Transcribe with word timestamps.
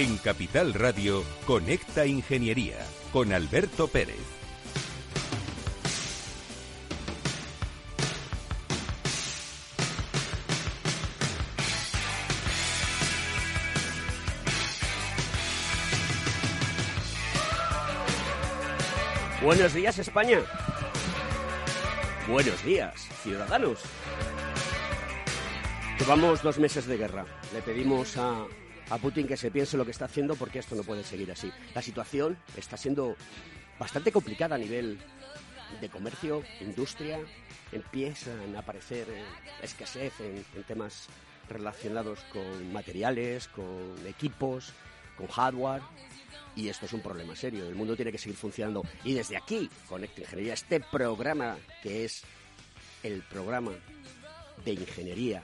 En 0.00 0.16
Capital 0.16 0.72
Radio, 0.72 1.22
Conecta 1.46 2.06
Ingeniería 2.06 2.78
con 3.12 3.34
Alberto 3.34 3.86
Pérez. 3.86 4.16
Buenos 19.42 19.74
días, 19.74 19.98
España. 19.98 20.38
Buenos 22.26 22.64
días, 22.64 23.06
ciudadanos. 23.22 23.80
Llevamos 25.98 26.42
dos 26.42 26.58
meses 26.58 26.86
de 26.86 26.96
guerra. 26.96 27.26
Le 27.52 27.60
pedimos 27.60 28.16
a, 28.16 28.46
a 28.90 28.98
Putin 28.98 29.26
que 29.26 29.36
se 29.36 29.50
piense 29.50 29.76
lo 29.76 29.84
que 29.84 29.92
está 29.92 30.06
haciendo 30.06 30.34
porque 30.34 30.58
esto 30.58 30.74
no 30.74 30.82
puede 30.82 31.04
seguir 31.04 31.30
así. 31.30 31.50
La 31.74 31.82
situación 31.82 32.36
está 32.56 32.76
siendo 32.76 33.16
bastante 33.78 34.12
complicada 34.12 34.56
a 34.56 34.58
nivel 34.58 34.98
de 35.80 35.88
comercio, 35.88 36.42
industria. 36.60 37.20
Empiezan 37.72 38.56
a 38.56 38.60
aparecer 38.60 39.08
eh, 39.08 39.22
escasez 39.62 40.12
en, 40.20 40.44
temas 40.64 41.06
relacionados 41.48 42.20
con 42.32 42.72
materiales, 42.72 43.48
con 43.48 43.94
equipos, 44.06 44.72
con 45.16 45.28
hardware. 45.28 45.82
Y 46.56 46.68
esto 46.68 46.86
es 46.86 46.92
un 46.92 47.00
problema 47.00 47.36
serio. 47.36 47.66
El 47.68 47.76
mundo 47.76 47.94
tiene 47.94 48.10
que 48.10 48.18
seguir 48.18 48.36
funcionando. 48.36 48.82
Y 49.04 49.14
desde 49.14 49.36
aquí, 49.36 49.70
Conecta 49.88 50.20
Ingeniería, 50.20 50.54
este 50.54 50.80
programa 50.80 51.56
que 51.82 52.04
es 52.04 52.24
el 53.04 53.22
programa 53.22 53.72
de 54.64 54.72
ingeniería 54.72 55.42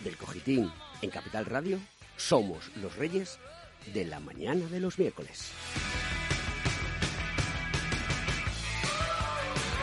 del 0.00 0.16
Cogitín 0.16 0.70
en 1.02 1.10
Capital 1.10 1.46
Radio, 1.46 1.78
somos 2.20 2.70
los 2.76 2.94
reyes 2.96 3.38
de 3.94 4.04
la 4.04 4.20
mañana 4.20 4.66
de 4.66 4.80
los 4.80 4.98
miércoles. 4.98 5.52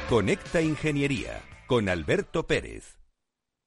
Conecta 0.07 0.61
Ingeniería 0.61 1.41
con 1.67 1.89
Alberto 1.89 2.47
Pérez. 2.47 2.96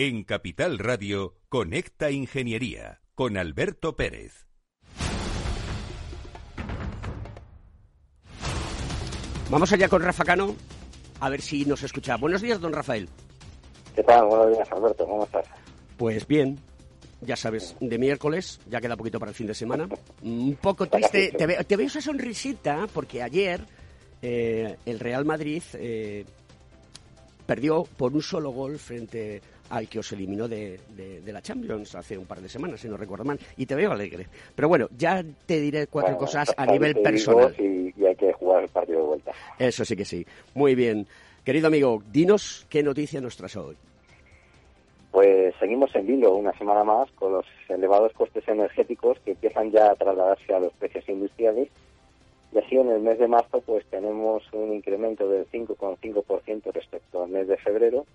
En 0.00 0.22
Capital 0.22 0.78
Radio, 0.78 1.34
Conecta 1.48 2.12
Ingeniería 2.12 3.00
con 3.16 3.36
Alberto 3.36 3.96
Pérez. 3.96 4.46
Vamos 9.50 9.72
allá 9.72 9.88
con 9.88 10.00
Rafa 10.00 10.24
Cano, 10.24 10.54
a 11.18 11.28
ver 11.28 11.40
si 11.40 11.64
nos 11.64 11.82
escucha. 11.82 12.16
Buenos 12.16 12.42
días, 12.42 12.60
don 12.60 12.72
Rafael. 12.72 13.08
¿Qué 13.96 14.04
tal? 14.04 14.26
Buenos 14.26 14.56
días, 14.56 14.70
Alberto. 14.70 15.04
¿Cómo 15.04 15.24
estás? 15.24 15.48
Pues 15.96 16.28
bien, 16.28 16.60
ya 17.20 17.34
sabes, 17.34 17.74
de 17.80 17.98
miércoles, 17.98 18.60
ya 18.70 18.80
queda 18.80 18.96
poquito 18.96 19.18
para 19.18 19.30
el 19.30 19.34
fin 19.34 19.48
de 19.48 19.54
semana. 19.54 19.88
Un 20.22 20.56
poco 20.62 20.86
triste, 20.86 21.32
te 21.36 21.44
veo, 21.44 21.64
te 21.64 21.76
veo 21.76 21.88
esa 21.88 22.00
sonrisita 22.00 22.86
porque 22.94 23.20
ayer 23.20 23.62
eh, 24.22 24.76
el 24.86 25.00
Real 25.00 25.24
Madrid 25.24 25.64
eh, 25.74 26.24
perdió 27.46 27.82
por 27.82 28.12
un 28.12 28.22
solo 28.22 28.50
gol 28.50 28.78
frente 28.78 29.42
al 29.70 29.88
que 29.88 29.98
os 29.98 30.12
eliminó 30.12 30.48
de, 30.48 30.78
de- 30.96 31.20
de 31.20 31.32
la 31.32 31.42
Champions 31.42 31.94
hace 31.94 32.16
un 32.16 32.26
par 32.26 32.40
de 32.40 32.48
semanas, 32.48 32.80
si 32.80 32.88
no 32.88 32.96
recuerdo 32.96 33.24
mal, 33.24 33.38
y 33.56 33.66
te 33.66 33.74
veo 33.74 33.92
alegre. 33.92 34.26
Pero 34.54 34.68
bueno, 34.68 34.88
ya 34.96 35.22
te 35.46 35.60
diré 35.60 35.86
cuatro 35.86 36.12
Bueno, 36.14 36.18
cosas 36.26 36.54
a 36.56 36.66
nivel 36.66 36.94
personal. 37.00 37.54
y 37.58 37.92
hay 38.04 38.16
que 38.16 38.32
jugar 38.32 38.62
el 38.62 38.68
partido 38.68 39.00
de 39.00 39.06
vuelta. 39.06 39.32
Eso 39.58 39.84
sí 39.84 39.96
que 39.96 40.04
sí. 40.04 40.24
Muy 40.54 40.74
bien. 40.74 41.06
Querido 41.44 41.66
amigo, 41.68 42.02
dinos 42.12 42.66
qué 42.68 42.82
noticia 42.82 43.20
nos 43.20 43.36
traes 43.36 43.56
hoy. 43.56 43.76
Pues 45.10 45.54
seguimos 45.58 45.94
en 45.94 46.06
vilo 46.06 46.34
una 46.34 46.52
semana 46.58 46.84
más 46.84 47.10
con 47.12 47.32
los 47.32 47.46
elevados 47.68 48.12
costes 48.12 48.46
energéticos 48.46 49.18
que 49.24 49.30
empiezan 49.32 49.70
ya 49.70 49.90
a 49.90 49.94
trasladarse 49.94 50.52
a 50.54 50.60
los 50.60 50.72
precios 50.74 51.08
industriales. 51.08 51.68
Y 52.52 52.58
así 52.58 52.76
en 52.76 52.90
el 52.90 53.00
mes 53.00 53.18
de 53.18 53.26
marzo 53.28 53.60
pues 53.62 53.84
tenemos 53.86 54.42
un 54.52 54.72
incremento 54.74 55.28
del 55.28 55.46
5,5% 55.50 56.72
respecto 56.72 57.22
al 57.24 57.30
mes 57.30 57.48
de 57.48 57.56
febrero 57.56 58.06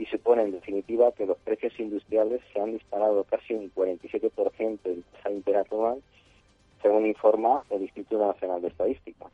y 0.00 0.06
supone 0.06 0.44
en 0.44 0.52
definitiva 0.52 1.12
que 1.12 1.26
los 1.26 1.36
precios 1.40 1.78
industriales 1.78 2.40
se 2.54 2.58
han 2.58 2.72
disparado 2.72 3.22
casi 3.24 3.52
un 3.52 3.70
47% 3.74 4.78
en 4.84 5.02
tasa 5.02 5.30
interanual, 5.30 6.02
según 6.80 7.04
informa 7.04 7.64
el 7.68 7.82
Instituto 7.82 8.26
Nacional 8.26 8.62
de 8.62 8.68
Estadística. 8.68 9.26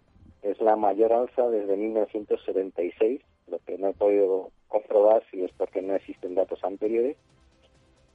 Es 0.43 0.61
la 0.61 0.75
mayor 0.75 1.13
alza 1.13 1.49
desde 1.49 1.77
1976, 1.77 3.21
lo 3.47 3.61
que 3.61 3.79
no 3.79 3.91
he 3.91 3.93
podido 3.93 4.51
comprobar 4.67 5.23
si 5.31 5.45
es 5.45 5.53
porque 5.53 5.83
no 5.83 5.95
existen 5.95 6.35
datos 6.35 6.65
anteriores. 6.65 7.17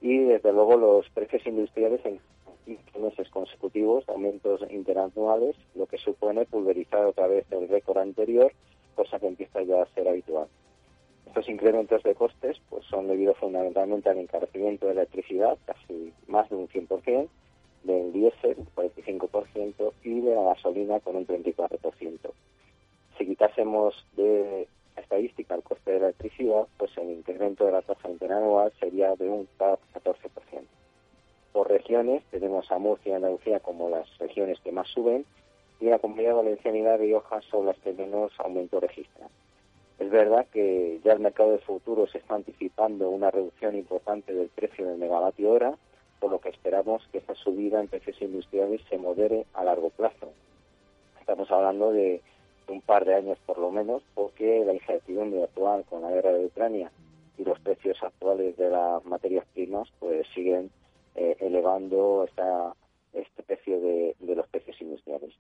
Y 0.01 0.18
desde 0.18 0.51
luego 0.51 0.75
los 0.75 1.09
precios 1.12 1.47
industriales 1.47 2.06
en 2.06 2.19
15 2.65 3.00
meses 3.00 3.30
consecutivos, 3.30 4.04
aumentos 4.09 4.59
interanuales, 4.69 5.56
lo 5.74 5.86
que 5.86 6.00
supone 6.00 6.44
pulverizar 6.44 7.06
otra 7.06 7.27
vez 7.27 7.45
el 7.50 7.69
récord 7.69 8.00
anterior, 8.00 8.51
cosa 8.95 9.21
que 9.21 9.27
empieza 9.27 9.62
ya 9.62 9.83
a 9.83 9.94
ser 9.94 10.09
habitual. 10.09 10.50
Estos 11.31 11.48
incrementos 11.48 12.04
de 12.04 12.13
costes 12.13 12.60
pues 12.69 12.83
son 12.88 13.07
debido 13.07 13.33
fundamentalmente 13.36 14.10
al 14.10 14.18
encarecimiento 14.18 14.88
de 14.88 14.95
la 14.95 15.04
electricidad, 15.04 15.57
casi 15.66 16.12
más 16.28 16.50
de 16.50 16.57
un 16.57 16.68
100%, 16.68 17.30
del 17.86 18.12
diésel, 18.12 18.57
un 18.57 18.68
45%, 18.75 19.94
y 20.04 20.19
de 20.19 20.36
la 20.36 20.42
gasolina 20.42 21.00
con 21.00 21.16
un 21.16 21.25
34%. 21.25 22.31
Si 23.18 23.25
quitásemos 23.25 23.95
de 24.18 24.68
estadística 24.98 25.56
el 25.56 25.63
coste 25.63 25.92
de 25.92 26.00
la 26.01 26.06
electricidad, 26.07 26.68
pues 26.75 26.92
el 26.98 27.12
incremento 27.12 27.66
de 27.66 27.72
la 27.72 27.81
tasa 27.81 28.10
interanual 28.10 28.74
sería 28.81 29.16
de 29.16 29.30
un 29.30 29.48
14%. 29.57 29.94
Por 31.54 31.69
regiones, 31.69 32.24
tenemos 32.30 32.69
a 32.74 32.78
Murcia 32.78 33.13
y 33.13 33.16
Andalucía 33.16 33.62
como 33.62 33.89
las 33.89 34.18
regiones 34.18 34.60
que 34.60 34.74
más 34.74 34.89
suben, 34.89 35.24
y 35.80 35.86
la 35.86 36.00
Comunidad 36.00 36.36
Valenciana 36.36 36.78
y 36.78 36.81
La 36.81 36.98
Rioja 36.98 37.39
son 37.50 37.68
las 37.68 37.78
que 37.78 37.94
menos 37.94 38.33
aumento 38.38 38.81
registran. 38.81 39.30
Es 40.01 40.09
verdad 40.09 40.48
que 40.51 41.00
ya 41.03 41.13
el 41.13 41.19
mercado 41.19 41.51
de 41.51 41.59
futuros 41.59 42.15
está 42.15 42.33
anticipando 42.33 43.12
una 43.12 43.30
reducción 43.30 43.75
importante 43.75 44.33
del 44.33 44.50
precio 44.50 44.88
del 44.88 44.98
megavatio 44.98 45.51
hora, 45.51 45.77
por 46.19 46.31
lo 46.31 46.42
que 46.42 46.50
esperamos 46.50 47.07
que 47.12 47.19
esta 47.19 47.36
subida 47.36 47.80
en 47.80 47.88
precios 47.88 48.19
industriales 48.19 48.81
se 48.89 48.98
modere 48.98 49.45
a 49.53 49.63
largo 49.63 49.92
plazo. 49.92 50.33
Estamos 51.19 51.51
hablando 51.51 51.92
de 51.92 52.19
un 52.68 52.81
par 52.81 53.06
de 53.06 53.13
años 53.13 53.38
por 53.45 53.59
lo 53.59 53.69
menos, 53.69 54.01
porque 54.15 54.65
la 54.65 54.74
incertidumbre 54.74 55.44
actual 55.44 55.86
con 55.88 56.01
la 56.01 56.09
guerra 56.09 56.33
de 56.33 56.47
Ucrania 56.47 56.92
y 57.38 57.44
los 57.44 57.59
precios 57.59 58.01
actuales 58.01 58.57
de 58.57 58.71
las 58.71 59.06
materias 59.06 59.45
primas 59.54 59.88
pues 60.00 60.25
siguen 60.33 60.71
eh, 61.13 61.38
elevando 61.39 62.27
este 63.13 63.44
precio 63.44 63.80
de 63.80 64.36
los 64.36 64.47
precios 64.47 64.81
industriales. 64.81 65.36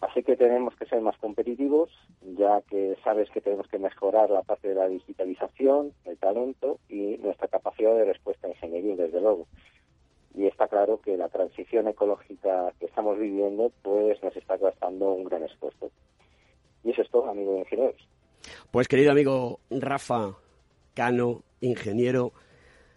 Así 0.00 0.22
que 0.22 0.36
tenemos 0.36 0.74
que 0.76 0.86
ser 0.86 1.00
más 1.02 1.16
competitivos, 1.18 1.90
ya 2.22 2.62
que 2.62 2.96
sabes 3.04 3.28
que 3.30 3.42
tenemos 3.42 3.68
que 3.68 3.78
mejorar 3.78 4.30
la 4.30 4.42
parte 4.42 4.68
de 4.68 4.74
la 4.74 4.88
digitalización, 4.88 5.92
el 6.06 6.16
talento 6.16 6.78
y 6.88 7.18
nuestra 7.18 7.48
capacidad 7.48 7.94
de 7.94 8.06
respuesta 8.06 8.46
en 8.46 8.54
ingeniería, 8.54 8.96
desde 8.96 9.20
luego. 9.20 9.46
Y 10.34 10.46
está 10.46 10.68
claro 10.68 11.00
que 11.00 11.16
la 11.16 11.28
transición 11.28 11.88
ecológica 11.88 12.72
que 12.78 12.86
estamos 12.86 13.18
viviendo 13.18 13.72
pues 13.82 14.22
nos 14.22 14.34
está 14.36 14.56
gastando 14.56 15.12
un 15.12 15.24
gran 15.24 15.42
esfuerzo. 15.42 15.90
Y 16.82 16.92
eso 16.92 17.02
es 17.02 17.10
todo, 17.10 17.28
amigos 17.28 17.58
ingenieros. 17.58 18.08
Pues 18.70 18.88
querido 18.88 19.12
amigo 19.12 19.60
Rafa 19.68 20.36
Cano, 20.94 21.42
ingeniero, 21.60 22.32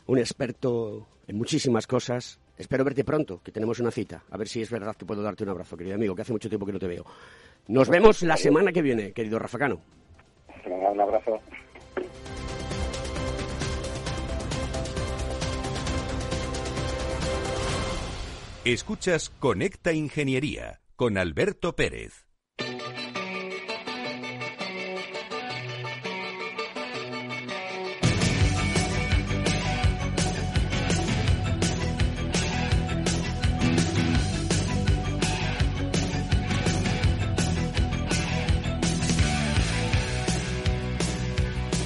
un 0.08 0.20
experto 0.20 1.08
en 1.28 1.38
muchísimas 1.38 1.86
cosas, 1.86 2.40
Espero 2.58 2.84
verte 2.84 3.04
pronto, 3.04 3.42
que 3.44 3.52
tenemos 3.52 3.80
una 3.80 3.92
cita. 3.92 4.24
A 4.30 4.38
ver 4.38 4.48
si 4.48 4.62
es 4.62 4.70
verdad 4.70 4.96
que 4.96 5.06
puedo 5.06 5.22
darte 5.24 5.44
un 5.44 5.50
abrazo, 5.50 5.76
querido 5.76 5.96
amigo, 5.96 6.16
que 6.16 6.22
hace 6.22 6.32
mucho 6.32 6.50
tiempo 6.50 6.66
que 6.66 6.74
no 6.74 6.80
te 6.80 6.88
veo. 6.88 7.06
Nos 7.68 7.90
vemos 7.90 8.22
la 8.24 8.38
semana 8.38 8.72
que 8.72 8.82
viene, 8.82 9.12
querido 9.12 9.40
Rafacano. 9.40 9.82
un 10.66 11.02
abrazo. 11.02 11.40
Escuchas 18.66 19.30
Conecta 19.30 19.92
Ingeniería 19.92 20.80
con 20.96 21.18
Alberto 21.18 21.76
Pérez. 21.76 22.23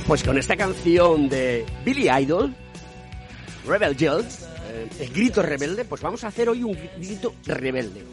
Pues 0.08 0.24
con 0.24 0.38
esta 0.38 0.56
canción 0.56 1.28
de 1.28 1.66
Billy 1.84 2.10
Idol, 2.10 2.56
Rebel 3.68 3.98
Yell, 3.98 4.22
eh, 4.22 4.88
el 5.02 5.10
grito 5.10 5.44
rebelde, 5.44 5.84
pues 5.84 6.02
vamos 6.02 6.24
a 6.24 6.28
hacer 6.28 6.48
hoy 6.48 6.64
un 6.64 6.78
grito 6.98 7.36
rebelde. 7.46 8.06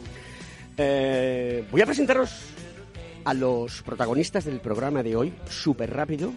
Eh, 0.75 1.65
voy 1.71 1.81
a 1.81 1.85
presentaros 1.85 2.31
a 3.23 3.33
los 3.33 3.81
protagonistas 3.81 4.43
del 4.43 4.59
programa 4.59 5.03
de 5.03 5.15
hoy, 5.15 5.33
súper 5.49 5.93
rápido. 5.93 6.33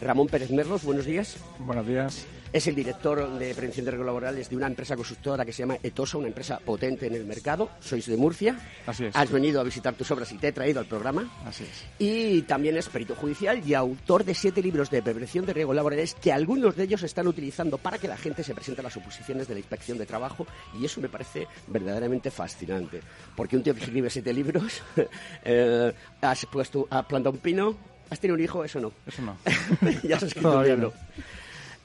Ramón 0.00 0.28
Pérez 0.28 0.50
Merlos, 0.50 0.82
buenos 0.82 1.04
días. 1.04 1.36
Buenos 1.58 1.86
días. 1.86 2.26
Es 2.52 2.66
el 2.66 2.74
director 2.74 3.38
de 3.38 3.54
prevención 3.54 3.84
de 3.84 3.90
riesgos 3.90 4.06
laborales 4.06 4.48
de 4.48 4.56
una 4.56 4.66
empresa 4.66 4.96
constructora 4.96 5.44
que 5.44 5.52
se 5.52 5.62
llama 5.62 5.78
Etosa, 5.82 6.18
una 6.18 6.28
empresa 6.28 6.58
potente 6.58 7.06
en 7.06 7.14
el 7.14 7.24
mercado. 7.24 7.70
Sois 7.80 8.06
de 8.06 8.16
Murcia. 8.16 8.58
Así 8.86 9.04
es. 9.04 9.16
Has 9.16 9.30
venido 9.30 9.60
a 9.60 9.64
visitar 9.64 9.94
tus 9.94 10.10
obras 10.10 10.30
y 10.32 10.38
te 10.38 10.48
he 10.48 10.52
traído 10.52 10.80
al 10.80 10.86
programa. 10.86 11.30
Así 11.44 11.64
es. 11.64 11.84
Y 11.98 12.42
también 12.42 12.76
es 12.76 12.88
perito 12.88 13.14
judicial 13.14 13.62
y 13.66 13.74
autor 13.74 14.24
de 14.24 14.34
siete 14.34 14.62
libros 14.62 14.90
de 14.90 15.02
prevención 15.02 15.44
de 15.44 15.52
riesgos 15.52 15.76
laborales 15.76 16.14
que 16.14 16.32
algunos 16.32 16.76
de 16.76 16.84
ellos 16.84 17.02
están 17.02 17.26
utilizando 17.26 17.78
para 17.78 17.98
que 17.98 18.08
la 18.08 18.16
gente 18.16 18.42
se 18.42 18.54
presente 18.54 18.80
a 18.80 18.84
las 18.84 18.96
oposiciones 18.96 19.48
de 19.48 19.54
la 19.54 19.60
inspección 19.60 19.98
de 19.98 20.06
trabajo. 20.06 20.46
Y 20.80 20.84
eso 20.84 21.00
me 21.00 21.08
parece 21.08 21.46
verdaderamente 21.66 22.30
fascinante. 22.30 23.00
Porque 23.34 23.56
un 23.56 23.62
tío 23.62 23.74
que 23.74 23.84
escribe 23.84 24.10
siete 24.10 24.32
libros, 24.32 24.82
eh, 25.44 25.92
has 26.20 26.46
puesto, 26.46 26.86
ha 26.90 27.06
plantado 27.06 27.34
un 27.34 27.40
pino, 27.40 27.76
¿Has 28.08 28.20
tenido 28.20 28.36
un 28.36 28.42
hijo? 28.42 28.64
Eso 28.64 28.80
no. 28.80 28.92
Eso 29.06 29.22
no. 29.22 29.36
ya 30.04 30.16
has 30.16 30.22
escrito 30.22 30.58
un 30.58 30.64
libro. 30.64 30.92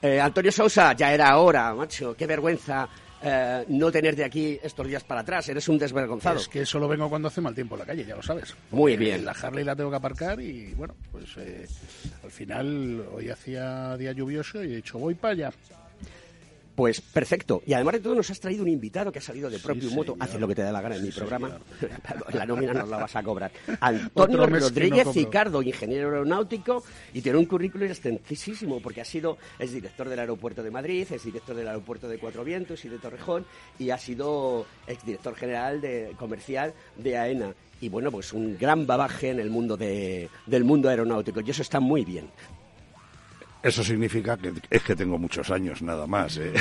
Eh, 0.02 0.20
Antonio 0.20 0.50
Sousa, 0.50 0.94
ya 0.94 1.14
era 1.14 1.38
hora, 1.38 1.72
macho. 1.74 2.16
Qué 2.16 2.26
vergüenza 2.26 2.88
eh, 3.22 3.64
no 3.68 3.92
tenerte 3.92 4.24
aquí 4.24 4.58
estos 4.60 4.86
días 4.86 5.04
para 5.04 5.20
atrás. 5.20 5.48
Eres 5.48 5.68
un 5.68 5.78
desvergonzado. 5.78 6.38
Es 6.38 6.48
que 6.48 6.66
solo 6.66 6.88
vengo 6.88 7.08
cuando 7.08 7.28
hace 7.28 7.40
mal 7.40 7.54
tiempo 7.54 7.76
en 7.76 7.80
la 7.80 7.86
calle, 7.86 8.04
ya 8.04 8.16
lo 8.16 8.22
sabes. 8.22 8.54
Muy 8.72 8.96
bien. 8.96 9.24
La 9.24 9.30
Harley 9.30 9.64
la 9.64 9.76
tengo 9.76 9.90
que 9.90 9.96
aparcar 9.96 10.40
y, 10.40 10.74
bueno, 10.74 10.94
pues 11.12 11.36
eh, 11.36 11.68
al 12.24 12.30
final 12.32 13.06
hoy 13.12 13.30
hacía 13.30 13.96
día 13.96 14.10
lluvioso 14.12 14.64
y 14.64 14.72
he 14.72 14.76
dicho, 14.76 14.98
voy 14.98 15.14
para 15.14 15.32
allá. 15.34 15.52
Pues 16.74 17.00
perfecto. 17.00 17.62
Y 17.66 17.74
además 17.74 17.94
de 17.94 18.00
todo 18.00 18.14
nos 18.14 18.30
has 18.30 18.40
traído 18.40 18.62
un 18.62 18.68
invitado 18.68 19.12
que 19.12 19.18
ha 19.18 19.22
salido 19.22 19.50
de 19.50 19.58
propio 19.58 19.90
moto. 19.90 20.16
Haces 20.18 20.40
lo 20.40 20.48
que 20.48 20.54
te 20.54 20.62
da 20.62 20.72
la 20.72 20.80
gana 20.80 20.96
en 20.96 21.02
mi 21.02 21.10
programa. 21.10 21.58
la 22.32 22.46
nómina 22.46 22.72
nos 22.72 22.88
la 22.88 22.98
vas 22.98 23.14
a 23.16 23.22
cobrar. 23.22 23.52
Antonio 23.80 24.46
Rodríguez 24.46 25.08
Cicardo, 25.12 25.62
ingeniero 25.62 26.08
aeronáutico, 26.08 26.82
y 27.12 27.20
tiene 27.20 27.38
un 27.38 27.46
currículum 27.46 27.88
extensísimo 27.88 28.80
porque 28.80 29.02
ha 29.02 29.04
sido, 29.04 29.38
es 29.58 29.72
director 29.72 30.08
del 30.08 30.18
aeropuerto 30.18 30.62
de 30.62 30.70
Madrid, 30.70 31.06
es 31.10 31.24
director 31.24 31.54
del 31.54 31.68
aeropuerto 31.68 32.08
de 32.08 32.18
Cuatro 32.18 32.44
Vientos 32.44 32.84
y 32.84 32.88
de 32.88 32.98
Torrejón, 32.98 33.44
y 33.78 33.90
ha 33.90 33.98
sido 33.98 34.66
exdirector 34.86 35.34
general 35.34 35.80
de 35.80 36.14
comercial 36.18 36.72
de 36.96 37.18
AENA 37.18 37.54
y 37.82 37.88
bueno, 37.88 38.12
pues 38.12 38.32
un 38.32 38.56
gran 38.56 38.86
babaje 38.86 39.30
en 39.30 39.40
el 39.40 39.50
mundo 39.50 39.76
de, 39.76 40.28
del 40.46 40.62
mundo 40.62 40.88
aeronáutico 40.88 41.40
y 41.40 41.50
eso 41.50 41.62
está 41.62 41.80
muy 41.80 42.04
bien. 42.04 42.30
Eso 43.62 43.84
significa 43.84 44.36
que 44.36 44.52
es 44.70 44.82
que 44.82 44.96
tengo 44.96 45.18
muchos 45.18 45.50
años, 45.50 45.82
nada 45.82 46.06
más. 46.06 46.36
¿eh? 46.36 46.52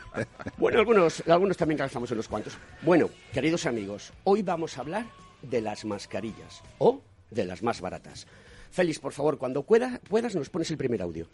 bueno, 0.58 0.78
algunos, 0.78 1.22
algunos 1.28 1.56
también 1.56 1.78
calzamos 1.78 2.10
unos 2.12 2.28
cuantos. 2.28 2.56
Bueno, 2.82 3.10
queridos 3.32 3.66
amigos, 3.66 4.12
hoy 4.24 4.42
vamos 4.42 4.78
a 4.78 4.82
hablar 4.82 5.06
de 5.42 5.60
las 5.60 5.84
mascarillas 5.84 6.62
o 6.78 7.00
de 7.30 7.44
las 7.44 7.62
más 7.62 7.80
baratas. 7.80 8.28
Félix, 8.70 9.00
por 9.00 9.12
favor, 9.12 9.38
cuando 9.38 9.64
puedas 9.64 10.34
nos 10.36 10.50
pones 10.50 10.70
el 10.70 10.76
primer 10.76 11.02
audio. 11.02 11.26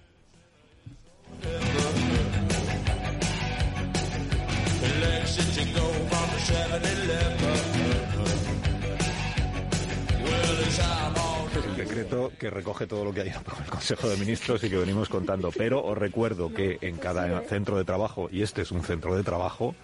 Que 12.39 12.51
recoge 12.51 12.87
todo 12.87 13.05
lo 13.05 13.13
que 13.13 13.23
ha 13.23 13.27
ido 13.27 13.41
el 13.65 13.71
Consejo 13.71 14.09
de 14.09 14.17
Ministros 14.17 14.63
y 14.65 14.71
que 14.71 14.77
venimos 14.77 15.09
contando. 15.09 15.51
Pero 15.51 15.85
os 15.85 15.97
recuerdo 15.97 16.53
que 16.53 16.79
en 16.81 16.97
cada 16.97 17.41
centro 17.43 17.77
de 17.77 17.85
trabajo, 17.85 18.29
y 18.31 18.43
este 18.43 18.63
es 18.63 18.71
un 18.71 18.83
centro 18.83 19.17
de 19.17 19.23
trabajo, 19.23 19.75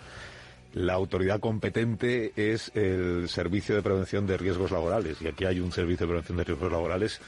la 0.75 0.95
autoridad 0.95 1.41
competente 1.41 2.33
es 2.37 2.71
el 2.75 3.29
Servicio 3.29 3.75
de 3.75 3.83
Prevención 3.83 4.26
de 4.26 4.37
Riesgos 4.37 4.71
Laborales. 4.71 5.21
Y 5.21 5.29
aquí 5.29 5.45
hay 5.45 5.61
un 5.61 5.73
Servicio 5.73 6.07
de 6.07 6.11
Prevención 6.11 6.38
de 6.38 6.45
Riesgos 6.45 6.73
Laborales 6.73 7.21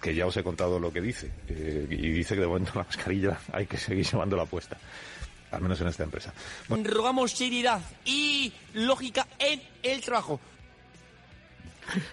que 0.00 0.14
ya 0.14 0.26
os 0.26 0.36
he 0.36 0.42
contado 0.42 0.78
lo 0.78 0.92
que 0.92 1.00
dice. 1.00 1.30
Eh, 1.48 1.86
y 1.88 2.10
dice 2.10 2.34
que 2.34 2.40
de 2.40 2.46
momento 2.46 2.72
la 2.74 2.84
mascarilla 2.84 3.38
hay 3.52 3.66
que 3.66 3.76
seguir 3.76 4.04
llevando 4.04 4.36
la 4.36 4.46
puesta. 4.46 4.76
Al 5.52 5.60
menos 5.60 5.80
en 5.82 5.88
esta 5.88 6.04
empresa. 6.04 6.32
Rogamos 6.68 7.32
seriedad 7.32 7.80
y 8.06 8.52
lógica 8.72 9.26
en 9.38 9.60
el 9.82 10.00
trabajo. 10.00 10.40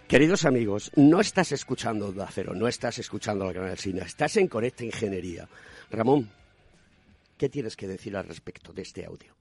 Queridos 0.08 0.46
amigos, 0.46 0.92
no 0.96 1.22
estás 1.22 1.52
escuchando 1.52 2.12
de 2.12 2.24
Acero, 2.24 2.54
no 2.54 2.68
estás 2.68 3.00
escuchando 3.00 3.46
la 3.46 3.54
Gran 3.54 3.78
Cine, 3.78 4.02
estás 4.02 4.38
en 4.38 4.48
Conecta 4.48 4.84
Ingeniería. 4.84 5.48
Ramón, 5.92 6.30
¿qué 7.38 7.50
tienes 7.50 7.76
que 7.76 7.88
decir 7.88 8.16
al 8.18 8.28
respecto 8.28 8.74
de 8.74 8.82
este 8.82 9.06
audio? 9.06 9.39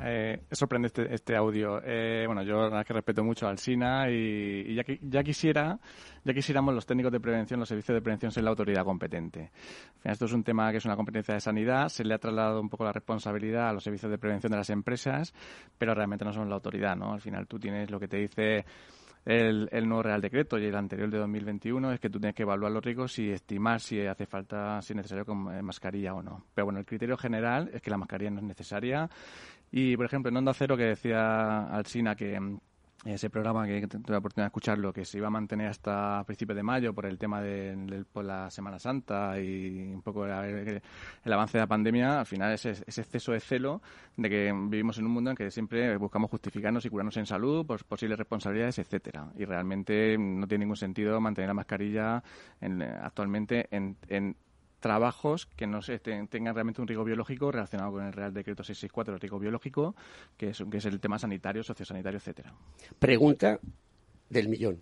Eh, 0.00 0.40
es 0.48 0.58
sorprendente 0.58 1.02
este, 1.02 1.14
este 1.14 1.36
audio. 1.36 1.80
Eh, 1.84 2.24
bueno, 2.26 2.42
yo 2.42 2.56
la 2.56 2.62
verdad 2.64 2.86
que 2.86 2.92
respeto 2.92 3.24
mucho 3.24 3.48
al 3.48 3.58
SINA 3.58 4.08
y, 4.10 4.74
ya, 4.74 4.84
que, 4.84 4.98
ya 5.02 5.22
quisiera, 5.22 5.78
ya 6.24 6.32
quisiéramos 6.32 6.74
los 6.74 6.86
técnicos 6.86 7.10
de 7.10 7.20
prevención, 7.20 7.58
los 7.58 7.68
servicios 7.68 7.96
de 7.96 8.02
prevención 8.02 8.30
ser 8.30 8.44
la 8.44 8.50
autoridad 8.50 8.84
competente. 8.84 9.50
esto 10.04 10.26
es 10.26 10.32
un 10.32 10.44
tema 10.44 10.70
que 10.70 10.76
es 10.76 10.84
una 10.84 10.96
competencia 10.96 11.34
de 11.34 11.40
sanidad, 11.40 11.88
se 11.88 12.04
le 12.04 12.14
ha 12.14 12.18
trasladado 12.18 12.60
un 12.60 12.68
poco 12.68 12.84
la 12.84 12.92
responsabilidad 12.92 13.70
a 13.70 13.72
los 13.72 13.82
servicios 13.82 14.10
de 14.10 14.18
prevención 14.18 14.52
de 14.52 14.58
las 14.58 14.70
empresas, 14.70 15.34
pero 15.76 15.94
realmente 15.94 16.24
no 16.24 16.32
son 16.32 16.48
la 16.48 16.54
autoridad, 16.54 16.96
¿no? 16.96 17.12
Al 17.12 17.20
final 17.20 17.46
tú 17.46 17.58
tienes 17.58 17.90
lo 17.90 17.98
que 17.98 18.08
te 18.08 18.18
dice 18.18 18.64
el, 19.24 19.86
nuevo 19.86 20.02
Real 20.02 20.20
Decreto 20.20 20.58
y 20.58 20.64
el 20.64 20.74
anterior 20.74 21.10
de 21.10 21.18
2021 21.18 21.92
es 21.92 22.00
que 22.00 22.08
tú 22.08 22.18
tienes 22.18 22.34
que 22.34 22.44
evaluar 22.44 22.72
los 22.72 22.82
riesgos 22.82 23.18
y 23.18 23.30
estimar 23.30 23.80
si 23.80 24.00
hace 24.06 24.26
falta, 24.26 24.80
si 24.80 24.92
es 24.92 24.96
necesario 24.96 25.26
con 25.26 25.64
mascarilla 25.64 26.14
o 26.14 26.22
no. 26.22 26.44
Pero 26.54 26.66
bueno, 26.66 26.80
el 26.80 26.86
criterio 26.86 27.16
general 27.16 27.70
es 27.72 27.82
que 27.82 27.90
la 27.90 27.98
mascarilla 27.98 28.30
no 28.30 28.38
es 28.38 28.44
necesaria 28.44 29.10
y, 29.70 29.96
por 29.96 30.06
ejemplo, 30.06 30.30
en 30.30 30.36
Onda 30.36 30.54
Cero, 30.54 30.76
que 30.76 30.84
decía 30.84 31.64
Alsina 31.64 32.14
que 32.14 32.38
mm, 32.38 32.58
ese 33.04 33.30
programa 33.30 33.66
que 33.66 33.86
tuve 33.86 34.02
la 34.08 34.18
oportunidad 34.18 34.46
de 34.46 34.48
escucharlo, 34.48 34.92
que 34.92 35.04
se 35.04 35.18
iba 35.18 35.28
a 35.28 35.30
mantener 35.30 35.68
hasta 35.68 36.24
principios 36.24 36.56
de 36.56 36.62
mayo 36.64 36.92
por 36.92 37.06
el 37.06 37.16
tema 37.16 37.40
de, 37.40 38.04
la 38.14 38.50
Semana 38.50 38.78
Santa 38.78 39.40
y 39.40 39.92
un 39.94 40.02
poco 40.02 40.26
el, 40.26 40.32
avance 41.32 41.58
de 41.58 41.62
la 41.62 41.66
pandemia, 41.68 42.20
al 42.20 42.26
final 42.26 42.52
es 42.52 42.66
ese 42.66 43.00
exceso 43.00 43.32
de 43.32 43.40
celo 43.40 43.80
de 44.16 44.28
que 44.28 44.52
vivimos 44.52 44.98
en 44.98 45.06
un 45.06 45.12
mundo 45.12 45.30
en 45.30 45.36
que 45.36 45.50
siempre 45.50 45.96
buscamos 45.96 46.28
justificarnos 46.30 46.84
y 46.84 46.90
curarnos 46.90 47.16
en 47.18 47.26
salud 47.26 47.64
por 47.64 47.84
posibles 47.84 48.18
responsabilidades, 48.18 48.80
etcétera. 48.80 49.28
Y 49.36 49.44
realmente 49.44 50.16
no 50.18 50.48
tiene 50.48 50.64
ningún 50.64 50.76
sentido 50.76 51.20
mantener 51.20 51.48
la 51.48 51.54
mascarilla 51.54 52.22
actualmente 53.00 53.68
en, 53.70 53.96
en 54.08 54.34
trabajos 54.80 55.46
que 55.56 55.66
no 55.66 55.82
se 55.82 55.98
tengan 55.98 56.54
realmente 56.54 56.80
un 56.80 56.88
riesgo 56.88 57.04
biológico 57.04 57.50
relacionado 57.50 57.92
con 57.92 58.04
el 58.04 58.12
Real 58.12 58.32
Decreto 58.32 58.62
664 58.62 59.14
del 59.14 59.20
riesgo 59.20 59.38
biológico, 59.38 59.94
que 60.36 60.50
es, 60.50 60.62
que 60.70 60.76
es 60.76 60.84
el 60.84 61.00
tema 61.00 61.18
sanitario, 61.18 61.62
sociosanitario, 61.62 62.18
etcétera. 62.18 62.54
Pregunta 62.98 63.58
del 64.28 64.48
millón. 64.48 64.80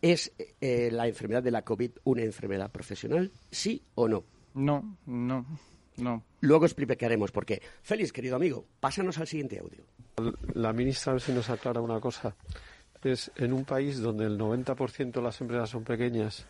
¿Es 0.00 0.32
eh, 0.60 0.90
la 0.92 1.08
enfermedad 1.08 1.42
de 1.42 1.50
la 1.50 1.62
COVID 1.62 1.90
una 2.04 2.22
enfermedad 2.22 2.70
profesional? 2.70 3.32
¿Sí 3.50 3.82
o 3.94 4.08
no? 4.08 4.24
No, 4.54 4.96
no. 5.06 5.46
No. 5.96 6.22
Luego 6.40 6.64
explicaremos 6.64 7.32
por 7.32 7.44
qué. 7.44 7.60
Félix, 7.82 8.12
querido 8.12 8.36
amigo, 8.36 8.64
pásanos 8.78 9.18
al 9.18 9.26
siguiente 9.26 9.58
audio. 9.58 9.84
La 10.54 10.72
ministra, 10.72 11.10
a 11.10 11.14
ver 11.14 11.22
si 11.22 11.32
nos 11.32 11.50
aclara 11.50 11.80
una 11.80 12.00
cosa. 12.00 12.36
Es 13.02 13.30
en 13.36 13.52
un 13.52 13.64
país 13.64 14.00
donde 14.00 14.26
el 14.26 14.38
90% 14.38 15.12
de 15.12 15.22
las 15.22 15.40
empresas 15.40 15.70
son 15.70 15.84
pequeñas 15.84 16.46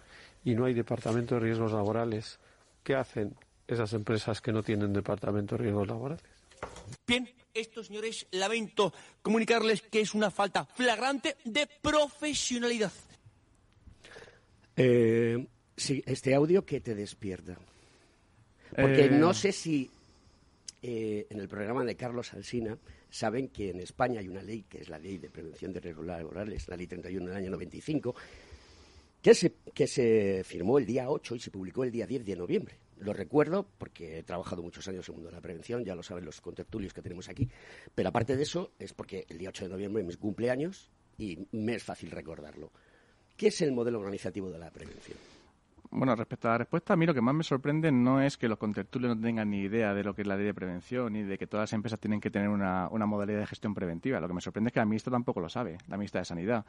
y 0.49 0.55
no 0.55 0.64
hay 0.64 0.73
departamento 0.73 1.35
de 1.35 1.43
riesgos 1.43 1.73
laborales, 1.73 2.38
¿qué 2.83 2.95
hacen 2.95 3.35
esas 3.67 3.93
empresas 3.93 4.40
que 4.40 4.50
no 4.50 4.62
tienen 4.62 4.95
departamento 4.95 5.57
de 5.57 5.64
riesgos 5.64 5.87
laborales? 5.87 6.25
Bien, 7.07 7.28
esto, 7.52 7.85
señores, 7.85 8.26
lamento 8.31 8.95
comunicarles 9.21 9.83
que 9.83 10.00
es 10.00 10.14
una 10.14 10.31
falta 10.31 10.64
flagrante 10.64 11.37
de 11.45 11.69
profesionalidad. 11.83 12.93
Eh, 14.75 15.47
sí, 15.76 16.02
este 16.07 16.35
audio 16.35 16.64
que 16.64 16.81
te 16.81 16.95
despierta. 16.95 17.59
Porque 18.75 19.05
Eh. 19.05 19.11
no 19.11 19.35
sé 19.35 19.52
si 19.52 19.90
eh, 20.81 21.26
en 21.28 21.40
el 21.40 21.49
programa 21.49 21.85
de 21.85 21.95
Carlos 21.95 22.33
Alsina 22.33 22.78
saben 23.11 23.49
que 23.49 23.71
en 23.71 23.81
España 23.81 24.21
hay 24.21 24.28
una 24.28 24.43
ley, 24.43 24.64
que 24.69 24.78
es 24.78 24.88
la 24.88 24.99
Ley 24.99 25.19
de 25.19 25.28
Prevención 25.28 25.75
de 25.75 25.81
Riesgos 25.81 26.07
Laborales, 26.07 26.69
la 26.69 26.76
Ley 26.76 26.87
31 26.87 27.26
del 27.26 27.37
año 27.37 27.50
95, 27.50 28.14
que 29.28 29.35
se, 29.35 29.54
que 29.75 29.87
se 29.87 30.42
firmó 30.42 30.78
el 30.78 30.87
día 30.87 31.11
8 31.11 31.35
y 31.35 31.40
se 31.40 31.50
publicó 31.50 31.85
el 31.85 31.90
día 31.90 32.06
10 32.06 32.25
de 32.25 32.35
noviembre. 32.35 32.78
Lo 33.00 33.12
recuerdo 33.12 33.68
porque 33.76 34.18
he 34.18 34.23
trabajado 34.23 34.62
muchos 34.62 34.88
años 34.88 35.06
en 35.06 35.12
el 35.12 35.16
mundo 35.16 35.28
de 35.28 35.37
la 35.37 35.42
prevención, 35.42 35.85
ya 35.85 35.94
lo 35.94 36.02
saben 36.02 36.25
los 36.25 36.40
contertulios 36.40 36.94
que 36.94 37.02
tenemos 37.02 37.28
aquí, 37.28 37.47
pero 37.94 38.08
aparte 38.08 38.37
de 38.37 38.42
eso 38.42 38.73
es 38.78 38.94
porque 38.94 39.26
el 39.28 39.37
día 39.37 39.50
8 39.50 39.64
de 39.64 39.70
noviembre 39.70 40.02
es 40.02 40.08
mi 40.08 40.14
cumpleaños 40.14 40.88
y 41.18 41.47
me 41.52 41.75
es 41.75 41.82
fácil 41.82 42.11
recordarlo. 42.11 42.73
¿Qué 43.37 43.49
es 43.49 43.61
el 43.61 43.73
modelo 43.73 43.99
organizativo 43.99 44.50
de 44.50 44.58
la 44.58 44.70
prevención? 44.70 45.18
Bueno, 45.90 46.14
respecto 46.14 46.49
a 46.49 46.52
la 46.52 46.59
respuesta, 46.59 46.92
a 46.92 46.97
mí 46.97 47.07
lo 47.07 47.14
que 47.14 47.23
más 47.23 47.35
me 47.35 47.42
sorprende 47.42 47.90
no 47.90 48.21
es 48.21 48.37
que 48.37 48.47
los 48.47 48.59
contertulios 48.59 49.16
no 49.16 49.23
tengan 49.23 49.49
ni 49.50 49.61
idea 49.61 49.95
de 49.95 50.04
lo 50.04 50.14
que 50.14 50.23
es 50.23 50.28
la 50.28 50.37
ley 50.37 50.45
de 50.45 50.52
prevención 50.52 51.12
ni 51.12 51.23
de 51.23 51.38
que 51.38 51.47
todas 51.47 51.64
las 51.64 51.73
empresas 51.73 51.99
tienen 51.99 52.21
que 52.21 52.30
tener 52.30 52.49
una, 52.49 52.88
una 52.90 53.07
modalidad 53.07 53.40
de 53.40 53.47
gestión 53.47 53.75
preventiva. 53.75 54.21
Lo 54.21 54.28
que 54.28 54.35
me 54.35 54.40
sorprende 54.40 54.68
es 54.68 54.73
que 54.75 54.80
la 54.80 54.87
ministra 54.87 55.11
tampoco 55.11 55.40
lo 55.40 55.49
sabe, 55.49 55.78
la 55.88 55.97
ministra 55.97 56.21
de 56.21 56.26
Sanidad. 56.26 56.64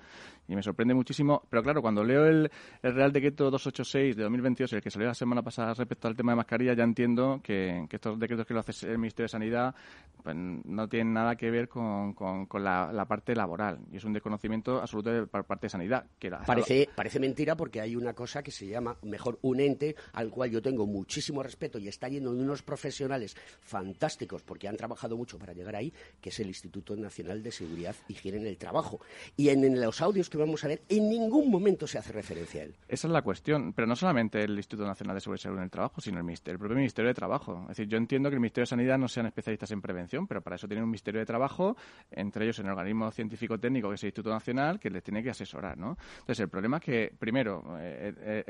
Y 0.47 0.55
me 0.55 0.63
sorprende 0.63 0.93
muchísimo, 0.93 1.43
pero 1.49 1.61
claro, 1.63 1.81
cuando 1.81 2.03
leo 2.03 2.25
el, 2.25 2.49
Real 2.81 3.11
Decreto 3.11 3.51
286 3.51 4.15
de 4.15 4.23
2022, 4.23 4.73
el 4.73 4.81
que 4.81 4.89
salió 4.89 5.07
la 5.07 5.13
semana 5.13 5.41
pasada 5.41 5.73
respecto 5.73 6.07
al 6.07 6.15
tema 6.15 6.31
de 6.31 6.37
mascarilla, 6.37 6.73
ya 6.73 6.83
entiendo 6.83 7.41
que, 7.43 7.87
estos 7.91 8.17
decretos 8.17 8.45
que 8.45 8.53
lo 8.53 8.61
hace 8.61 8.89
el 8.89 8.97
Ministerio 8.97 9.25
de 9.25 9.29
Sanidad 9.29 9.75
pues, 10.23 10.35
no 10.35 10.87
tienen 10.87 11.13
nada 11.13 11.35
que 11.35 11.51
ver 11.51 11.67
con, 11.67 12.13
con- 12.13 12.47
la, 12.63 13.05
parte 13.07 13.35
laboral. 13.35 13.79
Y 13.91 13.97
es 13.97 14.03
un 14.03 14.13
desconocimiento 14.13 14.79
absoluto 14.79 15.11
de, 15.11 15.27
parte 15.27 15.65
de 15.65 15.69
Sanidad. 15.69 16.05
Parece, 16.45 16.87
parece 16.95 17.19
mentira 17.19 17.55
porque 17.55 17.81
hay 17.81 17.95
una 17.95 18.13
cosa 18.13 18.43
que 18.43 18.51
se 18.51 18.67
llama, 18.67 18.95
mejor, 19.09 19.39
un 19.41 19.59
ente 19.59 19.95
al 20.13 20.29
cual 20.29 20.51
yo 20.51 20.61
tengo 20.61 20.85
muchísimo 20.85 21.43
respeto 21.43 21.79
y 21.79 21.87
está 21.87 22.07
lleno 22.07 22.33
de 22.33 22.41
unos 22.41 22.63
profesionales 22.63 23.35
fantásticos 23.61 24.43
porque 24.43 24.67
han 24.67 24.77
trabajado 24.77 25.17
mucho 25.17 25.37
para 25.37 25.53
llegar 25.53 25.75
ahí, 25.75 25.93
que 26.21 26.29
es 26.29 26.39
el 26.39 26.47
Instituto 26.47 26.95
Nacional 26.95 27.43
de 27.43 27.51
Seguridad 27.51 27.95
y 28.07 28.13
Higiene 28.13 28.37
en 28.37 28.47
el 28.47 28.57
Trabajo. 28.57 28.99
Y 29.37 29.49
en, 29.49 29.63
en 29.63 29.79
los 29.79 30.01
audios 30.01 30.29
que 30.29 30.37
vamos 30.37 30.63
a 30.63 30.67
ver, 30.67 30.81
en 30.89 31.09
ningún 31.09 31.49
momento 31.49 31.87
se 31.87 31.97
hace 31.97 32.11
referencia 32.11 32.61
a 32.61 32.65
él. 32.65 32.75
Esa 32.87 33.07
es 33.07 33.13
la 33.13 33.21
cuestión, 33.21 33.73
pero 33.73 33.87
no 33.87 33.95
solamente 33.95 34.43
el 34.43 34.55
Instituto 34.55 34.87
Nacional 34.87 35.15
de 35.15 35.21
Seguridad 35.21 35.39
y 35.39 35.43
Salud 35.43 35.57
en 35.57 35.63
el 35.63 35.69
Trabajo, 35.69 36.01
sino 36.01 36.17
el, 36.17 36.23
ministerio, 36.23 36.53
el 36.53 36.59
propio 36.59 36.77
Ministerio 36.77 37.07
de 37.07 37.13
Trabajo. 37.13 37.61
Es 37.63 37.69
decir, 37.69 37.87
yo 37.87 37.97
entiendo 37.97 38.29
que 38.29 38.35
el 38.35 38.39
Ministerio 38.39 38.63
de 38.63 38.67
Sanidad 38.67 38.97
no 38.97 39.07
sean 39.07 39.25
especialistas 39.25 39.71
en 39.71 39.81
prevención, 39.81 40.27
pero 40.27 40.41
para 40.41 40.55
eso 40.55 40.67
tienen 40.67 40.83
un 40.83 40.89
Ministerio 40.89 41.19
de 41.19 41.25
Trabajo, 41.25 41.75
entre 42.11 42.45
ellos 42.45 42.59
el 42.59 42.67
organismo 42.67 43.11
científico-técnico, 43.11 43.89
que 43.89 43.95
es 43.95 44.03
el 44.03 44.07
Instituto 44.07 44.29
Nacional, 44.29 44.79
que 44.79 44.89
les 44.89 45.03
tiene 45.03 45.23
que 45.23 45.29
asesorar, 45.29 45.77
¿no? 45.77 45.97
Entonces, 46.19 46.39
el 46.39 46.49
problema 46.49 46.77
es 46.77 46.83
que, 46.83 47.13
primero, 47.17 47.77
eh, 47.79 48.13
eh, 48.19 48.43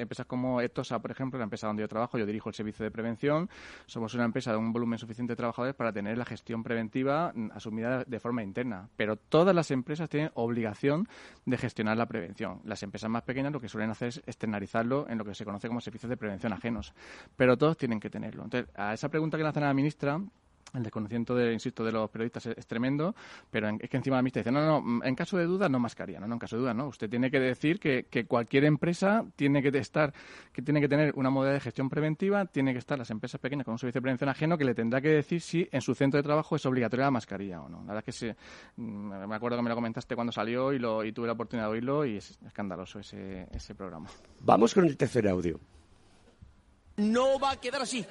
empresas 0.00 0.26
como 0.26 0.60
Etosa, 0.60 1.00
por 1.00 1.10
ejemplo, 1.10 1.38
la 1.38 1.44
empresa 1.44 1.66
donde 1.66 1.82
yo 1.82 1.88
trabajo, 1.88 2.18
yo 2.18 2.26
dirijo 2.26 2.48
el 2.48 2.54
servicio 2.54 2.84
de 2.84 2.90
prevención, 2.90 3.48
somos 3.86 4.14
una 4.14 4.24
empresa 4.24 4.52
de 4.52 4.58
un 4.58 4.72
volumen 4.72 4.98
suficiente 4.98 5.32
de 5.32 5.36
trabajadores 5.36 5.74
para 5.74 5.92
tener 5.92 6.18
la 6.18 6.24
gestión 6.24 6.62
preventiva 6.62 7.32
mm, 7.34 7.50
asumida 7.52 8.04
de 8.04 8.20
forma 8.20 8.42
interna, 8.42 8.88
pero 8.96 9.16
todas 9.16 9.54
las 9.54 9.70
empresas 9.70 10.08
tienen 10.08 10.30
obligación 10.34 11.08
de 11.44 11.58
gestionar 11.58 11.96
la 11.96 12.06
prevención. 12.06 12.60
Las 12.64 12.82
empresas 12.82 13.10
más 13.10 13.22
pequeñas 13.22 13.52
lo 13.52 13.60
que 13.60 13.68
suelen 13.68 13.90
hacer 13.90 14.08
es 14.08 14.22
externalizarlo 14.26 15.06
en 15.08 15.18
lo 15.18 15.24
que 15.24 15.34
se 15.34 15.44
conoce 15.44 15.68
como 15.68 15.80
servicios 15.80 16.10
de 16.10 16.16
prevención 16.16 16.52
ajenos, 16.52 16.94
pero 17.36 17.56
todos 17.56 17.76
tienen 17.76 18.00
que 18.00 18.10
tenerlo. 18.10 18.44
Entonces, 18.44 18.70
a 18.76 18.94
esa 18.94 19.08
pregunta 19.08 19.36
que 19.36 19.44
hacen 19.44 19.64
a 19.64 19.66
la 19.66 19.74
ministra, 19.74 20.20
el 20.74 20.82
desconocimiento, 20.82 21.34
de, 21.34 21.52
insisto, 21.52 21.84
de 21.84 21.92
los 21.92 22.08
periodistas 22.10 22.46
es, 22.46 22.66
tremendo, 22.66 23.14
pero 23.50 23.68
en- 23.68 23.78
es 23.82 23.90
que 23.90 23.96
encima 23.96 24.16
la 24.16 24.22
ministra 24.22 24.40
dice, 24.40 24.52
no, 24.52 24.80
no, 24.80 25.04
en 25.04 25.14
caso 25.14 25.36
de 25.36 25.44
duda 25.44 25.68
no 25.68 25.78
mascarilla, 25.78 26.20
no, 26.20 26.26
no, 26.26 26.34
en 26.34 26.38
caso 26.38 26.56
de 26.56 26.62
duda 26.62 26.74
no. 26.74 26.86
Usted 26.88 27.10
tiene 27.10 27.30
que 27.30 27.40
decir 27.40 27.78
que, 27.78 28.06
cualquier 28.26 28.64
empresa 28.64 29.24
tiene 29.36 29.62
que 29.62 29.76
estar, 29.78 30.12
que 30.52 30.62
tiene 30.62 30.80
que 30.80 30.88
tener 30.88 31.12
una 31.16 31.30
modalidad 31.30 31.54
de 31.54 31.60
gestión 31.60 31.88
preventiva, 31.90 32.46
tiene 32.46 32.72
que 32.72 32.78
estar 32.78 32.98
las 32.98 33.10
empresas 33.10 33.40
pequeñas 33.40 33.64
con 33.64 33.72
un 33.72 33.78
servicio 33.78 33.98
de 34.00 34.02
prevención 34.02 34.28
ajeno 34.30 34.56
que 34.56 34.64
le 34.64 34.74
tendrá 34.74 35.00
que 35.00 35.08
decir 35.08 35.40
si 35.40 35.68
en 35.70 35.80
su 35.80 35.94
centro 35.94 36.18
de 36.18 36.22
trabajo 36.22 36.56
es 36.56 36.64
obligatoria 36.66 37.06
la 37.06 37.10
mascarilla 37.10 37.60
o 37.62 37.68
no. 37.68 37.78
La 37.80 37.94
verdad 37.94 37.98
es 37.98 38.04
que 38.04 38.12
sí, 38.12 38.32
mm, 38.76 39.26
me 39.28 39.34
acuerdo 39.34 39.56
que 39.58 39.62
me 39.62 39.68
lo 39.68 39.74
comentaste 39.74 40.14
cuando 40.14 40.32
salió 40.32 40.72
y, 40.72 40.78
lo, 40.78 41.04
y 41.04 41.12
tuve 41.12 41.26
la 41.26 41.32
oportunidad 41.34 41.66
de 41.66 41.72
oírlo 41.72 42.04
y 42.06 42.16
es 42.16 42.38
escandaloso 42.46 42.98
ese, 42.98 43.46
ese 43.52 43.74
programa. 43.74 44.08
Vamos 44.40 44.74
con 44.74 44.84
el 44.84 44.96
tercer 44.96 45.28
audio. 45.28 45.60
No 46.96 47.38
va 47.38 47.52
a 47.52 47.60
quedar 47.60 47.82
así. 47.82 48.04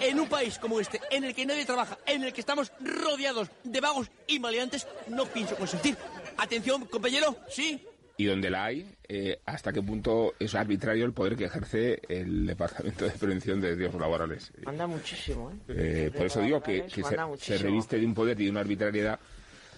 En 0.00 0.18
un 0.18 0.28
país 0.28 0.58
como 0.58 0.80
este, 0.80 1.00
en 1.10 1.24
el 1.24 1.34
que 1.34 1.46
nadie 1.46 1.64
trabaja, 1.64 1.98
en 2.06 2.24
el 2.24 2.32
que 2.32 2.40
estamos 2.40 2.72
rodeados 2.80 3.48
de 3.62 3.80
vagos 3.80 4.10
y 4.26 4.40
maleantes, 4.40 4.86
no 5.08 5.24
pienso 5.26 5.54
consentir. 5.56 5.96
Atención, 6.36 6.86
compañero, 6.86 7.36
sí. 7.48 7.80
y 8.16 8.24
donde 8.24 8.50
la 8.50 8.64
hay, 8.64 8.92
eh, 9.08 9.38
hasta 9.46 9.72
qué 9.72 9.82
punto 9.82 10.34
es 10.38 10.54
arbitrario 10.56 11.04
el 11.04 11.12
poder 11.12 11.36
que 11.36 11.44
ejerce 11.44 12.00
el 12.08 12.46
Departamento 12.46 13.04
de 13.04 13.12
Prevención 13.12 13.60
de 13.60 13.74
Riesgos 13.76 14.00
Laborales. 14.00 14.52
Manda 14.64 14.86
muchísimo, 14.88 15.52
¿eh? 15.52 15.54
Eh, 15.68 16.10
por 16.16 16.26
eso 16.26 16.40
digo 16.40 16.60
que, 16.60 16.86
que 16.86 17.02
se, 17.04 17.16
se 17.38 17.58
reviste 17.58 17.98
de 17.98 18.06
un 18.06 18.14
poder 18.14 18.40
y 18.40 18.46
de 18.46 18.50
una 18.50 18.60
arbitrariedad 18.60 19.20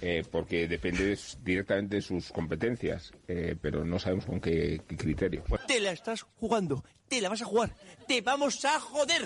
eh, 0.00 0.24
porque 0.30 0.68
depende 0.68 1.04
de 1.06 1.18
directamente 1.42 1.96
de 1.96 2.02
sus 2.02 2.30
competencias, 2.30 3.12
eh, 3.28 3.56
pero 3.60 3.84
no 3.84 3.98
sabemos 3.98 4.26
con 4.26 4.40
qué, 4.40 4.80
qué 4.86 4.96
criterio. 4.96 5.42
Te 5.66 5.80
la 5.80 5.92
estás 5.92 6.22
jugando, 6.22 6.84
te 7.08 7.20
la 7.20 7.28
vas 7.28 7.42
a 7.42 7.46
jugar, 7.46 7.74
te 8.06 8.20
vamos 8.20 8.64
a 8.64 8.78
joder. 8.80 9.22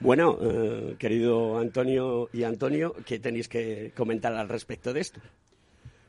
Bueno, 0.00 0.38
eh, 0.40 0.96
querido 0.98 1.58
Antonio 1.58 2.28
y 2.32 2.42
Antonio, 2.42 2.94
¿qué 3.06 3.18
tenéis 3.18 3.48
que 3.48 3.92
comentar 3.96 4.34
al 4.34 4.48
respecto 4.48 4.92
de 4.92 5.00
esto? 5.00 5.20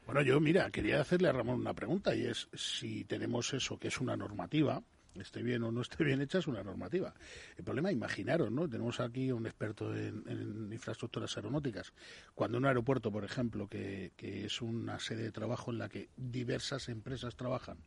Bueno, 0.05 0.21
yo, 0.21 0.39
mira, 0.39 0.69
quería 0.69 1.01
hacerle 1.01 1.29
a 1.29 1.31
Ramón 1.31 1.61
una 1.61 1.73
pregunta 1.73 2.15
y 2.15 2.25
es 2.25 2.47
si 2.53 3.05
tenemos 3.05 3.53
eso 3.53 3.79
que 3.79 3.87
es 3.87 3.99
una 3.99 4.15
normativa, 4.15 4.83
esté 5.21 5.43
bien 5.43 5.63
o 5.63 5.71
no 5.71 5.81
esté 5.81 6.03
bien 6.03 6.21
hecha, 6.21 6.39
es 6.39 6.47
una 6.47 6.63
normativa. 6.63 7.13
El 7.57 7.63
problema, 7.63 7.91
imaginaros, 7.91 8.51
¿no? 8.51 8.69
Tenemos 8.69 8.99
aquí 8.99 9.31
un 9.31 9.45
experto 9.45 9.95
en, 9.95 10.69
infraestructuras 10.71 11.35
aeronáuticas. 11.37 11.93
Cuando 12.33 12.57
un 12.57 12.65
aeropuerto, 12.65 13.11
por 13.11 13.23
ejemplo, 13.23 13.67
que, 13.67 14.11
que 14.15 14.45
es 14.45 14.61
una 14.61 14.99
sede 14.99 15.23
de 15.23 15.31
trabajo 15.31 15.71
en 15.71 15.77
la 15.77 15.89
que 15.89 16.09
diversas 16.15 16.89
empresas 16.89 17.35
trabajan, 17.35 17.77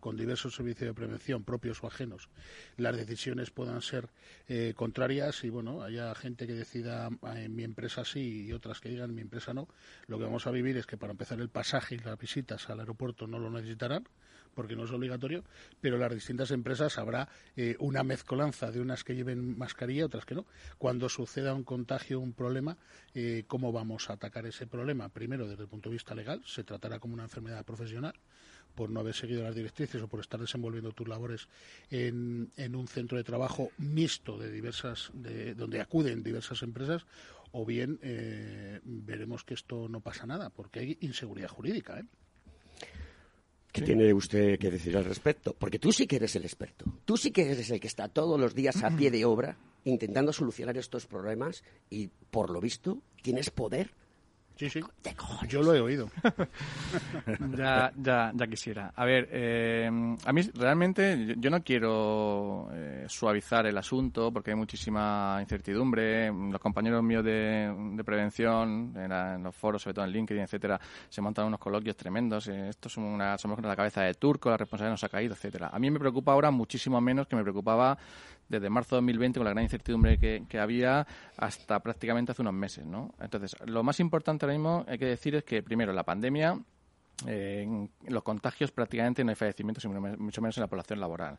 con 0.00 0.16
diversos 0.16 0.54
servicios 0.54 0.88
de 0.88 0.94
prevención, 0.94 1.44
propios 1.44 1.82
o 1.82 1.86
ajenos, 1.86 2.28
las 2.76 2.96
decisiones 2.96 3.50
puedan 3.50 3.82
ser 3.82 4.08
eh, 4.48 4.72
contrarias 4.76 5.42
y, 5.44 5.50
bueno, 5.50 5.82
haya 5.82 6.14
gente 6.14 6.46
que 6.46 6.54
decida 6.54 7.08
en 7.34 7.54
mi 7.54 7.64
empresa 7.64 8.04
sí 8.04 8.46
y 8.46 8.52
otras 8.52 8.80
que 8.80 8.88
digan 8.88 9.14
mi 9.14 9.22
empresa 9.22 9.54
no, 9.54 9.68
lo 10.06 10.18
que 10.18 10.24
vamos 10.24 10.46
a 10.46 10.50
vivir 10.50 10.76
es 10.76 10.86
que 10.86 10.96
para 10.96 11.12
empezar 11.12 11.40
el 11.40 11.48
pasaje 11.48 11.96
y 11.96 11.98
las 11.98 12.18
visitas 12.18 12.68
al 12.70 12.80
aeropuerto 12.80 13.26
no 13.26 13.38
lo 13.38 13.50
necesitarán 13.50 14.04
porque 14.56 14.74
no 14.74 14.84
es 14.84 14.90
obligatorio, 14.90 15.44
pero 15.80 15.98
las 15.98 16.12
distintas 16.12 16.50
empresas 16.50 16.96
habrá 16.98 17.28
eh, 17.56 17.76
una 17.78 18.02
mezcolanza 18.02 18.72
de 18.72 18.80
unas 18.80 19.04
que 19.04 19.14
lleven 19.14 19.56
mascarilla 19.56 20.06
otras 20.06 20.24
que 20.24 20.34
no. 20.34 20.46
Cuando 20.78 21.08
suceda 21.10 21.54
un 21.54 21.62
contagio, 21.62 22.18
un 22.18 22.32
problema, 22.32 22.78
eh, 23.14 23.44
¿cómo 23.46 23.70
vamos 23.70 24.08
a 24.08 24.14
atacar 24.14 24.46
ese 24.46 24.66
problema? 24.66 25.10
Primero, 25.10 25.46
desde 25.46 25.62
el 25.62 25.68
punto 25.68 25.90
de 25.90 25.94
vista 25.94 26.14
legal, 26.14 26.42
se 26.46 26.64
tratará 26.64 26.98
como 26.98 27.14
una 27.14 27.24
enfermedad 27.24 27.64
profesional 27.64 28.14
por 28.74 28.90
no 28.90 29.00
haber 29.00 29.14
seguido 29.14 29.42
las 29.42 29.54
directrices 29.54 30.02
o 30.02 30.08
por 30.08 30.20
estar 30.20 30.40
desenvolviendo 30.40 30.92
tus 30.92 31.08
labores 31.08 31.48
en, 31.90 32.50
en 32.56 32.74
un 32.74 32.88
centro 32.88 33.16
de 33.16 33.24
trabajo 33.24 33.70
mixto 33.78 34.38
de 34.38 34.50
diversas, 34.50 35.10
de, 35.14 35.54
donde 35.54 35.80
acuden 35.80 36.22
diversas 36.22 36.62
empresas, 36.62 37.06
o 37.52 37.64
bien 37.64 37.98
eh, 38.02 38.80
veremos 38.84 39.44
que 39.44 39.54
esto 39.54 39.88
no 39.88 40.00
pasa 40.00 40.26
nada, 40.26 40.50
porque 40.50 40.80
hay 40.80 40.98
inseguridad 41.00 41.48
jurídica. 41.48 41.98
¿eh? 41.98 42.04
¿Qué 43.76 43.82
tiene 43.82 44.14
usted 44.14 44.58
que 44.58 44.70
decir 44.70 44.96
al 44.96 45.04
respecto? 45.04 45.54
Porque 45.58 45.78
tú 45.78 45.92
sí 45.92 46.06
que 46.06 46.16
eres 46.16 46.34
el 46.36 46.44
experto. 46.44 46.86
Tú 47.04 47.16
sí 47.16 47.30
que 47.30 47.50
eres 47.50 47.70
el 47.70 47.78
que 47.78 47.86
está 47.86 48.08
todos 48.08 48.40
los 48.40 48.54
días 48.54 48.82
a 48.82 48.90
pie 48.90 49.10
de 49.10 49.24
obra 49.24 49.56
intentando 49.84 50.32
solucionar 50.32 50.76
estos 50.78 51.06
problemas 51.06 51.62
y, 51.90 52.08
por 52.30 52.50
lo 52.50 52.60
visto, 52.60 52.98
tienes 53.22 53.50
poder. 53.50 53.90
Sí, 54.56 54.70
sí. 54.70 54.80
Yo 55.48 55.62
lo 55.62 55.74
he 55.74 55.80
oído. 55.80 56.10
ya, 57.56 57.92
ya, 57.94 58.32
ya 58.34 58.46
quisiera. 58.46 58.92
A 58.96 59.04
ver, 59.04 59.28
eh, 59.30 59.90
a 60.24 60.32
mí 60.32 60.42
realmente 60.54 61.34
yo, 61.36 61.50
no 61.50 61.62
quiero 61.62 62.70
suavizar 63.08 63.66
el 63.66 63.76
asunto 63.78 64.32
porque 64.32 64.50
hay 64.50 64.56
muchísima 64.56 65.38
incertidumbre. 65.40 66.32
Los 66.32 66.60
compañeros 66.60 67.02
míos 67.02 67.24
de, 67.24 67.74
de 67.94 68.04
prevención 68.04 68.92
en, 68.96 69.08
la- 69.08 69.34
en 69.34 69.42
los 69.42 69.54
foros, 69.54 69.82
sobre 69.82 69.94
todo 69.94 70.04
en 70.04 70.12
LinkedIn, 70.12 70.42
etcétera, 70.42 70.80
se 71.08 71.20
montan 71.20 71.46
unos 71.46 71.60
coloquios 71.60 71.96
tremendos. 71.96 72.48
eh, 72.48 72.68
esto 72.68 72.88
es 72.88 72.96
una, 72.96 73.36
somos 73.38 73.60
la 73.62 73.76
cabeza 73.76 74.02
de 74.02 74.14
turco, 74.14 74.50
la 74.50 74.56
responsabilidad 74.56 74.92
nos 74.92 75.04
ha 75.04 75.08
caído, 75.08 75.34
etcétera. 75.34 75.70
A 75.72 75.78
mí 75.78 75.90
me 75.90 75.98
preocupa 75.98 76.32
ahora 76.32 76.50
muchísimo 76.50 77.00
menos 77.00 77.26
que 77.26 77.36
me 77.36 77.42
preocupaba 77.42 77.96
desde 78.48 78.70
marzo 78.70 78.96
de 78.96 79.00
2020 79.00 79.38
con 79.40 79.44
la 79.44 79.50
gran 79.52 79.64
incertidumbre 79.64 80.18
que, 80.18 80.58
había 80.58 81.06
hasta 81.36 81.80
prácticamente 81.80 82.32
hace 82.32 82.42
unos 82.42 82.54
meses, 82.54 82.86
¿no? 82.86 83.12
Entonces, 83.20 83.54
lo 83.66 83.82
más 83.82 84.00
importante 84.00 84.46
ahora 84.46 84.54
mismo 84.56 84.84
hay 84.88 84.98
que 84.98 85.04
decir 85.06 85.34
es 85.34 85.44
que 85.44 85.62
primero 85.62 85.92
la 85.92 86.02
pandemia 86.04 86.58
en 87.24 87.90
los 88.08 88.22
contagios 88.22 88.72
prácticamente 88.72 89.24
no 89.24 89.30
hay 89.30 89.36
fallecimientos, 89.36 89.84
y 89.84 89.88
mucho 89.88 90.42
menos 90.42 90.56
en 90.58 90.62
la 90.62 90.66
población 90.66 91.00
laboral. 91.00 91.38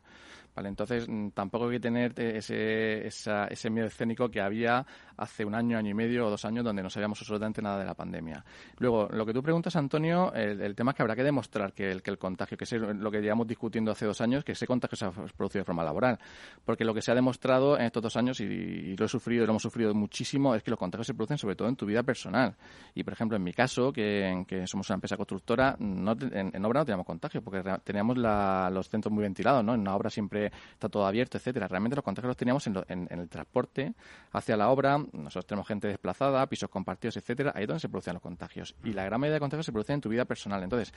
¿vale? 0.54 0.68
Entonces, 0.68 1.08
mm, 1.08 1.28
tampoco 1.30 1.66
hay 1.66 1.72
que 1.72 1.80
tener 1.80 2.18
ese, 2.18 3.06
ese 3.06 3.70
miedo 3.70 3.86
escénico 3.86 4.28
que 4.28 4.40
había 4.40 4.84
hace 5.16 5.44
un 5.44 5.54
año, 5.54 5.78
año 5.78 5.90
y 5.90 5.94
medio 5.94 6.26
o 6.26 6.30
dos 6.30 6.44
años 6.44 6.64
donde 6.64 6.82
no 6.82 6.90
sabíamos 6.90 7.20
absolutamente 7.20 7.62
nada 7.62 7.78
de 7.78 7.84
la 7.84 7.94
pandemia. 7.94 8.44
Luego, 8.78 9.08
lo 9.10 9.24
que 9.24 9.32
tú 9.32 9.42
preguntas, 9.42 9.76
Antonio, 9.76 10.32
el, 10.32 10.74
tema 10.74 10.92
es 10.92 10.96
que 10.96 11.02
habrá 11.02 11.14
que 11.14 11.24
demostrar 11.24 11.72
que 11.72 11.90
el, 11.90 12.02
que 12.02 12.10
el 12.10 12.18
contagio, 12.18 12.56
que 12.56 12.64
es 12.64 12.72
lo 12.72 13.10
que 13.10 13.20
llevamos 13.20 13.46
discutiendo 13.46 13.92
hace 13.92 14.06
dos 14.06 14.20
años, 14.20 14.44
que 14.44 14.52
ese 14.52 14.66
contagio 14.66 14.96
se 14.96 15.04
ha 15.06 15.10
producido 15.10 15.60
de 15.60 15.64
forma 15.64 15.84
laboral. 15.84 16.18
Porque 16.64 16.84
lo 16.84 16.94
que 16.94 17.02
se 17.02 17.12
ha 17.12 17.14
demostrado 17.14 17.78
en 17.78 17.86
estos 17.86 18.02
dos 18.02 18.16
años, 18.16 18.40
y, 18.40 18.96
lo 18.96 19.06
he 19.06 19.08
sufrido 19.08 19.44
y 19.44 19.46
lo 19.46 19.52
hemos 19.52 19.62
sufrido 19.62 19.94
muchísimo, 19.94 20.54
es 20.54 20.62
que 20.62 20.70
los 20.70 20.78
contagios 20.78 21.06
se 21.06 21.14
producen 21.14 21.38
sobre 21.38 21.56
todo 21.56 21.68
en 21.68 21.76
tu 21.76 21.86
vida 21.86 22.02
personal. 22.02 22.56
Y, 22.94 23.04
por 23.04 23.12
ejemplo, 23.12 23.36
en 23.36 23.42
mi 23.42 23.52
caso, 23.52 23.92
que, 23.92 24.44
que 24.46 24.66
somos 24.66 24.88
una 24.90 24.94
empresa 24.94 25.16
constructora, 25.16 25.67
no, 25.78 26.16
en, 26.20 26.64
obra 26.64 26.80
no 26.80 26.84
teníamos 26.86 27.06
contagio, 27.06 27.42
porque 27.42 27.62
teníamos 27.84 28.16
los 28.18 28.88
centros 28.88 29.12
muy 29.12 29.22
ventilados, 29.22 29.64
¿no? 29.64 29.74
En 29.74 29.80
una 29.80 29.94
obra 29.94 30.10
siempre 30.10 30.52
está 30.72 30.88
todo 30.88 31.06
abierto, 31.06 31.38
etcétera. 31.38 31.68
Realmente 31.68 31.96
los 31.96 32.04
contagios 32.04 32.28
los 32.28 32.36
teníamos 32.36 32.66
en, 32.66 33.08
el 33.10 33.28
transporte 33.28 33.94
hacia 34.32 34.56
la 34.56 34.70
obra. 34.70 34.98
Nosotros 34.98 35.46
tenemos 35.46 35.68
gente 35.68 35.88
desplazada, 35.88 36.46
pisos 36.46 36.70
compartidos, 36.70 37.16
etcétera. 37.16 37.52
Ahí 37.54 37.62
es 37.62 37.68
donde 37.68 37.80
se 37.80 37.88
producen 37.88 38.14
los 38.14 38.22
contagios. 38.22 38.74
Y 38.84 38.92
la 38.92 39.04
gran 39.04 39.20
mayoría 39.20 39.34
de 39.34 39.40
contagios 39.40 39.66
se 39.66 39.72
producen 39.72 39.94
en 39.94 40.00
tu 40.00 40.08
vida 40.08 40.24
personal. 40.24 40.62
Entonces, 40.62 40.92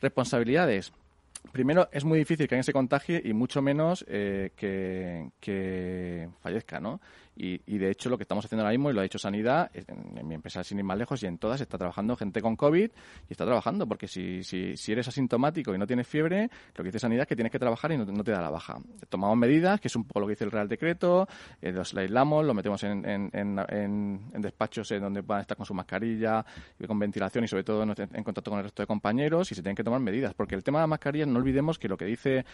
responsabilidades 0.00 0.92
primero, 1.52 1.88
es 1.92 2.04
muy 2.04 2.18
difícil 2.18 2.46
que 2.46 2.54
alguien 2.54 2.64
se 2.64 2.72
contagie 2.72 3.20
y 3.24 3.32
mucho 3.32 3.62
menos 3.62 4.04
eh, 4.08 4.50
que, 4.56 6.28
fallezca, 6.40 6.80
¿no? 6.80 7.00
Y, 7.42 7.78
de 7.78 7.90
hecho 7.90 8.10
lo 8.10 8.18
que 8.18 8.24
estamos 8.24 8.44
haciendo 8.44 8.62
ahora 8.62 8.72
mismo, 8.72 8.90
y 8.90 8.92
lo 8.92 9.00
ha 9.00 9.02
dicho 9.02 9.18
Sanidad, 9.18 9.70
en, 9.72 10.28
mi 10.28 10.34
empresa 10.34 10.62
sin 10.62 10.78
ir 10.78 10.84
más 10.84 10.98
lejos 10.98 11.22
y 11.22 11.26
en 11.26 11.38
todas 11.38 11.60
está 11.62 11.78
trabajando 11.78 12.14
gente 12.14 12.42
con 12.42 12.54
COVID 12.54 12.90
y 12.90 13.32
está 13.32 13.46
trabajando, 13.46 13.86
porque 13.86 14.06
si, 14.06 14.44
si, 14.44 14.76
si 14.76 14.92
eres 14.92 15.08
asintomático 15.08 15.74
y 15.74 15.78
no 15.78 15.86
tienes 15.86 16.06
fiebre, 16.06 16.50
lo 16.74 16.84
que 16.84 16.88
dice 16.88 16.98
Sanidad 16.98 17.22
es 17.22 17.28
que 17.28 17.36
tienes 17.36 17.50
que 17.50 17.58
trabajar 17.58 17.92
y 17.92 17.96
no, 17.96 18.04
te 18.22 18.30
da 18.30 18.42
la 18.42 18.50
baja. 18.50 18.78
Tomamos 19.08 19.38
medidas, 19.38 19.80
que 19.80 19.88
es 19.88 19.96
un 19.96 20.04
poco 20.04 20.20
lo 20.20 20.26
que 20.26 20.32
dice 20.32 20.44
el 20.44 20.50
Real 20.50 20.68
Decreto, 20.68 21.26
eh, 21.62 21.72
los 21.72 21.94
aislamos, 21.94 22.44
lo 22.44 22.52
metemos 22.52 22.82
en, 22.84 23.06
en, 23.06 23.30
en, 23.32 24.42
despachos 24.42 24.90
en 24.90 25.00
donde 25.00 25.22
puedan 25.22 25.40
estar 25.40 25.56
con 25.56 25.64
su 25.64 25.72
mascarilla, 25.72 26.44
con 26.86 26.98
ventilación 26.98 27.44
y 27.44 27.48
sobre 27.48 27.64
todo 27.64 27.82
en 27.82 28.22
contacto 28.22 28.50
con 28.50 28.58
el 28.58 28.64
resto 28.64 28.82
de 28.82 28.86
compañeros 28.86 29.50
y 29.50 29.54
se 29.54 29.62
tienen 29.62 29.76
que 29.76 29.84
tomar 29.84 30.00
medidas, 30.00 30.34
porque 30.34 30.54
el 30.54 30.62
tema 30.62 30.80
de 30.80 30.82
la 30.82 30.88
mascarilla, 30.88 31.24
no 31.24 31.38
olvidemos 31.38 31.78
que 31.78 31.88
lo 31.88 31.96
que 31.96 32.04
dice 32.04 32.44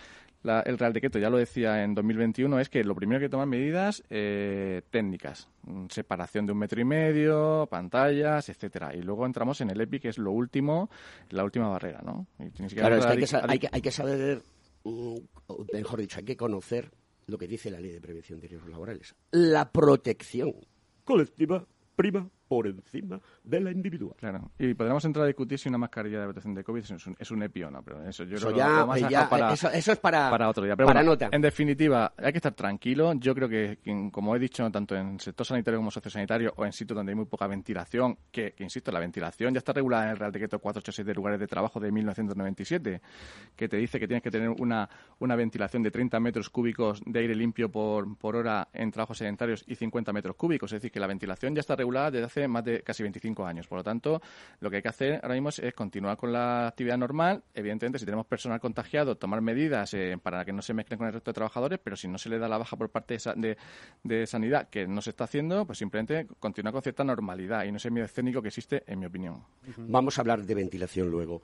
el 0.65 0.79
Real 0.79 0.93
Decreto, 0.93 1.19
ya 1.19 1.31
lo 1.31 1.39
decía 1.39 1.83
en 1.83 1.95
2021, 1.95 2.61
es 2.61 2.69
que 2.69 2.85
lo 2.85 2.95
primero 2.95 3.21
que 3.21 3.29
tomar 3.29 3.47
medidas 3.47 4.03
eh, 4.11 4.83
técnicas, 4.91 5.49
mm, 5.63 5.87
separación 5.89 6.47
de 6.47 6.53
un 6.53 6.59
metro 6.59 6.81
y 6.81 6.85
medio, 6.85 7.67
pantallas, 7.71 8.49
etcétera. 8.49 8.95
Y 8.95 9.03
luego 9.03 9.27
entramos 9.27 9.61
en 9.61 9.71
el 9.71 9.81
EPI, 9.81 10.01
que 10.01 10.09
es 10.09 10.19
lo 10.19 10.33
último, 10.33 10.91
la 11.31 11.45
última 11.45 11.69
barrera, 11.69 12.01
¿no? 12.05 12.27
claro, 12.75 12.97
es 12.97 13.07
que 13.07 13.37
hay, 13.49 13.59
que, 13.59 13.69
hay, 13.71 13.81
que, 13.81 13.91
saber, 13.91 14.43
mm, 14.85 15.17
mejor 15.73 16.01
dicho, 16.01 16.19
hay 16.19 16.25
que 16.25 16.37
conocer 16.37 16.91
lo 17.27 17.39
que 17.39 17.49
dice 17.49 17.71
la 17.71 17.81
Ley 17.81 17.91
de 17.91 18.01
Prevención 18.01 18.41
de 18.41 18.49
Riesgos 18.49 18.71
Laborales. 18.71 19.15
La 19.33 19.71
protección 19.71 20.55
colectiva 21.05 21.67
prima 21.97 22.29
por 22.47 22.67
encima 22.67 23.21
de 23.43 23.61
la 23.61 23.71
individual. 23.71 24.15
Claro, 24.19 24.51
y 24.59 24.75
podríamos 24.75 25.05
entrar 25.05 25.25
a 25.25 25.27
discutir 25.27 25.59
si 25.59 25.69
una 25.69 25.79
mascarilla 25.79 26.21
de 26.21 26.25
protección 26.27 26.55
de 26.55 26.65
COVID 26.65 26.81
es 26.81 27.07
un, 27.07 27.17
es 27.19 27.31
un 27.31 27.43
EPI 27.43 27.65
o 27.65 27.71
no, 27.71 27.83
pero 27.83 28.03
eso 28.05 28.25
yo 28.25 28.37
eso 28.37 28.49
creo 28.49 28.55
que 28.55 29.01
ya, 29.11 29.29
para, 29.29 29.53
eso, 29.53 29.69
es 29.71 29.99
para, 29.99 30.31
para 30.31 30.49
otro 30.49 30.65
día. 30.65 30.77
Pero 30.77 30.87
para 30.87 31.03
nota. 31.03 31.29
En 31.33 31.41
definitiva, 31.41 32.13
hay 32.17 32.33
que 32.33 32.39
estar 32.39 32.55
tranquilo. 32.55 33.13
Yo 33.15 33.35
creo 33.35 33.49
que, 33.49 33.79
como 34.11 34.35
he 34.35 34.39
dicho, 34.39 34.69
tanto 34.71 34.97
en 34.97 35.15
el 35.15 35.21
sector 35.21 35.47
sanitario 35.47 35.79
como 35.79 35.91
sociosanitario 35.91 36.53
o 36.57 36.65
en 36.65 36.73
sitios 36.73 36.97
donde 36.97 37.13
hay 37.13 37.17
muy 37.17 37.27
poca 37.27 37.47
ventilación, 37.47 38.19
que, 38.31 38.55
insisto, 38.59 38.91
la 38.93 39.01
ventilación 39.01 39.55
ya 39.55 39.59
está 39.59 39.73
regulada 39.73 40.05
en 40.05 40.11
el 40.11 40.17
Real 40.17 40.33
Decreto 40.33 40.59
486 40.59 41.07
de 41.07 41.15
lugares 41.15 41.41
de 41.41 41.47
trabajo 41.47 41.81
de 41.81 41.91
1997, 41.93 43.01
que 43.55 43.69
te 43.69 43.77
dice 43.77 43.99
que 43.99 44.07
tienes 44.07 44.23
que 44.23 44.31
tener 44.31 44.51
una, 44.51 44.89
una 45.19 45.37
ventilación 45.37 45.83
de 45.83 45.91
30 45.91 46.21
metros 46.21 46.51
cúbicos 46.51 47.03
de 47.05 47.21
aire 47.21 47.35
limpio 47.35 47.71
por, 47.71 48.17
por 48.17 48.37
hora 48.37 48.69
en 48.73 48.91
trabajos 48.91 49.19
sedentarios 49.19 49.65
y 49.67 49.75
50 49.75 50.13
metros 50.13 50.37
cúbicos. 50.37 50.73
Es 50.73 50.81
decir, 50.81 50.91
que 50.91 51.01
la 51.01 51.07
ventilación 51.07 51.55
ya 51.55 51.61
está 51.61 51.77
regulada 51.77 52.11
desde 52.11 52.27
hace 52.27 52.36
más 52.47 52.65
de 52.65 52.83
casi 52.83 53.03
25 53.03 53.47
años. 53.47 53.67
Por 53.67 53.79
lo 53.79 53.85
tanto, 53.85 54.21
lo 54.61 54.71
que 54.71 54.77
hay 54.77 54.83
que 54.83 54.89
hacer 54.89 55.21
ahora 55.23 55.35
mismo 55.35 55.49
es, 55.49 55.75
continuar 55.75 56.17
con 56.17 56.33
la 56.33 56.69
actividad 56.69 56.99
normal. 56.99 57.43
Evidentemente, 57.55 57.99
si 57.99 58.05
tenemos 58.05 58.27
personal 58.27 58.61
contagiado, 58.61 59.17
tomar 59.17 59.41
medidas 59.41 59.95
eh, 59.95 60.19
para 60.23 60.45
que 60.45 60.53
no 60.53 60.63
se 60.63 60.75
mezclen 60.75 60.99
con 60.99 61.07
el 61.07 61.15
resto 61.15 61.31
de 61.31 61.35
trabajadores, 61.35 61.79
pero 61.83 61.97
si 61.97 62.09
no 62.09 62.19
se 62.19 62.29
le 62.29 62.39
da 62.39 62.49
la 62.49 62.59
baja 62.59 62.77
por 62.77 62.91
parte 62.91 63.17
de, 63.37 63.57
de, 64.03 64.27
sanidad, 64.27 64.69
que 64.69 64.87
no 64.87 65.01
se 65.01 65.11
está 65.11 65.25
haciendo, 65.25 65.67
pues 65.67 65.79
simplemente 65.79 66.27
continuar 66.39 66.73
con 66.73 66.83
cierta 66.83 67.05
normalidad 67.05 67.65
y 67.65 67.71
no 67.71 67.79
ese 67.79 67.91
miedo 67.91 68.07
escénico 68.07 68.43
que 68.43 68.49
existe, 68.49 68.83
en 68.87 68.99
mi 68.99 69.07
opinión. 69.07 69.43
Vamos 69.77 70.19
a 70.19 70.21
hablar 70.21 70.43
de 70.43 70.55
ventilación 70.55 71.11
luego. 71.11 71.43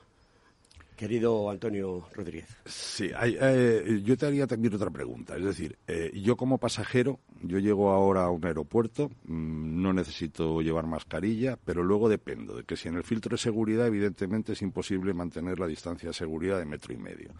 Querido 1.02 1.50
Antonio 1.50 2.06
Rodríguez. 2.14 2.46
Sí, 2.64 3.10
eh, 3.12 4.02
yo 4.04 4.16
te 4.16 4.26
haría 4.26 4.46
también 4.46 4.72
otra 4.72 4.88
pregunta. 4.88 5.34
Es 5.36 5.44
decir, 5.44 5.76
eh, 5.88 6.12
yo 6.14 6.36
como 6.36 6.58
pasajero, 6.58 7.18
yo 7.42 7.58
llego 7.58 7.90
ahora 7.90 8.22
a 8.22 8.30
un 8.30 8.46
aeropuerto, 8.46 9.08
mm, 9.24 9.82
no 9.82 9.92
necesito 9.92 10.62
llevar 10.62 10.86
mascarilla, 10.86 11.58
pero 11.64 11.82
luego 11.82 12.08
dependo 12.08 12.54
de 12.54 12.62
que 12.62 12.76
si 12.76 12.86
en 12.86 12.94
el 12.94 13.02
filtro 13.02 13.30
de 13.34 13.38
seguridad, 13.38 13.88
evidentemente 13.88 14.52
es 14.52 14.62
imposible 14.62 15.12
mantener 15.12 15.58
la 15.58 15.66
distancia 15.66 16.10
de 16.10 16.14
seguridad 16.14 16.60
de 16.60 16.66
metro 16.66 16.94
y 16.94 16.98
medio. 16.98 17.30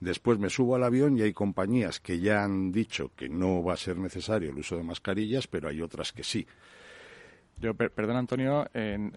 Después 0.00 0.40
me 0.40 0.50
subo 0.50 0.74
al 0.74 0.82
avión 0.82 1.16
y 1.16 1.22
hay 1.22 1.32
compañías 1.32 2.00
que 2.00 2.18
ya 2.18 2.42
han 2.42 2.72
dicho 2.72 3.12
que 3.14 3.28
no 3.28 3.62
va 3.62 3.74
a 3.74 3.76
ser 3.76 3.98
necesario 3.98 4.50
el 4.50 4.58
uso 4.58 4.76
de 4.76 4.82
mascarillas, 4.82 5.46
pero 5.46 5.68
hay 5.68 5.80
otras 5.80 6.12
que 6.12 6.24
sí. 6.24 6.44
Yo, 7.58 7.74
perdón, 7.74 8.16
Antonio, 8.16 8.66
en, 8.74 9.12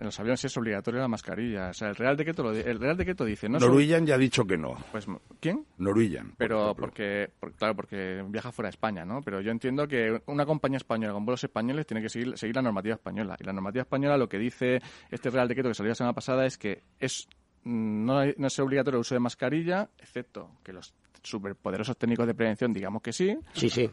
los 0.00 0.20
aviones 0.20 0.44
es 0.44 0.56
obligatoria 0.56 1.00
la 1.00 1.08
mascarilla. 1.08 1.70
O 1.70 1.74
sea, 1.74 1.88
el 1.88 1.96
Real 1.96 2.16
Decreto, 2.16 2.52
el 2.52 2.78
Real 2.78 2.96
Decreto 2.96 3.24
dice... 3.24 3.48
No 3.48 3.58
Norwegian 3.58 4.06
ya 4.06 4.14
ha 4.14 4.18
dicho 4.18 4.44
que 4.44 4.56
no. 4.56 4.76
Pues, 4.92 5.06
¿Quién? 5.40 5.66
Norwegian. 5.78 6.34
Pero 6.38 6.74
porque, 6.76 7.30
claro, 7.56 7.74
porque 7.74 8.24
viaja 8.28 8.52
fuera 8.52 8.68
de 8.68 8.74
España, 8.74 9.04
¿no? 9.04 9.22
Pero 9.22 9.40
yo 9.40 9.50
entiendo 9.50 9.88
que 9.88 10.22
una 10.26 10.46
compañía 10.46 10.76
española 10.76 11.12
con 11.12 11.24
vuelos 11.24 11.42
españoles 11.42 11.86
tiene 11.86 12.00
que 12.00 12.08
seguir, 12.08 12.38
seguir 12.38 12.54
la 12.54 12.62
normativa 12.62 12.94
española. 12.94 13.36
Y 13.40 13.44
la 13.44 13.52
normativa 13.52 13.82
española 13.82 14.16
lo 14.16 14.28
que 14.28 14.38
dice 14.38 14.80
este 15.10 15.30
Real 15.30 15.48
Decreto 15.48 15.68
que 15.68 15.74
salió 15.74 15.90
la 15.90 15.96
semana 15.96 16.14
pasada 16.14 16.46
es 16.46 16.56
que 16.56 16.84
es 17.00 17.28
no, 17.64 18.24
no 18.24 18.46
es 18.46 18.58
obligatorio 18.58 18.98
el 18.98 19.00
uso 19.00 19.14
de 19.14 19.20
mascarilla, 19.20 19.88
excepto 19.98 20.50
que 20.62 20.72
los 20.72 20.94
superpoderosos 21.24 21.96
técnicos 21.96 22.26
de 22.26 22.34
prevención, 22.34 22.72
digamos 22.72 23.02
que 23.02 23.12
sí. 23.12 23.36
Sí, 23.52 23.68
sí. 23.68 23.90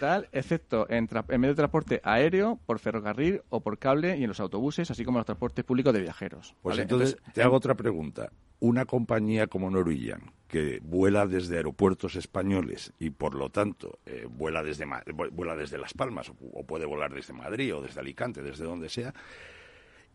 Tal, 0.00 0.28
excepto 0.32 0.88
en, 0.90 1.08
en, 1.28 1.40
medio 1.40 1.52
de 1.52 1.56
transporte 1.56 2.00
aéreo, 2.02 2.58
por 2.66 2.78
ferrocarril 2.78 3.42
o 3.50 3.60
por 3.60 3.78
cable 3.78 4.16
y 4.16 4.22
en 4.22 4.28
los 4.28 4.40
autobuses, 4.40 4.90
así 4.90 5.04
como 5.04 5.18
en 5.18 5.20
los 5.20 5.26
transportes 5.26 5.64
públicos 5.64 5.92
de 5.92 6.00
viajeros. 6.00 6.54
Pues 6.62 6.78
entonces, 6.78 7.16
te 7.32 7.42
hago 7.42 7.56
otra 7.56 7.74
pregunta. 7.74 8.32
Una 8.58 8.84
compañía 8.84 9.46
como 9.46 9.70
Norwegian, 9.70 10.32
que 10.46 10.80
vuela 10.82 11.26
desde 11.26 11.56
aeropuertos 11.56 12.16
españoles 12.16 12.92
y 12.98 13.10
por 13.10 13.34
lo 13.34 13.48
tanto 13.48 14.00
eh, 14.04 14.26
vuela, 14.28 14.62
desde, 14.62 14.84
vuela 15.32 15.56
desde 15.56 15.78
Las 15.78 15.94
Palmas 15.94 16.30
o 16.30 16.64
puede 16.64 16.84
volar 16.84 17.14
desde 17.14 17.32
Madrid 17.32 17.74
o 17.74 17.80
desde 17.80 18.00
Alicante, 18.00 18.42
desde 18.42 18.64
donde 18.64 18.88
sea, 18.90 19.14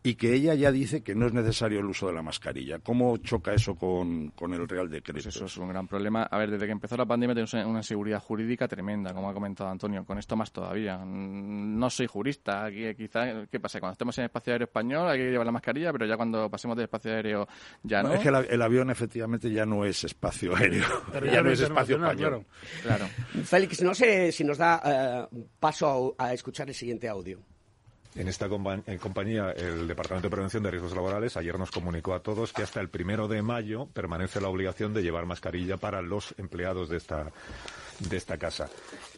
y 0.02 0.14
que 0.14 0.34
ella 0.34 0.54
ya 0.54 0.70
dice 0.70 1.02
que 1.02 1.16
no 1.16 1.26
es 1.26 1.32
necesario 1.32 1.80
el 1.80 1.86
uso 1.86 2.06
de 2.06 2.12
la 2.12 2.22
mascarilla. 2.22 2.78
¿Cómo 2.78 3.16
choca 3.16 3.52
eso 3.52 3.74
con, 3.74 4.32
el 4.40 4.68
Real 4.68 4.88
Decreto? 4.88 5.20
Pues 5.24 5.34
eso 5.34 5.46
es 5.46 5.56
un 5.56 5.68
gran 5.68 5.88
problema. 5.88 6.22
A 6.22 6.38
ver, 6.38 6.50
desde 6.50 6.66
que 6.66 6.72
empezó 6.72 6.96
la 6.96 7.06
pandemia 7.06 7.34
tenemos 7.34 7.52
una 7.54 7.80
inseguridad 7.80 8.22
jurídica 8.22 8.68
tremenda, 8.68 9.12
como 9.12 9.28
ha 9.28 9.34
comentado 9.34 9.68
Antonio. 9.68 10.04
Con 10.04 10.18
esto 10.18 10.36
más 10.36 10.52
todavía. 10.52 11.04
No 11.04 11.90
soy 11.90 12.06
jurista. 12.06 12.66
Aquí, 12.66 12.94
quizá, 12.94 13.46
¿qué 13.50 13.58
pasa? 13.58 13.80
Cuando 13.80 13.94
estemos 13.94 14.16
en 14.18 14.22
el 14.22 14.26
espacio 14.26 14.52
aéreo 14.52 14.66
español 14.66 15.08
hay 15.08 15.18
que 15.18 15.30
llevar 15.30 15.46
la 15.46 15.52
mascarilla, 15.52 15.92
pero 15.92 16.06
ya 16.06 16.16
cuando 16.16 16.48
pasemos 16.48 16.76
del 16.76 16.84
espacio 16.84 17.12
aéreo 17.12 17.48
ya 17.82 18.04
no. 18.04 18.12
es 18.12 18.20
que 18.20 18.28
el, 18.28 18.62
avión 18.62 18.90
efectivamente 18.90 19.50
ya 19.50 19.66
no 19.66 19.84
es 19.84 20.04
espacio 20.04 20.54
aéreo. 20.54 20.86
Pero 21.12 21.26
ya, 21.32 21.42
no 21.42 21.50
es 21.50 21.60
espacio 21.60 21.96
español. 21.96 22.46
Claro. 22.82 23.06
Félix, 23.44 23.82
no 23.82 23.92
sé 23.92 24.30
si 24.30 24.44
nos 24.44 24.58
da 24.58 25.28
eh, 25.32 25.36
paso 25.58 26.14
a 26.16 26.32
escuchar 26.32 26.68
el 26.68 26.74
siguiente 26.74 27.08
audio. 27.08 27.40
En 28.16 28.28
esta 28.28 28.48
compañía, 28.48 29.50
el 29.50 29.86
Departamento 29.86 30.28
de 30.28 30.34
Prevención 30.34 30.62
de 30.62 30.70
Riesgos 30.70 30.94
Laborales 30.94 31.36
ayer 31.36 31.58
nos 31.58 31.70
comunicó 31.70 32.14
a 32.14 32.20
todos 32.20 32.52
que 32.54 32.62
hasta 32.62 32.80
el 32.80 32.88
primero 32.88 33.28
de 33.28 33.42
mayo 33.42 33.88
permanece 33.92 34.40
la 34.40 34.48
obligación 34.48 34.94
de 34.94 35.02
llevar 35.02 35.26
mascarilla 35.26 35.76
para 35.76 36.00
los 36.00 36.34
empleados 36.38 36.88
de 36.88 36.96
esta 36.96 37.30
de 37.98 38.16
esta 38.16 38.38
casa. 38.38 38.68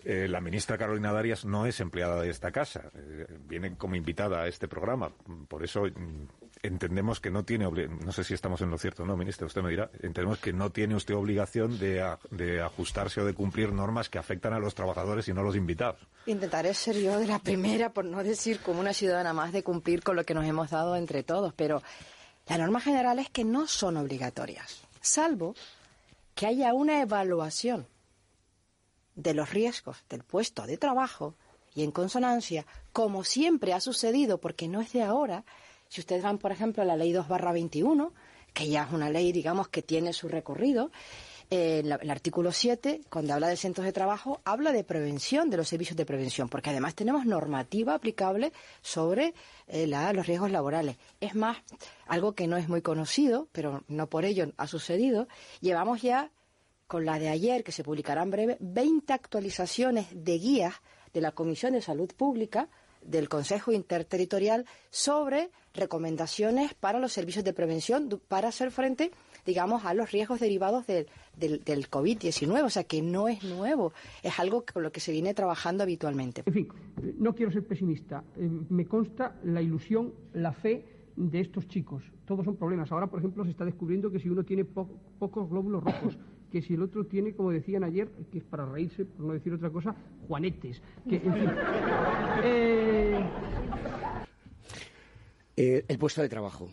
Eh, 0.05 0.27
la 0.29 0.41
ministra 0.41 0.79
Carolina 0.79 1.13
Darias 1.13 1.45
no 1.45 1.67
es 1.67 1.81
empleada 1.81 2.21
de 2.21 2.31
esta 2.31 2.51
casa, 2.51 2.91
eh, 2.95 3.27
viene 3.47 3.77
como 3.77 3.97
invitada 3.97 4.43
a 4.43 4.49
este 4.49 4.69
programa. 4.69 5.11
Por 5.49 5.65
eso 5.65 5.85
mm, 5.85 6.38
entendemos 6.63 7.21
que 7.21 7.31
no 7.31 7.45
tiene, 7.45 7.69
no 7.71 8.13
sé 8.13 8.25
si 8.25 8.35
estamos 8.35 8.61
en 8.61 8.71
lo 8.71 8.79
cierto 8.79 9.05
no, 9.05 9.17
ministra, 9.17 9.47
usted 9.47 9.63
me 9.63 9.71
dirá, 9.71 9.91
entendemos 9.95 10.39
que 10.39 10.53
no 10.53 10.71
tiene 10.71 10.95
usted 10.95 11.15
obligación 11.15 11.79
de, 11.79 12.17
de 12.31 12.61
ajustarse 12.61 13.21
o 13.21 13.25
de 13.25 13.35
cumplir 13.35 13.73
normas 13.73 14.09
que 14.09 14.19
afectan 14.19 14.53
a 14.53 14.59
los 14.59 14.75
trabajadores 14.75 15.29
y 15.29 15.33
no 15.33 15.41
a 15.41 15.45
los 15.45 15.57
invitados. 15.57 16.01
Intentaré 16.27 16.75
ser 16.75 16.97
yo 16.97 17.19
de 17.19 17.27
la 17.27 17.39
primera, 17.39 17.93
por 17.93 18.05
no 18.05 18.23
decir 18.23 18.61
como 18.61 18.81
una 18.81 18.93
ciudadana 18.93 19.33
más, 19.33 19.53
de 19.53 19.63
cumplir 19.63 20.03
con 20.03 20.17
lo 20.17 20.25
que 20.25 20.35
nos 20.35 20.45
hemos 20.45 20.71
dado 20.71 20.97
entre 20.97 21.23
todos, 21.23 21.53
pero 21.55 21.83
la 22.49 22.59
norma 22.59 22.81
general 22.81 23.19
es 23.19 23.31
que 23.31 23.45
no 23.45 23.67
son 23.67 23.97
obligatorias, 23.97 24.83
salvo 25.01 25.55
que 26.35 26.47
haya 26.47 26.73
una 26.73 27.01
evaluación 27.03 27.87
de 29.17 29.35
los 29.35 29.51
riesgos 29.51 29.97
del 30.09 30.23
puesto 30.23 30.67
de 30.67 30.77
trabajo 30.77 31.35
y 31.75 31.83
en 31.83 31.91
consonancia, 31.91 32.67
como 32.93 33.25
siempre 33.25 33.73
ha 33.73 33.81
sucedido, 33.81 34.39
porque 34.39 34.69
no 34.69 34.81
es 34.81 34.93
de 34.93 35.03
ahora, 35.03 35.45
si 35.89 36.01
ustedes 36.01 36.23
van, 36.23 36.39
por 36.39 36.53
ejemplo, 36.53 36.83
a 36.83 36.87
la 36.87 36.97
ley 36.97 37.13
2 37.13 37.29
barra 37.29 37.53
21, 37.53 38.13
que 38.53 38.69
ya 38.69 38.85
es 38.85 38.93
una 38.93 39.11
ley, 39.11 39.33
digamos, 39.33 39.69
que 39.69 39.83
tiene 39.83 40.13
su 40.13 40.29
recorrido, 40.29 40.91
eh, 41.51 41.83
el 41.83 42.11
artículo 42.11 42.53
7, 42.53 43.01
cuando 43.09 43.33
habla 43.33 43.49
de 43.49 43.57
centros 43.57 43.87
de 43.87 43.93
trabajo, 43.93 44.43
habla 44.45 44.71
de 44.71 44.85
prevención, 44.85 45.49
de 45.49 45.57
los 45.57 45.69
servicios 45.69 45.97
de 45.97 46.05
prevención, 46.05 46.51
porque 46.51 46.69
además 46.69 46.95
tenemos 46.95 47.25
normativa 47.25 47.95
aplicable 47.95 48.53
sobre 48.83 49.33
eh, 49.67 49.87
los 49.87 50.27
riesgos 50.27 50.51
laborales. 50.51 50.99
Es 51.21 51.35
más, 51.35 51.57
algo 52.07 52.35
que 52.35 52.47
no 52.47 52.59
es 52.59 52.69
muy 52.69 52.83
conocido, 52.83 53.49
pero 53.53 53.83
no 53.89 54.09
por 54.09 54.27
ello 54.27 54.53
ha 54.59 54.67
sucedido, 54.67 55.27
llevamos 55.61 56.03
ya, 56.03 56.31
con 56.87 57.07
la 57.07 57.19
de 57.19 57.31
ayer, 57.31 57.65
que 57.65 57.73
se 57.73 57.85
publicará 57.85 58.23
en 58.23 58.31
breve, 58.31 58.57
20 58.61 59.11
actualizaciones 59.13 60.07
de 60.13 60.39
guías 60.39 60.75
de 61.15 61.23
la 61.23 61.33
Comisión 61.33 61.73
de 61.73 61.81
Salud 61.81 62.13
Pública 62.15 62.69
del 63.09 63.29
Consejo 63.29 63.73
Interterritorial 63.73 64.67
sobre 64.91 65.51
recomendaciones 65.75 66.75
para 66.75 66.99
los 66.99 67.13
servicios 67.13 67.45
de 67.45 67.53
prevención 67.53 68.21
para 68.29 68.49
hacer 68.49 68.71
frente 68.71 69.11
digamos, 69.49 69.87
a 69.87 69.95
los 69.95 70.13
riesgos 70.13 70.41
derivados 70.41 70.87
del, 70.87 71.07
del, 71.39 71.91
COVID-19. 71.91 72.65
O 72.65 72.69
sea, 72.69 72.85
que 72.85 73.01
no 73.01 73.29
es 73.29 73.43
nuevo, 73.45 73.95
es 74.23 74.39
algo 74.39 74.63
con 74.71 74.83
lo 74.83 74.93
que 74.93 75.01
se 75.01 75.11
viene 75.11 75.33
trabajando 75.33 75.83
habitualmente. 75.83 76.43
En 76.45 76.53
fin, 76.53 76.69
no 77.19 77.35
quiero 77.35 77.51
ser 77.51 77.67
pesimista. 77.67 78.23
Eh, 78.37 78.49
me 78.69 78.87
consta 78.87 79.37
la 79.45 79.63
ilusión, 79.63 80.13
la 80.35 80.53
fe 80.53 80.85
de 81.17 81.41
estos 81.41 81.67
chicos. 81.67 82.03
Todos 82.27 82.45
son 82.45 82.57
problemas. 82.57 82.93
Ahora, 82.93 83.07
por 83.07 83.21
ejemplo, 83.21 83.43
se 83.45 83.51
está 83.51 83.65
descubriendo 83.65 84.11
que 84.11 84.21
si 84.21 84.29
uno 84.29 84.45
tiene 84.45 84.67
pocos 84.67 85.49
glóbulos 85.49 85.83
rojos, 85.83 86.19
que 86.51 86.63
si 86.63 86.75
el 86.75 86.83
otro 86.83 87.05
tiene, 87.05 87.35
como 87.35 87.51
decían 87.51 87.85
ayer, 87.85 88.11
que 88.31 88.39
es 88.39 88.45
para 88.45 88.67
reírse, 88.67 89.05
por 89.05 89.27
no 89.27 89.33
decir 89.33 89.53
otra 89.53 89.71
cosa, 89.71 89.95
juanetes. 90.27 90.83
Que, 91.09 91.17
en 91.17 91.35
fin, 91.35 91.51
eh, 92.43 93.31
eh, 95.57 95.85
el 95.87 95.99
puesto 95.99 96.23
de 96.23 96.29
trabajo. 96.29 96.69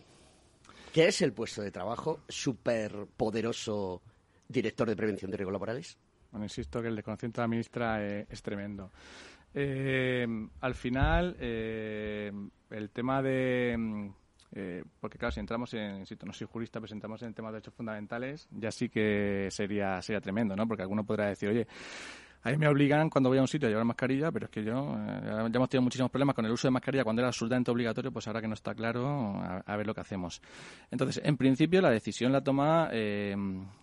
¿Qué 0.92 1.08
es 1.08 1.20
el 1.20 1.32
puesto 1.32 1.60
de 1.62 1.70
trabajo? 1.70 2.20
Superpoderoso 2.28 4.00
director 4.48 4.88
de 4.88 4.96
prevención 4.96 5.30
de 5.30 5.36
riesgos 5.36 5.52
laborales. 5.52 5.98
Bueno, 6.30 6.44
insisto 6.44 6.80
que 6.80 6.88
el 6.88 6.96
desconocimiento 6.96 7.40
de 7.40 7.44
la 7.44 7.48
ministra 7.48 8.06
eh, 8.06 8.26
es 8.30 8.42
tremendo. 8.42 8.90
Eh, 9.54 10.26
al 10.60 10.74
final, 10.74 11.36
eh, 11.40 12.30
el 12.70 12.90
tema 12.90 13.22
de... 13.22 14.12
porque 15.00 15.18
claro, 15.18 15.32
si 15.32 15.40
entramos 15.40 15.74
en, 15.74 15.98
insisto, 15.98 16.24
no 16.26 16.32
soy 16.32 16.46
jurista, 16.46 16.80
pero 16.80 16.88
si 16.88 16.94
entramos 16.94 17.22
en 17.22 17.34
temas 17.34 17.52
de 17.52 17.56
derechos 17.56 17.74
fundamentales, 17.74 18.48
ya 18.50 18.70
sí 18.70 18.88
que 18.88 19.48
sería, 19.50 20.00
sería 20.02 20.20
tremendo, 20.20 20.56
¿no? 20.56 20.66
Porque 20.66 20.82
alguno 20.82 21.04
podrá 21.04 21.26
decir, 21.26 21.48
oye, 21.48 21.66
a 22.46 22.50
mí 22.50 22.58
me 22.58 22.68
obligan 22.68 23.10
cuando 23.10 23.28
voy 23.28 23.38
a 23.38 23.40
un 23.40 23.48
sitio 23.48 23.66
a 23.66 23.70
llevar 23.70 23.84
mascarilla, 23.84 24.30
pero 24.30 24.44
es 24.44 24.52
que 24.52 24.62
yo 24.62 24.96
eh, 24.96 25.20
ya 25.24 25.40
hemos 25.42 25.68
tenido 25.68 25.82
muchísimos 25.82 26.12
problemas 26.12 26.36
con 26.36 26.46
el 26.46 26.52
uso 26.52 26.68
de 26.68 26.70
mascarilla 26.70 27.02
cuando 27.02 27.20
era 27.20 27.26
absolutamente 27.26 27.72
obligatorio, 27.72 28.12
pues 28.12 28.28
ahora 28.28 28.40
que 28.40 28.46
no 28.46 28.54
está 28.54 28.72
claro, 28.72 29.42
a, 29.66 29.76
ver 29.76 29.84
lo 29.84 29.92
que 29.92 30.00
hacemos. 30.00 30.40
Entonces, 30.92 31.20
en 31.24 31.36
principio, 31.36 31.80
la 31.80 31.90
decisión 31.90 32.30
la 32.30 32.42
toma 32.42 32.88
eh, 32.92 33.34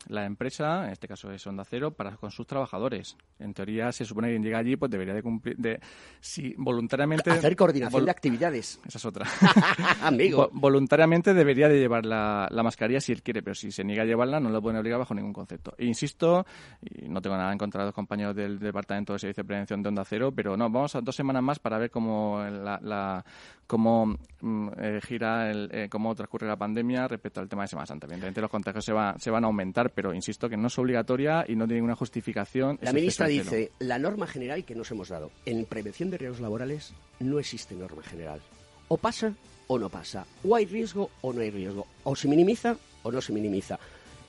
la 0.07 0.25
empresa, 0.25 0.85
en 0.85 0.93
este 0.93 1.09
caso 1.09 1.29
es 1.33 1.45
Onda 1.45 1.65
Cero, 1.65 1.91
para 1.91 2.15
con 2.15 2.31
sus 2.31 2.47
trabajadores. 2.47 3.17
En 3.37 3.53
teoría, 3.53 3.91
se 3.91 4.05
supone 4.05 4.29
que 4.29 4.35
quien 4.35 4.43
llega 4.43 4.59
allí, 4.59 4.77
pues 4.77 4.89
debería 4.89 5.13
de 5.13 5.21
cumplir, 5.21 5.57
de, 5.57 5.81
si 6.21 6.55
voluntariamente... 6.57 7.31
Hacer 7.31 7.57
coordinación 7.57 8.05
de 8.05 8.11
actividades. 8.11 8.79
Esa 8.85 8.97
es 8.97 9.05
otra. 9.05 9.25
Amigo. 10.03 10.49
voluntariamente 10.53 11.33
debería 11.33 11.67
de 11.67 11.79
llevar 11.79 12.05
la, 12.05 12.47
mascarilla 12.63 13.01
si 13.01 13.11
él 13.11 13.21
quiere, 13.21 13.43
pero 13.43 13.55
si 13.55 13.71
se 13.71 13.83
niega 13.83 14.03
a 14.03 14.05
llevarla, 14.05 14.39
no 14.39 14.49
lo 14.49 14.61
pueden 14.61 14.79
obligar 14.79 14.99
bajo 14.99 15.13
ningún 15.13 15.33
concepto. 15.33 15.73
E 15.77 15.85
insisto, 15.85 16.45
y 16.81 17.09
no 17.09 17.21
tengo 17.21 17.35
nada 17.35 17.51
en 17.51 17.57
contra 17.57 17.81
de 17.81 17.87
los 17.87 17.93
compañeros 17.93 18.33
del 18.33 18.52
Departamento 18.59 19.13
de 19.13 19.19
Servicio 19.19 19.43
de 19.43 19.47
Prevención 19.47 19.81
de 19.81 19.89
Onda 19.89 20.05
Cero, 20.05 20.31
pero 20.35 20.57
no, 20.57 20.69
vamos 20.69 20.95
a 20.95 21.01
dos 21.01 21.15
semanas 21.15 21.43
más 21.43 21.59
para 21.59 21.77
ver 21.77 21.91
cómo 21.91 22.43
la, 22.43 23.23
cómo 23.67 24.17
mm, 24.41 24.69
eh, 24.77 24.99
gira 25.03 25.49
el, 25.49 25.69
eh, 25.71 25.87
cómo 25.89 26.13
transcurre 26.15 26.47
la 26.47 26.55
pandemia 26.55 27.07
respecto 27.07 27.39
al 27.39 27.49
tema 27.49 27.63
de 27.63 27.69
Semana 27.69 27.85
Santa. 27.85 28.05
Evidentemente 28.05 28.41
los 28.41 28.49
contagios 28.49 28.85
se, 28.85 28.93
va, 28.93 29.15
se 29.19 29.31
van 29.31 29.43
a 29.43 29.47
aumentar, 29.47 29.91
pero 29.91 30.13
insisto 30.13 30.49
que 30.49 30.57
no 30.57 30.67
es 30.67 30.77
obligatoria 30.77 31.45
y 31.47 31.55
no 31.55 31.65
tiene 31.65 31.75
ninguna 31.75 31.95
justificación. 31.95 32.79
La 32.81 32.93
ministra 32.93 33.27
dice, 33.27 33.71
la 33.79 33.99
norma 33.99 34.27
general 34.27 34.63
que 34.65 34.75
nos 34.75 34.91
hemos 34.91 35.09
dado 35.09 35.31
en 35.45 35.65
prevención 35.65 36.09
de 36.09 36.17
riesgos 36.17 36.41
laborales 36.41 36.93
no 37.19 37.39
existe 37.39 37.75
norma 37.75 38.03
general. 38.03 38.41
O 38.87 38.97
pasa 38.97 39.33
o 39.67 39.79
no 39.79 39.89
pasa. 39.89 40.25
O 40.43 40.55
hay 40.55 40.65
riesgo 40.65 41.09
o 41.21 41.33
no 41.33 41.41
hay 41.41 41.51
riesgo. 41.51 41.87
O 42.03 42.15
se 42.15 42.27
minimiza 42.27 42.77
o 43.03 43.11
no 43.11 43.21
se 43.21 43.33
minimiza. 43.33 43.79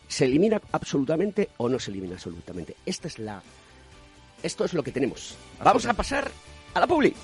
¿Se 0.08 0.26
elimina 0.26 0.60
absolutamente 0.72 1.50
o 1.56 1.68
no 1.68 1.78
se 1.78 1.90
elimina 1.90 2.14
absolutamente? 2.14 2.76
Esta 2.86 3.08
es 3.08 3.18
la 3.18 3.42
esto 4.44 4.64
es 4.64 4.74
lo 4.74 4.82
que 4.82 4.92
tenemos. 4.92 5.36
Vamos 5.62 5.86
a 5.86 5.94
pasar 5.94 6.30
a 6.74 6.80
la 6.80 6.86
publi. 6.86 7.14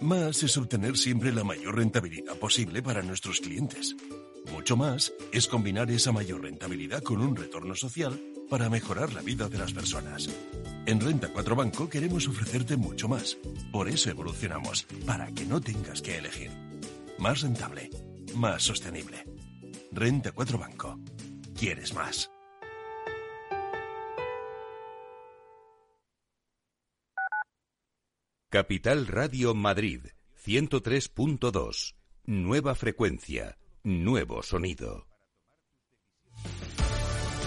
Más 0.00 0.42
es 0.42 0.56
obtener 0.56 0.96
siempre 0.96 1.32
la 1.32 1.44
mayor 1.44 1.76
rentabilidad 1.76 2.34
posible 2.36 2.82
para 2.82 3.02
nuestros 3.02 3.40
clientes. 3.40 3.94
Mucho 4.50 4.76
más 4.76 5.12
es 5.32 5.46
combinar 5.46 5.88
esa 5.92 6.10
mayor 6.10 6.42
rentabilidad 6.42 7.04
con 7.04 7.22
un 7.22 7.36
retorno 7.36 7.76
social 7.76 8.20
para 8.50 8.68
mejorar 8.68 9.12
la 9.12 9.22
vida 9.22 9.48
de 9.48 9.58
las 9.58 9.72
personas. 9.72 10.28
En 10.86 11.00
Renta 11.00 11.28
4 11.32 11.54
Banco 11.54 11.88
queremos 11.88 12.26
ofrecerte 12.26 12.76
mucho 12.76 13.06
más. 13.06 13.38
Por 13.70 13.88
eso 13.88 14.10
evolucionamos, 14.10 14.88
para 15.06 15.28
que 15.28 15.44
no 15.44 15.60
tengas 15.60 16.02
que 16.02 16.18
elegir. 16.18 16.71
Más 17.18 17.42
rentable 17.42 17.90
más 18.34 18.62
sostenible. 18.62 19.24
Renta 19.90 20.32
4 20.32 20.58
Banco. 20.58 20.98
¿Quieres 21.58 21.94
más? 21.94 22.30
Capital 28.48 29.06
Radio 29.06 29.54
Madrid, 29.54 30.06
103.2. 30.44 31.94
Nueva 32.24 32.74
frecuencia, 32.74 33.58
nuevo 33.82 34.42
sonido. 34.42 35.11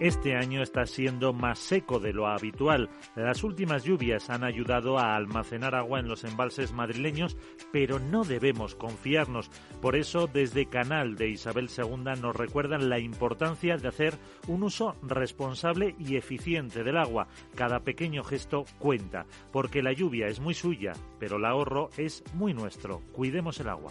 Este 0.00 0.36
año 0.36 0.62
está 0.62 0.86
siendo 0.86 1.32
más 1.32 1.58
seco 1.58 1.98
de 1.98 2.12
lo 2.12 2.28
habitual. 2.28 2.88
Las 3.16 3.42
últimas 3.42 3.82
lluvias 3.82 4.30
han 4.30 4.44
ayudado 4.44 4.96
a 4.96 5.16
almacenar 5.16 5.74
agua 5.74 5.98
en 5.98 6.06
los 6.06 6.22
embalses 6.22 6.72
madrileños, 6.72 7.36
pero 7.72 7.98
no 7.98 8.22
debemos 8.22 8.76
confiarnos. 8.76 9.50
Por 9.82 9.96
eso, 9.96 10.28
desde 10.28 10.66
Canal 10.66 11.16
de 11.16 11.30
Isabel 11.30 11.68
II 11.76 12.20
nos 12.22 12.36
recuerdan 12.36 12.88
la 12.88 13.00
importancia 13.00 13.76
de 13.76 13.88
hacer 13.88 14.14
un 14.46 14.62
uso 14.62 14.94
responsable 15.02 15.96
y 15.98 16.14
eficiente 16.14 16.84
del 16.84 16.96
agua. 16.96 17.26
Cada 17.56 17.80
pequeño 17.80 18.22
gesto 18.22 18.66
cuenta, 18.78 19.26
porque 19.50 19.82
la 19.82 19.92
lluvia 19.92 20.28
es 20.28 20.38
muy 20.38 20.54
suya, 20.54 20.92
pero 21.18 21.38
el 21.38 21.44
ahorro 21.44 21.90
es 21.96 22.22
muy 22.34 22.54
nuestro. 22.54 23.00
Cuidemos 23.12 23.58
el 23.58 23.68
agua. 23.68 23.90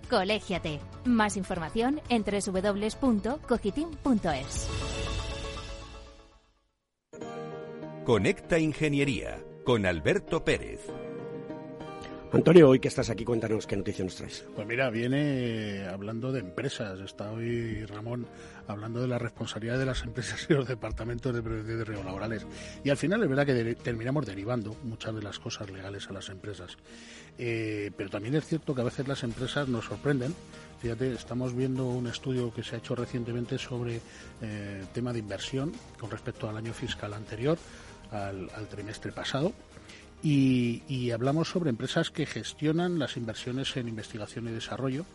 Colégiate. 0.11 0.79
Más 1.05 1.37
información 1.37 2.01
en 2.09 2.23
www.cogitim.es. 2.23 4.67
Conecta 8.03 8.59
Ingeniería 8.59 9.41
con 9.63 9.85
Alberto 9.85 10.43
Pérez. 10.43 10.81
Antonio, 12.33 12.69
hoy 12.69 12.79
que 12.79 12.87
estás 12.87 13.09
aquí, 13.09 13.25
cuéntanos 13.25 13.67
qué 13.67 13.75
noticias 13.75 14.05
nos 14.05 14.15
traes. 14.15 14.45
Pues 14.55 14.65
mira, 14.65 14.89
viene 14.89 15.85
hablando 15.91 16.31
de 16.31 16.39
empresas. 16.39 16.97
Está 17.01 17.29
hoy 17.29 17.83
Ramón 17.85 18.25
hablando 18.67 19.01
de 19.01 19.09
la 19.09 19.19
responsabilidad 19.19 19.77
de 19.77 19.85
las 19.85 20.01
empresas 20.03 20.47
y 20.49 20.53
los 20.53 20.65
departamentos 20.65 21.35
de 21.35 21.41
prevención 21.41 21.79
de 21.79 21.83
riesgos 21.83 22.05
laborales. 22.05 22.47
Y 22.85 22.89
al 22.89 22.95
final 22.95 23.21
es 23.21 23.27
verdad 23.27 23.45
que 23.45 23.75
terminamos 23.75 24.25
derivando 24.25 24.77
muchas 24.85 25.13
de 25.13 25.21
las 25.21 25.39
cosas 25.39 25.69
legales 25.71 26.07
a 26.09 26.13
las 26.13 26.29
empresas. 26.29 26.77
Eh, 27.37 27.91
pero 27.97 28.09
también 28.09 28.35
es 28.35 28.45
cierto 28.45 28.73
que 28.73 28.79
a 28.79 28.85
veces 28.85 29.09
las 29.09 29.23
empresas 29.23 29.67
nos 29.67 29.83
sorprenden. 29.83 30.33
Fíjate, 30.81 31.11
estamos 31.11 31.53
viendo 31.53 31.85
un 31.85 32.07
estudio 32.07 32.53
que 32.53 32.63
se 32.63 32.75
ha 32.75 32.77
hecho 32.77 32.95
recientemente 32.95 33.57
sobre 33.57 33.99
eh, 34.41 34.85
tema 34.93 35.11
de 35.11 35.19
inversión 35.19 35.73
con 35.99 36.09
respecto 36.09 36.49
al 36.49 36.55
año 36.55 36.71
fiscal 36.71 37.13
anterior, 37.13 37.57
al 38.09 38.67
trimestre 38.69 39.11
pasado 39.11 39.51
y, 40.23 41.11
hablamos 41.11 41.49
sobre 41.49 41.69
empresas 41.69 42.11
que 42.11 42.25
gestionan 42.25 42.99
las 42.99 43.17
inversiones 43.17 43.75
en 43.75 43.87
investigación 43.87 44.47
y 44.47 44.51
desarrollo 44.51 45.05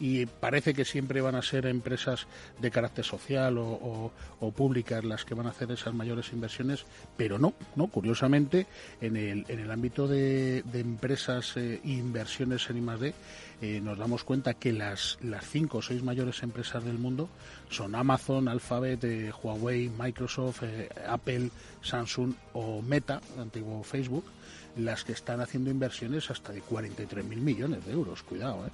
y 0.00 0.26
parece 0.26 0.74
que 0.74 0.84
siempre 0.84 1.20
van 1.20 1.34
a 1.36 1.42
ser 1.42 1.66
empresas 1.66 2.26
de 2.60 2.70
carácter 2.70 3.04
social 3.04 3.56
o, 3.58 4.12
públicas 4.56 5.04
las 5.04 5.24
que 5.24 5.34
van 5.34 5.46
a 5.46 5.50
hacer 5.50 5.70
esas 5.70 5.94
mayores 5.94 6.32
inversiones, 6.32 6.84
pero 7.16 7.38
no, 7.38 7.54
no 7.76 7.86
curiosamente 7.88 8.66
en 9.00 9.16
el, 9.16 9.44
en 9.48 9.60
el 9.60 9.70
ámbito 9.70 10.08
de, 10.08 10.64
empresas 10.72 11.56
e 11.56 11.80
inversiones 11.84 12.68
en 12.68 12.78
I+D 12.78 13.14
eh, 13.62 13.80
nos 13.80 13.96
damos 13.96 14.24
cuenta 14.24 14.54
que 14.54 14.72
las, 14.72 15.18
las 15.22 15.48
cinco 15.48 15.78
o 15.78 15.82
seis 15.82 16.02
mayores 16.02 16.42
empresas 16.42 16.84
del 16.84 16.98
mundo 16.98 17.28
son 17.70 17.94
Amazon, 17.94 18.48
Alphabet, 18.48 19.02
eh, 19.04 19.32
Huawei, 19.32 19.90
Microsoft, 19.96 20.64
Apple, 21.08 21.50
Samsung 21.80 22.34
o 22.52 22.82
Meta, 22.82 23.20
antiguo 23.38 23.82
Facebook 23.82 24.24
las 24.76 25.04
que 25.04 25.12
están 25.12 25.40
haciendo 25.40 25.70
inversiones 25.70 26.30
hasta 26.30 26.52
de 26.52 26.62
43.000 26.62 27.24
millones 27.24 27.84
de 27.84 27.92
euros. 27.92 28.22
Cuidado, 28.22 28.66
¿eh? 28.66 28.70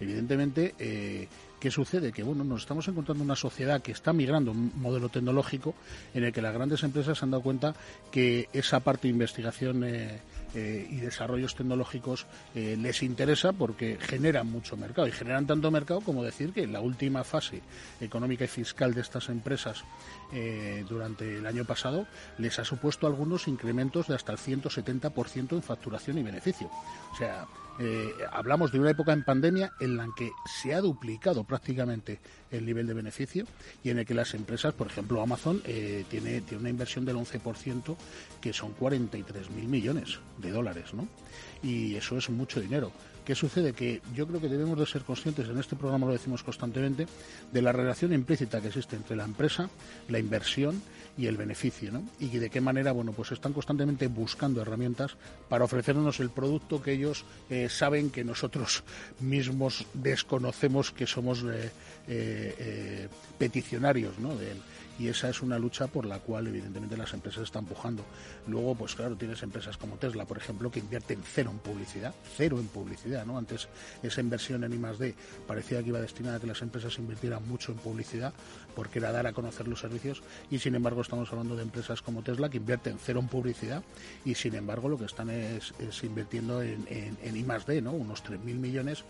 Evidentemente, 0.00 0.74
eh, 0.78 1.28
¿qué 1.58 1.70
sucede? 1.70 2.12
Que 2.12 2.22
bueno, 2.22 2.44
nos 2.44 2.62
estamos 2.62 2.86
encontrando 2.86 3.24
una 3.24 3.34
sociedad 3.34 3.82
que 3.82 3.92
está 3.92 4.12
migrando 4.12 4.52
un 4.52 4.72
modelo 4.76 5.08
tecnológico 5.08 5.74
en 6.14 6.24
el 6.24 6.32
que 6.32 6.42
las 6.42 6.54
grandes 6.54 6.82
empresas 6.84 7.18
se 7.18 7.24
han 7.24 7.32
dado 7.32 7.42
cuenta 7.42 7.74
que 8.10 8.48
esa 8.52 8.80
parte 8.80 9.08
de 9.08 9.12
investigación 9.12 9.82
eh, 9.84 10.20
eh, 10.54 10.86
y 10.90 10.96
desarrollos 10.96 11.54
tecnológicos 11.54 12.26
eh, 12.54 12.74
les 12.78 13.02
interesa 13.02 13.52
porque 13.52 13.98
generan 14.00 14.50
mucho 14.50 14.78
mercado 14.78 15.06
y 15.06 15.12
generan 15.12 15.46
tanto 15.46 15.70
mercado 15.70 16.00
como 16.00 16.24
decir 16.24 16.54
que 16.54 16.66
la 16.66 16.80
última 16.80 17.22
fase 17.22 17.60
económica 18.00 18.44
y 18.44 18.48
fiscal 18.48 18.94
de 18.94 19.02
estas 19.02 19.28
empresas 19.28 19.84
eh, 20.32 20.86
durante 20.88 21.36
el 21.36 21.46
año 21.46 21.66
pasado 21.66 22.06
les 22.38 22.58
ha 22.58 22.64
supuesto 22.64 23.06
algunos 23.06 23.46
incrementos 23.46 24.08
de 24.08 24.14
hasta 24.14 24.32
el 24.32 24.38
170% 24.38 25.52
en 25.52 25.62
facturación 25.62 26.16
y 26.16 26.22
beneficio. 26.22 26.70
O 27.12 27.16
sea, 27.16 27.46
hablamos 28.32 28.72
de 28.72 28.80
una 28.80 28.90
época 28.90 29.12
en 29.12 29.22
pandemia 29.22 29.70
en 29.78 29.96
la 29.96 30.08
que 30.16 30.32
se 30.46 30.74
ha 30.74 30.80
duplicado 30.80 31.44
prácticamente 31.44 32.18
el 32.50 32.64
nivel 32.64 32.86
de 32.86 32.94
beneficio 32.94 33.46
y 33.84 33.90
en 33.90 33.98
el 33.98 34.06
que 34.06 34.14
las 34.14 34.34
empresas, 34.34 34.74
por 34.74 34.86
ejemplo 34.86 35.22
Amazon, 35.22 35.62
eh, 35.64 36.04
tiene, 36.08 36.40
tiene 36.42 36.60
una 36.60 36.70
inversión 36.70 37.04
del 37.04 37.16
11% 37.16 37.96
que 38.40 38.52
son 38.52 38.74
43.000 38.76 39.50
millones 39.66 40.18
de 40.38 40.50
dólares, 40.50 40.94
¿no? 40.94 41.08
Y 41.62 41.96
eso 41.96 42.16
es 42.16 42.30
mucho 42.30 42.60
dinero. 42.60 42.92
¿Qué 43.28 43.34
sucede? 43.34 43.74
Que 43.74 44.00
yo 44.14 44.26
creo 44.26 44.40
que 44.40 44.48
debemos 44.48 44.78
de 44.78 44.86
ser 44.86 45.02
conscientes, 45.02 45.46
en 45.46 45.58
este 45.58 45.76
programa 45.76 46.06
lo 46.06 46.14
decimos 46.14 46.42
constantemente, 46.42 47.06
de 47.52 47.60
la 47.60 47.72
relación 47.72 48.14
implícita 48.14 48.58
que 48.62 48.68
existe 48.68 48.96
entre 48.96 49.16
la 49.16 49.24
empresa, 49.24 49.68
la 50.08 50.18
inversión 50.18 50.80
y 51.18 51.26
el 51.26 51.36
beneficio, 51.36 51.92
¿no? 51.92 52.08
Y 52.20 52.28
de 52.28 52.48
qué 52.48 52.62
manera, 52.62 52.92
bueno, 52.92 53.12
pues 53.12 53.32
están 53.32 53.52
constantemente 53.52 54.06
buscando 54.06 54.62
herramientas 54.62 55.16
para 55.50 55.64
ofrecernos 55.64 56.20
el 56.20 56.30
producto 56.30 56.80
que 56.80 56.92
ellos 56.92 57.26
eh, 57.50 57.68
saben 57.68 58.08
que 58.08 58.24
nosotros 58.24 58.82
mismos 59.20 59.84
desconocemos 59.92 60.90
que 60.90 61.06
somos 61.06 61.44
eh, 61.44 61.70
eh, 62.58 63.08
peticionarios, 63.38 64.18
¿no? 64.18 64.36
De 64.36 64.52
él 64.52 64.58
y 64.98 65.08
esa 65.08 65.28
es 65.28 65.42
una 65.42 65.58
lucha 65.58 65.86
por 65.86 66.04
la 66.04 66.18
cual 66.18 66.48
evidentemente 66.48 66.96
las 66.96 67.12
empresas 67.14 67.44
están 67.44 67.64
empujando. 67.64 68.04
Luego, 68.46 68.74
pues 68.74 68.94
claro, 68.94 69.16
tienes 69.16 69.42
empresas 69.42 69.76
como 69.76 69.96
Tesla, 69.96 70.24
por 70.24 70.38
ejemplo, 70.38 70.70
que 70.70 70.80
invierten 70.80 71.20
cero 71.22 71.50
en 71.52 71.58
publicidad, 71.58 72.14
cero 72.36 72.58
en 72.58 72.66
publicidad, 72.66 73.24
¿no? 73.24 73.38
Antes 73.38 73.68
esa 74.02 74.20
inversión 74.20 74.64
en 74.64 74.72
I+D 74.72 75.14
parecía 75.46 75.82
que 75.82 75.88
iba 75.88 76.00
destinada 76.00 76.36
a 76.36 76.40
que 76.40 76.46
las 76.46 76.62
empresas 76.62 76.98
invirtieran 76.98 77.46
mucho 77.46 77.72
en 77.72 77.78
publicidad 77.78 78.32
porque 78.74 78.98
era 78.98 79.12
dar 79.12 79.26
a 79.26 79.32
conocer 79.32 79.68
los 79.68 79.80
servicios 79.80 80.22
y 80.50 80.58
sin 80.58 80.74
embargo 80.74 81.00
estamos 81.00 81.30
hablando 81.30 81.56
de 81.56 81.62
empresas 81.62 82.02
como 82.02 82.22
Tesla 82.22 82.48
que 82.48 82.58
invierten 82.58 82.98
cero 83.02 83.20
en 83.20 83.28
publicidad 83.28 83.82
y 84.24 84.34
sin 84.34 84.54
embargo 84.54 84.88
lo 84.88 84.98
que 84.98 85.04
están 85.04 85.30
es, 85.30 85.72
invirtiendo 86.02 86.62
en, 86.62 86.86
en, 86.88 87.16
en 87.22 87.36
I+D, 87.36 87.82
¿no? 87.82 87.92
Unos 87.92 88.24
3.000 88.24 88.38
millones 88.38 89.04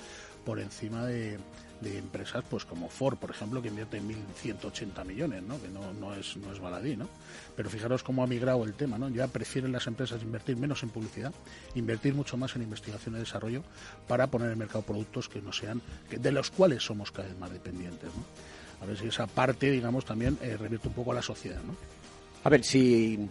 por 0.45 0.61
encima 0.61 1.07
de 1.07 1.39
de 1.81 1.99
empresas 1.99 2.45
pues 2.49 2.65
como 2.65 2.89
Ford, 2.89 3.17
por 3.17 3.31
ejemplo, 3.31 3.63
que 3.63 3.69
invierte 3.69 4.01
1.180 4.01 5.05
millones, 5.05 5.43
¿no? 5.43 5.61
que 5.61 5.69
no, 5.69 5.93
no, 5.95 6.15
es, 6.15 6.37
no 6.37 6.53
es 6.53 6.61
baladí. 6.61 6.97
¿no? 6.97 7.09
Pero 7.57 7.71
fijaros 7.71 8.03
cómo 8.03 8.23
ha 8.23 8.27
migrado 8.27 8.65
el 8.65 8.75
tema. 8.75 8.99
¿no? 8.99 9.09
Ya 9.09 9.29
prefieren 9.29 9.73
las 9.73 9.87
empresas 9.87 10.23
invertir 10.23 10.57
menos 10.57 10.83
en 10.83 10.91
publicidad, 10.91 11.33
invertir 11.75 12.15
mucho 12.15 12.37
más 12.37 12.57
en 12.57 12.63
investigación 12.63 13.17
y 13.17 13.19
desarrollo 13.19 13.63
para 14.07 14.27
poner 14.27 14.47
en 14.47 14.53
el 14.53 14.59
mercado 14.59 14.83
productos 14.83 15.29
que 15.29 15.41
no 15.41 15.53
sean, 15.53 15.81
de 16.11 16.33
los 16.33 16.51
cuales 16.51 16.83
somos 16.83 17.13
cada 17.13 17.29
vez 17.29 17.39
más 17.39 17.53
dependientes. 17.53 18.11
¿no? 18.15 18.85
A 18.85 18.87
ver 18.87 18.97
si 18.97 19.09
esa 19.09 19.27
parte, 19.27 19.71
digamos, 19.71 20.05
también 20.05 20.39
eh, 20.43 20.57
revierte 20.57 20.89
un 20.89 20.95
poco 20.95 21.13
a 21.13 21.15
la 21.15 21.23
sociedad. 21.23 21.61
¿no? 21.63 21.77
A 22.45 22.49
ver 22.49 22.65
si 22.65 23.29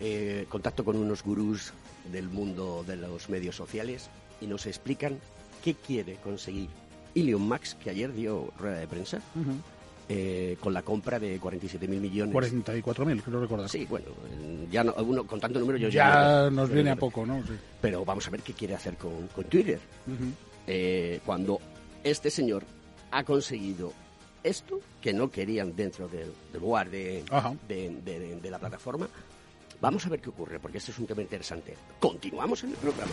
eh, 0.00 0.46
contacto 0.48 0.84
con 0.84 0.96
unos 0.96 1.22
gurús 1.22 1.72
del 2.10 2.28
mundo 2.28 2.84
de 2.86 2.96
los 2.96 3.28
medios 3.28 3.56
sociales 3.56 4.08
y 4.40 4.46
nos 4.46 4.66
explican 4.66 5.18
qué 5.62 5.74
quiere 5.74 6.16
conseguir 6.16 6.68
Ilion 7.14 7.46
Max, 7.46 7.76
que 7.82 7.90
ayer 7.90 8.12
dio 8.12 8.52
rueda 8.58 8.78
de 8.78 8.86
prensa. 8.86 9.20
Eh, 10.08 10.56
con 10.60 10.74
la 10.74 10.82
compra 10.82 11.18
de 11.18 11.40
47.000 11.40 11.88
millones. 11.88 12.34
44.000, 12.34 13.22
creo 13.22 13.40
recordar. 13.40 13.68
Sí, 13.68 13.86
bueno, 13.88 14.06
ya 14.70 14.84
no, 14.84 14.92
uno, 14.94 15.26
con 15.26 15.40
tanto 15.40 15.58
número 15.58 15.78
yo 15.78 15.88
ya... 15.88 16.50
nos 16.50 16.68
viene 16.70 16.90
a 16.90 16.96
poco, 16.96 17.24
¿no? 17.24 17.42
Pero 17.80 18.04
vamos 18.04 18.26
a 18.26 18.30
ver 18.30 18.42
qué 18.42 18.52
quiere 18.52 18.74
hacer 18.74 18.96
con, 18.96 19.28
Twitter. 19.48 19.80
Eh, 20.66 21.20
cuando 21.24 21.60
este 22.02 22.30
señor 22.30 22.64
ha 23.10 23.24
conseguido 23.24 23.92
esto, 24.42 24.80
que 25.00 25.12
no 25.12 25.30
querían 25.30 25.74
dentro 25.76 26.08
del, 26.08 26.32
lugar 26.60 26.90
de, 26.90 27.24
de, 27.68 28.50
la 28.50 28.58
plataforma, 28.58 29.08
vamos 29.80 30.04
a 30.04 30.08
ver 30.08 30.20
qué 30.20 30.30
ocurre, 30.30 30.58
porque 30.58 30.78
este 30.78 30.90
es 30.90 30.98
un 30.98 31.06
tema 31.06 31.22
interesante. 31.22 31.76
Continuamos 32.00 32.64
en 32.64 32.70
el 32.70 32.76
programa. 32.76 33.12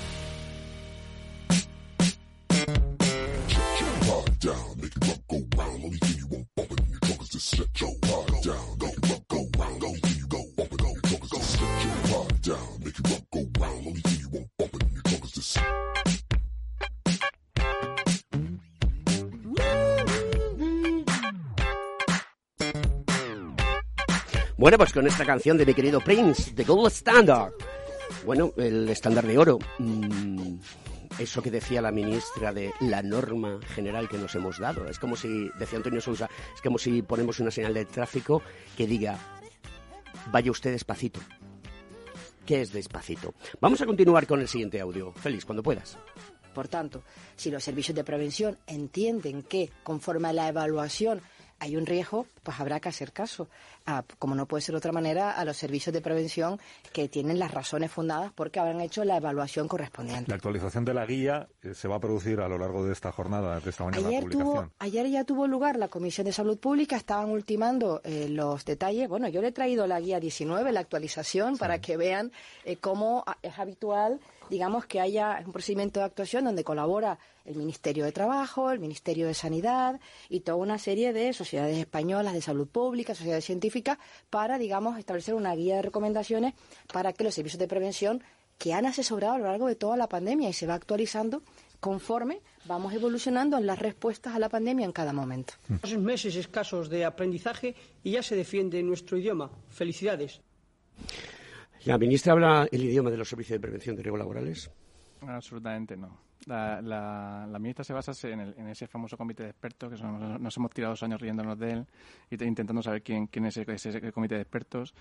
Bueno, 24.61 24.77
pues 24.77 24.93
con 24.93 25.07
esta 25.07 25.25
canción 25.25 25.57
de 25.57 25.65
mi 25.65 25.73
querido 25.73 25.99
Prince, 26.01 26.51
The 26.51 26.63
Gold 26.65 26.91
Standard. 26.91 27.51
Bueno, 28.23 28.53
el 28.57 28.87
estándar 28.89 29.25
de 29.25 29.35
oro. 29.35 29.57
Mm, 29.79 30.57
eso 31.17 31.41
que 31.41 31.49
decía 31.49 31.81
la 31.81 31.91
ministra 31.91 32.53
de 32.53 32.71
la 32.79 33.01
norma 33.01 33.59
general 33.73 34.07
que 34.07 34.19
nos 34.19 34.35
hemos 34.35 34.59
dado. 34.59 34.87
Es 34.87 34.99
como 34.99 35.15
si, 35.15 35.49
decía 35.57 35.77
Antonio 35.77 35.99
Sousa, 35.99 36.29
es 36.53 36.61
como 36.61 36.77
si 36.77 37.01
ponemos 37.01 37.39
una 37.39 37.49
señal 37.49 37.73
de 37.73 37.85
tráfico 37.85 38.43
que 38.77 38.85
diga, 38.85 39.17
vaya 40.27 40.51
usted 40.51 40.73
despacito. 40.73 41.19
¿Qué 42.45 42.61
es 42.61 42.71
despacito? 42.71 43.33
Vamos 43.59 43.81
a 43.81 43.87
continuar 43.87 44.27
con 44.27 44.41
el 44.41 44.47
siguiente 44.47 44.79
audio. 44.79 45.11
Feliz, 45.13 45.43
cuando 45.43 45.63
puedas. 45.63 45.97
Por 46.53 46.67
tanto, 46.67 47.01
si 47.35 47.49
los 47.49 47.63
servicios 47.63 47.95
de 47.95 48.03
prevención 48.03 48.59
entienden 48.67 49.41
que, 49.41 49.71
conforme 49.81 50.27
a 50.27 50.33
la 50.33 50.49
evaluación 50.49 51.19
hay 51.61 51.77
un 51.77 51.85
riesgo, 51.85 52.25
pues 52.41 52.59
habrá 52.59 52.79
que 52.79 52.89
hacer 52.89 53.13
caso, 53.13 53.47
como 54.17 54.33
no 54.33 54.47
puede 54.47 54.61
ser 54.61 54.73
de 54.73 54.79
otra 54.79 54.91
manera, 54.91 55.29
a 55.29 55.45
los 55.45 55.55
servicios 55.55 55.93
de 55.93 56.01
prevención 56.01 56.59
que 56.91 57.07
tienen 57.07 57.37
las 57.37 57.51
razones 57.51 57.91
fundadas 57.91 58.31
porque 58.33 58.59
habrán 58.59 58.81
hecho 58.81 59.03
la 59.03 59.17
evaluación 59.17 59.67
correspondiente. 59.67 60.25
La 60.27 60.37
actualización 60.37 60.85
de 60.85 60.95
la 60.95 61.05
guía 61.05 61.47
eh, 61.61 61.75
se 61.75 61.87
va 61.87 61.97
a 61.97 61.99
producir 61.99 62.39
a 62.39 62.47
lo 62.47 62.57
largo 62.57 62.83
de 62.83 62.93
esta 62.93 63.11
jornada, 63.11 63.59
de 63.59 63.69
esta 63.69 63.83
mañana 63.83 64.07
ayer 64.07 64.23
publicación. 64.23 64.71
ayer 64.79 65.07
ya 65.09 65.23
tuvo 65.23 65.45
lugar 65.45 65.77
la 65.77 65.87
Comisión 65.87 66.25
de 66.25 66.33
Salud 66.33 66.57
Pública, 66.57 66.95
estaban 66.95 67.29
ultimando 67.29 68.01
eh, 68.03 68.27
los 68.27 68.65
detalles. 68.65 69.07
Bueno, 69.07 69.27
yo 69.27 69.39
le 69.41 69.49
he 69.49 69.51
traído 69.51 69.85
la 69.85 69.99
guía 69.99 70.19
19, 70.19 70.71
la 70.71 70.79
actualización, 70.79 71.57
para 71.59 71.79
que 71.79 71.95
vean 71.95 72.31
eh, 72.65 72.77
cómo 72.77 73.23
es 73.43 73.59
habitual 73.59 74.19
digamos 74.51 74.85
que 74.85 74.99
haya 74.99 75.41
un 75.45 75.53
procedimiento 75.53 76.01
de 76.01 76.05
actuación 76.07 76.43
donde 76.43 76.65
colabora 76.65 77.17
el 77.45 77.55
Ministerio 77.55 78.03
de 78.03 78.11
Trabajo, 78.11 78.69
el 78.69 78.79
Ministerio 78.79 79.25
de 79.25 79.33
Sanidad 79.33 80.01
y 80.27 80.41
toda 80.41 80.57
una 80.57 80.77
serie 80.77 81.13
de 81.13 81.31
sociedades 81.31 81.77
españolas 81.77 82.33
de 82.33 82.41
salud 82.41 82.67
pública, 82.67 83.15
sociedades 83.15 83.45
científicas, 83.45 83.97
para, 84.29 84.57
digamos, 84.57 84.99
establecer 84.99 85.35
una 85.35 85.55
guía 85.55 85.77
de 85.77 85.83
recomendaciones 85.83 86.53
para 86.91 87.13
que 87.13 87.23
los 87.23 87.33
servicios 87.33 87.59
de 87.59 87.69
prevención 87.69 88.23
que 88.57 88.73
han 88.73 88.85
asesorado 88.85 89.35
a 89.35 89.37
lo 89.37 89.45
largo 89.45 89.67
de 89.67 89.75
toda 89.75 89.95
la 89.95 90.09
pandemia 90.09 90.49
y 90.49 90.53
se 90.53 90.67
va 90.67 90.73
actualizando 90.73 91.43
conforme 91.79 92.41
vamos 92.65 92.93
evolucionando 92.93 93.57
en 93.57 93.65
las 93.65 93.79
respuestas 93.79 94.35
a 94.35 94.39
la 94.39 94.49
pandemia 94.49 94.85
en 94.85 94.91
cada 94.91 95.13
momento. 95.13 95.53
Esos 95.81 95.97
meses 95.97 96.35
escasos 96.35 96.89
de 96.89 97.05
aprendizaje 97.05 97.73
y 98.03 98.11
ya 98.11 98.21
se 98.21 98.35
defiende 98.35 98.83
nuestro 98.83 99.17
idioma. 99.17 99.49
Felicidades. 99.69 100.41
¿La 101.85 101.97
ministra 101.97 102.33
habla 102.33 102.67
el 102.71 102.83
idioma 102.83 103.09
de 103.09 103.17
los 103.17 103.27
servicios 103.27 103.55
de 103.55 103.59
prevención 103.59 103.95
de 103.95 104.03
riesgos 104.03 104.19
laborales? 104.19 104.71
Absolutamente 105.21 105.97
no. 105.97 106.31
La, 106.47 106.81
la, 106.81 107.59
ministra 107.59 107.83
se 107.83 107.93
basa 107.93 108.11
en, 108.27 108.67
ese 108.67 108.87
famoso 108.87 109.15
comité 109.15 109.43
de 109.43 109.49
expertos 109.49 109.89
que 109.91 110.03
nos 110.03 110.57
hemos 110.57 110.71
tirado 110.71 110.93
dos 110.93 111.03
años 111.03 111.21
riéndonos 111.21 111.57
de 111.59 111.71
él 111.71 111.85
y 112.31 112.43
intentando 112.43 112.81
saber 112.81 113.03
quién, 113.03 113.27
quién 113.27 113.45
es 113.45 113.57
ese, 113.57 114.11
comité 114.11 114.35
de 114.35 114.41
expertos. 114.41 114.93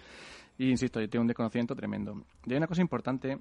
Y 0.59 0.69
insisto, 0.71 1.01
yo 1.01 1.09
tengo 1.09 1.23
un 1.23 1.29
desconocimiento 1.29 1.75
tremendo. 1.75 2.25
Y 2.45 2.53
hay 2.53 2.59
una 2.59 2.67
cosa 2.67 2.83
importante 2.83 3.39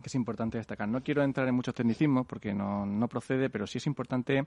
que 0.00 0.08
es 0.08 0.14
importante 0.14 0.58
destacar. 0.58 0.88
No 0.88 1.02
quiero 1.02 1.22
entrar 1.22 1.46
en 1.48 1.54
muchos 1.54 1.74
tecnicismos 1.74 2.26
porque 2.26 2.52
no, 2.52 2.86
no, 2.86 3.08
procede, 3.08 3.50
pero 3.50 3.66
sí 3.66 3.78
es 3.78 3.86
importante 3.86 4.44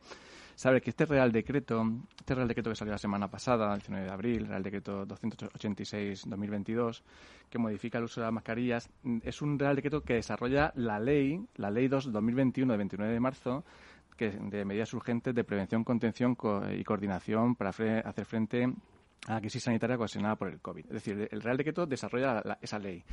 saber 0.56 0.82
que 0.82 0.90
este 0.92 1.06
Real 1.06 1.32
Decreto, 1.32 1.84
este 2.20 2.36
Real 2.36 2.48
Decreto 2.48 2.70
que 2.70 2.76
salió 2.76 2.92
la 2.92 2.98
semana 2.98 3.28
pasada, 3.30 3.74
el 3.74 3.80
19 3.80 4.06
de 4.06 4.12
abril, 4.12 4.48
Real 4.48 4.64
Decreto 4.64 5.06
286-2022, 5.08 7.02
que 7.50 7.58
modifica 7.58 7.98
el 7.98 8.06
uso 8.06 8.22
de 8.22 8.26
las 8.26 8.34
mascarillas, 8.34 8.90
es 9.24 9.42
un 9.42 9.60
Real 9.60 9.76
Decreto 9.76 10.02
que 10.02 10.16
desarrolla 10.16 10.72
la 10.76 11.00
ley, 11.00 11.46
la 11.56 11.70
Ley 11.70 11.88
2-2021 11.88 12.72
de 12.72 12.78
29 12.78 13.14
de 13.14 13.20
marzo, 13.20 13.64
que 14.16 14.30
de 14.30 14.66
medidas 14.66 14.94
urgentes 14.94 15.34
de 15.34 15.44
prevención, 15.44 15.84
contención 15.84 16.38
y 16.72 16.84
coordinación 16.84 17.56
para 17.56 17.72
hacer 17.72 18.26
frente 18.26 18.72
a 19.28 19.34
la 19.36 19.40
crisis 19.40 19.64
sanitaria 19.64 19.96
ocasionada 19.96 20.36
por 20.36 20.50
el 20.50 20.60
COVID. 20.60 20.86
Es 20.86 20.94
decir, 20.94 21.28
el 21.32 21.42
Real 21.42 21.58
Decreto 21.58 21.86
desarrolla 21.86 22.42
esa 22.62 22.80
ley. 22.80 23.04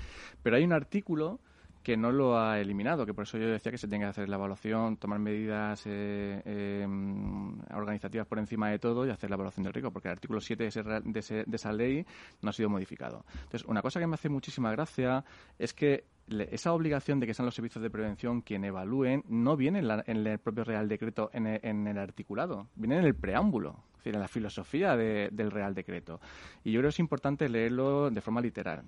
Pero 0.43 0.57
hay 0.57 0.65
un 0.65 0.73
artículo 0.73 1.41
que 1.83 1.97
no 1.97 2.13
lo 2.13 2.39
ha 2.39 2.61
eliminado, 2.61 3.07
que 3.07 3.15
por 3.15 3.25
eso 3.25 3.39
yo 3.39 3.49
decía 3.49 3.73
que 3.73 3.79
se 3.79 3.89
tiene 3.89 4.05
que 4.05 4.11
hacer 4.11 4.29
la 4.29 4.37
evaluación, 4.37 4.97
tomar 4.99 5.19
medidas 5.19 5.83
eh, 5.87 6.43
em, 6.45 7.59
organizativas 7.75 8.27
por 8.27 8.39
encima 8.39 8.69
de 8.71 8.79
todo 8.79 9.07
y 9.07 9.11
hacer 9.11 9.31
la 9.31 9.37
evaluación 9.37 9.65
del 9.65 9.73
riesgo, 9.73 9.91
porque 9.91 10.09
el 10.09 10.13
artículo 10.13 10.41
7 10.41 10.69
de, 11.05 11.45
esa 11.53 11.73
ley 11.73 12.05
no 12.43 12.51
ha 12.51 12.53
sido 12.53 12.69
modificado. 12.69 13.25
Entonces, 13.45 13.65
una 13.67 13.81
cosa 13.81 13.99
que 13.99 14.07
me 14.07 14.15
hace 14.15 14.29
muchísima 14.29 14.71
gracia 14.73 15.25
es 15.59 15.73
que 15.73 16.05
esa 16.51 16.73
obligación 16.73 17.19
de 17.19 17.27
que 17.27 17.35
sean 17.35 17.47
los 17.47 17.55
servicios 17.55 17.83
de 17.83 17.91
prevención 17.91 18.43
quien 18.43 18.65
evalúen 18.65 19.25
no 19.29 19.57
viene 19.57 19.81
en, 19.81 20.27
el 20.27 20.39
propio 20.39 20.65
Real 20.65 20.87
Decreto, 20.87 21.31
en 21.33 21.47
el, 21.47 21.99
articulado, 21.99 22.69
viene 22.77 22.99
en 22.99 23.05
el 23.05 23.15
preámbulo, 23.15 23.85
es 23.93 23.99
decir, 23.99 24.15
en 24.15 24.21
la 24.21 24.29
filosofía 24.29 24.97
del 24.97 25.51
Real 25.51 25.75
Decreto. 25.75 26.21
Y 26.63 26.73
yo 26.73 26.81
creo 26.81 26.89
que 26.89 26.95
es 26.95 27.01
importante 27.01 27.49
leerlo 27.49 28.11
de 28.11 28.21
forma 28.21 28.41
literal 28.41 28.85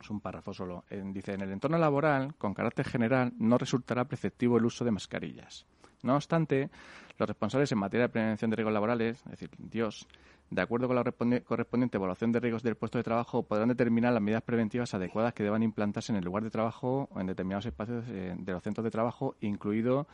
es 0.00 0.10
un 0.10 0.20
párrafo 0.20 0.52
solo, 0.52 0.84
dice, 0.90 1.34
en 1.34 1.42
el 1.42 1.52
entorno 1.52 1.78
laboral, 1.78 2.34
con 2.36 2.54
carácter 2.54 2.86
general, 2.86 3.32
no 3.38 3.58
resultará 3.58 4.04
preceptivo 4.04 4.58
el 4.58 4.64
uso 4.64 4.84
de 4.84 4.90
mascarillas. 4.90 5.66
No 6.02 6.16
obstante, 6.16 6.70
los 7.18 7.28
responsables 7.28 7.70
en 7.72 7.78
materia 7.78 8.06
de 8.06 8.12
prevención 8.12 8.50
de 8.50 8.56
riesgos 8.56 8.72
laborales, 8.72 9.18
es 9.26 9.30
decir, 9.30 9.50
Dios, 9.58 10.08
de 10.48 10.62
acuerdo 10.62 10.88
con 10.88 10.96
la 10.96 11.04
correspondiente 11.04 11.98
evaluación 11.98 12.32
de 12.32 12.40
riesgos 12.40 12.62
del 12.62 12.76
puesto 12.76 12.98
de 12.98 13.04
trabajo, 13.04 13.42
podrán 13.42 13.68
determinar 13.68 14.12
las 14.12 14.22
medidas 14.22 14.42
preventivas 14.42 14.94
adecuadas 14.94 15.34
que 15.34 15.42
deban 15.42 15.62
implantarse 15.62 16.12
en 16.12 16.16
el 16.16 16.24
lugar 16.24 16.42
de 16.42 16.50
trabajo 16.50 17.08
o 17.12 17.20
en 17.20 17.26
determinados 17.26 17.66
espacios 17.66 18.04
eh, 18.08 18.34
de 18.36 18.52
los 18.52 18.62
centros 18.62 18.84
de 18.84 18.90
trabajo, 18.90 19.36
incluido 19.40 20.06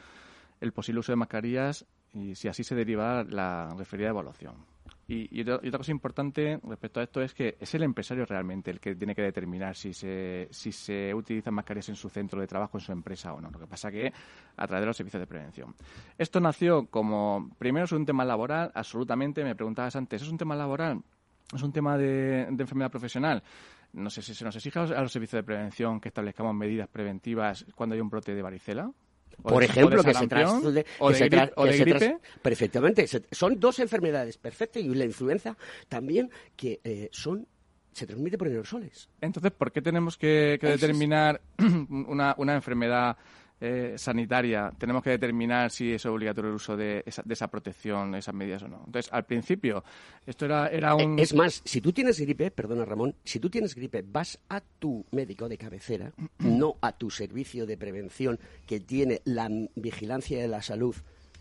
el 0.60 0.72
posible 0.72 1.00
uso 1.00 1.12
de 1.12 1.16
mascarillas 1.16 1.86
y 2.12 2.34
si 2.34 2.48
así 2.48 2.64
se 2.64 2.74
deriva 2.74 3.24
la 3.24 3.74
referida 3.76 4.08
evaluación. 4.08 4.75
Y, 5.08 5.40
otra, 5.40 5.78
cosa 5.78 5.92
importante 5.92 6.58
respecto 6.64 6.98
a 6.98 7.04
esto 7.04 7.22
es 7.22 7.32
que 7.32 7.56
es 7.60 7.72
el 7.76 7.84
empresario 7.84 8.26
realmente 8.26 8.72
el 8.72 8.80
que 8.80 8.96
tiene 8.96 9.14
que 9.14 9.22
determinar 9.22 9.76
si 9.76 9.92
se, 9.92 10.48
si 10.50 10.72
se 10.72 11.14
utilizan 11.14 11.54
mascarillas 11.54 11.90
en 11.90 11.94
su 11.94 12.08
centro 12.08 12.40
de 12.40 12.48
trabajo, 12.48 12.76
en 12.76 12.80
su 12.80 12.90
empresa 12.90 13.32
o 13.32 13.40
no. 13.40 13.48
Lo 13.50 13.60
que 13.60 13.68
pasa 13.68 13.90
que 13.92 14.12
a 14.56 14.66
través 14.66 14.82
de 14.82 14.86
los 14.86 14.96
servicios 14.96 15.20
de 15.20 15.28
prevención. 15.28 15.76
Esto 16.18 16.40
nació 16.40 16.86
como, 16.86 17.50
primero 17.56 17.84
es 17.84 17.92
un 17.92 18.04
tema 18.04 18.24
laboral, 18.24 18.72
absolutamente, 18.74 19.44
me 19.44 19.54
preguntabas 19.54 19.94
antes, 19.94 20.22
¿es 20.22 20.28
un 20.28 20.38
tema 20.38 20.56
laboral? 20.56 21.00
¿Es 21.54 21.62
un 21.62 21.72
tema 21.72 21.96
de, 21.96 22.48
de 22.50 22.62
enfermedad 22.62 22.90
profesional? 22.90 23.44
No 23.92 24.10
sé 24.10 24.22
si 24.22 24.34
se 24.34 24.44
nos 24.44 24.56
exige 24.56 24.80
a 24.80 25.00
los 25.00 25.12
servicios 25.12 25.38
de 25.38 25.44
prevención 25.44 26.00
que 26.00 26.08
establezcamos 26.08 26.52
medidas 26.52 26.88
preventivas 26.88 27.64
cuando 27.76 27.94
hay 27.94 28.00
un 28.00 28.10
brote 28.10 28.34
de 28.34 28.42
varicela. 28.42 28.90
Por 29.42 29.62
ejemplo, 29.62 30.02
que 30.02 30.14
se 30.14 30.26
traslude. 30.26 30.86
Perfectamente. 32.42 33.06
son 33.30 33.60
dos 33.60 33.78
enfermedades 33.78 34.38
perfectas 34.38 34.82
y 34.82 34.88
la 34.94 35.04
influenza 35.04 35.56
también 35.88 36.30
que 36.56 36.80
eh, 36.82 37.08
son 37.12 37.46
se 37.92 38.06
transmite 38.06 38.36
por 38.36 38.48
aerosoles. 38.48 39.08
Entonces, 39.22 39.52
¿por 39.52 39.72
qué 39.72 39.80
tenemos 39.80 40.18
que, 40.18 40.58
determinar 40.60 41.40
una, 41.88 42.34
una 42.36 42.54
enfermedad 42.54 43.16
eh, 43.60 43.94
sanitaria, 43.96 44.70
tenemos 44.78 45.02
que 45.02 45.10
determinar 45.10 45.70
si 45.70 45.92
es 45.92 46.04
obligatorio 46.06 46.50
el 46.50 46.56
uso 46.56 46.76
de 46.76 47.02
esa, 47.06 47.22
de 47.24 47.34
esa 47.34 47.48
protección, 47.48 48.14
esas 48.14 48.34
medidas 48.34 48.62
o 48.62 48.68
no. 48.68 48.82
Entonces, 48.86 49.12
al 49.12 49.24
principio, 49.24 49.82
esto 50.26 50.44
era, 50.44 50.68
era 50.68 50.94
un... 50.94 51.18
Eh, 51.18 51.22
es 51.22 51.34
más, 51.34 51.62
si 51.64 51.80
tú 51.80 51.92
tienes 51.92 52.20
gripe, 52.20 52.50
perdona 52.50 52.84
Ramón, 52.84 53.14
si 53.24 53.40
tú 53.40 53.48
tienes 53.48 53.74
gripe, 53.74 54.04
vas 54.06 54.38
a 54.48 54.60
tu 54.60 55.06
médico 55.10 55.48
de 55.48 55.56
cabecera, 55.56 56.12
no 56.38 56.76
a 56.82 56.92
tu 56.92 57.10
servicio 57.10 57.66
de 57.66 57.76
prevención 57.76 58.38
que 58.66 58.80
tiene 58.80 59.22
la 59.24 59.48
vigilancia 59.74 60.38
de 60.38 60.48
la 60.48 60.60
salud 60.60 60.94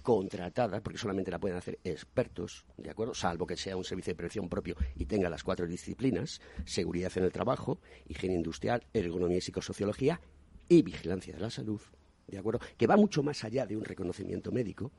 contratada, 0.05 0.81
porque 0.81 0.99
solamente 0.99 1.31
la 1.31 1.39
pueden 1.39 1.57
hacer 1.57 1.79
expertos, 1.83 2.63
¿de 2.77 2.91
acuerdo? 2.91 3.15
Salvo 3.15 3.47
que 3.47 3.57
sea 3.57 3.75
un 3.75 3.83
servicio 3.83 4.11
de 4.11 4.15
prevención 4.15 4.47
propio 4.47 4.75
y 4.95 5.05
tenga 5.05 5.29
las 5.29 5.43
cuatro 5.43 5.65
disciplinas, 5.65 6.39
seguridad 6.63 7.11
en 7.15 7.23
el 7.23 7.31
trabajo, 7.31 7.79
higiene 8.07 8.35
industrial, 8.35 8.85
ergonomía 8.93 9.39
y 9.39 9.41
psicosociología 9.41 10.21
y 10.69 10.83
vigilancia 10.83 11.33
de 11.33 11.39
la 11.39 11.49
salud, 11.49 11.81
¿de 12.27 12.37
acuerdo? 12.37 12.59
Que 12.77 12.87
va 12.87 12.97
mucho 12.97 13.23
más 13.23 13.43
allá 13.43 13.65
de 13.65 13.77
un 13.77 13.83
reconocimiento 13.83 14.51
médico, 14.51 14.91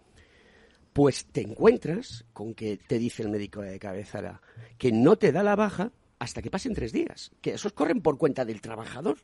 pues 0.92 1.26
te 1.26 1.42
encuentras 1.42 2.24
con 2.32 2.54
que 2.54 2.78
te 2.78 2.98
dice 2.98 3.22
el 3.22 3.28
médico 3.28 3.60
de 3.60 3.78
cabezara 3.78 4.40
que 4.78 4.92
no 4.92 5.16
te 5.16 5.32
da 5.32 5.42
la 5.42 5.56
baja 5.56 5.92
hasta 6.18 6.40
que 6.40 6.50
pasen 6.50 6.74
tres 6.74 6.92
días, 6.92 7.30
que 7.40 7.54
esos 7.54 7.72
corren 7.72 8.00
por 8.00 8.16
cuenta 8.16 8.44
del 8.44 8.60
trabajador, 8.60 9.18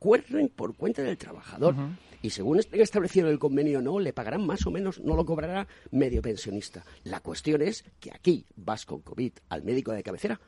corren 0.00 0.48
por 0.48 0.74
cuenta 0.76 1.02
del 1.02 1.16
trabajador. 1.16 1.76
Y 2.20 2.30
según 2.30 2.58
esté 2.58 2.82
establecido 2.82 3.28
el 3.28 3.38
convenio 3.38 3.80
no, 3.80 4.00
le 4.00 4.12
pagarán 4.12 4.44
más 4.46 4.66
o 4.66 4.70
menos, 4.70 4.98
no 5.00 5.14
lo 5.14 5.24
cobrará 5.24 5.68
medio 5.90 6.22
pensionista. 6.22 6.84
La 7.04 7.20
cuestión 7.20 7.62
es 7.62 7.84
que 8.00 8.10
aquí 8.10 8.44
vas 8.56 8.84
con 8.84 9.00
COVID 9.02 9.32
al 9.50 9.62
médico 9.62 9.92
de 9.92 10.02
cabecera, 10.02 10.40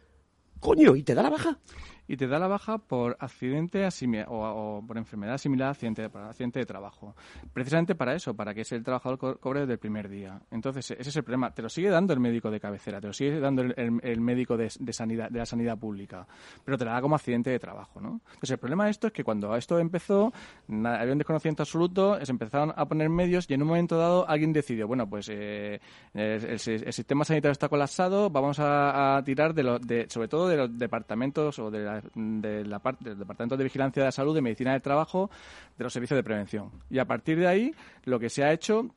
coño, 0.58 0.96
y 0.96 1.02
te 1.02 1.14
da 1.14 1.22
la 1.22 1.30
baja 1.30 1.60
y 2.08 2.16
te 2.16 2.26
da 2.26 2.38
la 2.38 2.46
baja 2.46 2.78
por 2.78 3.16
accidente 3.20 3.86
o, 4.28 4.84
por 4.86 4.98
enfermedad 4.98 5.38
similar 5.38 5.68
a 5.68 5.70
accidente, 5.72 6.04
accidente 6.04 6.60
de 6.60 6.66
trabajo. 6.66 7.14
Precisamente 7.52 7.94
para 7.94 8.14
eso, 8.14 8.34
para 8.34 8.54
que 8.54 8.62
el 8.70 8.82
trabajador 8.82 9.38
cobre 9.40 9.60
desde 9.60 9.74
el 9.74 9.78
primer 9.78 10.08
día. 10.08 10.40
Entonces, 10.50 10.90
ese 10.92 11.10
es 11.10 11.16
el 11.16 11.24
problema. 11.24 11.52
Te 11.52 11.62
lo 11.62 11.68
sigue 11.68 11.90
dando 11.90 12.12
el 12.12 12.20
médico 12.20 12.50
de 12.50 12.60
cabecera, 12.60 13.00
te 13.00 13.06
lo 13.06 13.12
sigue 13.12 13.40
dando 13.40 13.62
el, 13.62 14.20
médico 14.20 14.56
de, 14.56 14.70
sanidad, 14.92 15.30
de 15.30 15.38
la 15.38 15.46
sanidad 15.46 15.78
pública, 15.78 16.26
pero 16.64 16.76
te 16.78 16.84
la 16.84 16.92
da 16.92 17.00
como 17.00 17.16
accidente 17.16 17.50
de 17.50 17.58
trabajo, 17.58 18.00
¿no? 18.00 18.20
Pues 18.40 18.50
el 18.50 18.58
problema 18.58 18.84
de 18.84 18.90
esto 18.90 19.06
es 19.08 19.12
que 19.12 19.24
cuando 19.24 19.54
esto 19.56 19.78
empezó, 19.78 20.32
había 20.68 21.12
un 21.12 21.18
desconocimiento 21.18 21.62
absoluto, 21.62 22.18
se 22.24 22.32
empezaron 22.32 22.72
a 22.76 22.86
poner 22.86 23.08
medios 23.08 23.46
y 23.48 23.54
en 23.54 23.62
un 23.62 23.68
momento 23.68 23.96
dado 23.96 24.28
alguien 24.28 24.52
decidió, 24.52 24.86
bueno, 24.86 25.08
pues 25.08 25.28
eh, 25.30 25.80
el, 26.14 26.58
sistema 26.58 27.24
sanitario 27.24 27.52
está 27.52 27.68
colapsado, 27.68 28.30
vamos 28.30 28.58
a, 28.60 29.20
tirar 29.24 29.54
de, 29.54 29.78
de 29.82 30.06
sobre 30.08 30.28
todo 30.28 30.48
de 30.48 30.56
los 30.56 30.78
departamentos 30.78 31.58
o 31.58 31.70
de 31.70 31.95
de 32.14 32.64
la 32.64 32.78
parte 32.78 33.10
del 33.10 33.18
Departamento 33.18 33.56
de 33.56 33.64
Vigilancia 33.64 34.02
de 34.02 34.08
la 34.08 34.12
Salud, 34.12 34.34
de 34.34 34.42
Medicina 34.42 34.72
del 34.72 34.82
Trabajo, 34.82 35.30
de 35.76 35.84
los 35.84 35.92
servicios 35.92 36.16
de 36.16 36.22
prevención. 36.22 36.70
Y 36.90 36.98
a 36.98 37.04
partir 37.04 37.38
de 37.38 37.46
ahí, 37.46 37.74
lo 38.04 38.18
que 38.18 38.28
se 38.28 38.44
ha 38.44 38.52
hecho 38.52 38.90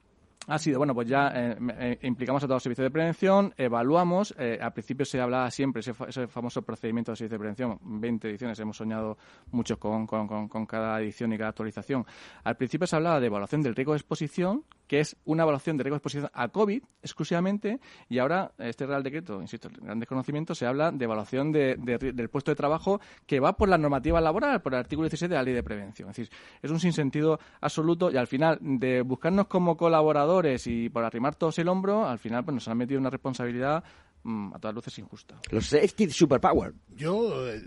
ha 0.49 0.57
sido, 0.57 0.79
bueno, 0.79 0.95
pues 0.95 1.07
ya 1.07 1.31
eh, 1.35 1.57
eh, 1.79 1.99
implicamos 2.03 2.43
a 2.43 2.47
todos 2.47 2.55
los 2.55 2.63
servicios 2.63 2.85
de 2.85 2.91
prevención, 2.91 3.53
evaluamos, 3.55 4.33
eh, 4.37 4.57
al 4.59 4.73
principio 4.73 5.05
se 5.05 5.21
hablaba 5.21 5.51
siempre, 5.51 5.81
ese, 5.81 5.93
ese, 6.07 6.27
famoso 6.27 6.63
procedimiento 6.63 7.11
de 7.11 7.17
servicios 7.17 7.37
de 7.37 7.39
prevención, 7.39 7.79
20 7.81 8.29
ediciones, 8.29 8.59
hemos 8.59 8.75
soñado 8.75 9.17
muchos 9.51 9.77
con, 9.77 10.07
con, 10.07 10.47
con, 10.47 10.65
cada 10.65 10.99
edición 11.01 11.31
y 11.33 11.37
cada 11.37 11.49
actualización. 11.49 12.03
Al 12.43 12.57
principio 12.57 12.87
se 12.87 12.95
hablaba 12.95 13.19
de 13.19 13.27
evaluación 13.27 13.61
del 13.61 13.75
riesgo 13.75 13.93
de 13.93 13.97
exposición, 13.97 14.63
que 14.89 14.99
es 14.99 15.15
una 15.23 15.43
evaluación 15.43 15.77
de 15.77 15.83
riesgo 15.83 15.93
de 15.93 15.97
exposición 15.99 16.31
a 16.33 16.47
COVID 16.49 16.83
exclusivamente, 17.03 17.79
y 18.09 18.17
ahora 18.17 18.51
este 18.57 18.87
Real 18.87 19.03
Decreto, 19.03 19.39
insisto, 19.39 19.69
el 19.69 19.75
gran 19.75 19.99
desconocimiento, 19.99 20.55
se 20.55 20.65
habla 20.65 20.91
de 20.91 21.05
evaluación 21.05 21.51
de, 21.51 21.75
del 21.77 22.29
puesto 22.29 22.49
de 22.49 22.55
trabajo 22.55 22.99
que 23.27 23.39
va 23.39 23.55
por 23.55 23.69
la 23.69 23.77
normativa 23.77 24.19
laboral, 24.19 24.61
por 24.63 24.73
el 24.73 24.79
artículo 24.79 25.07
16 25.07 25.29
de 25.29 25.35
la 25.35 25.43
Ley 25.43 25.53
de 25.53 25.61
Prevención. 25.61 26.09
Es 26.09 26.17
decir, 26.17 26.35
es 26.59 26.71
un 26.71 26.79
sinsentido 26.79 27.39
absoluto 27.61 28.09
y 28.09 28.17
al 28.17 28.25
final 28.25 28.57
de 28.61 29.03
buscarnos 29.03 29.45
como 29.45 29.77
colaboradores 29.77 30.65
y 30.65 30.89
por 30.89 31.03
arrimar 31.05 31.35
todos 31.35 31.59
el 31.59 31.67
hombro, 31.67 32.07
al 32.07 32.17
final 32.17 32.43
pues 32.43 32.55
nos 32.55 32.67
han 32.67 32.77
metido 32.79 32.99
una 32.99 33.11
responsabilidad 33.11 33.83
mm, 34.23 34.55
a 34.55 34.59
todas 34.59 34.73
luces 34.73 34.97
injusta. 34.97 35.35
Los 35.51 35.67
safety 35.67 36.09
superpower. 36.09 36.73
Yo, 36.95 37.47
eh, 37.47 37.61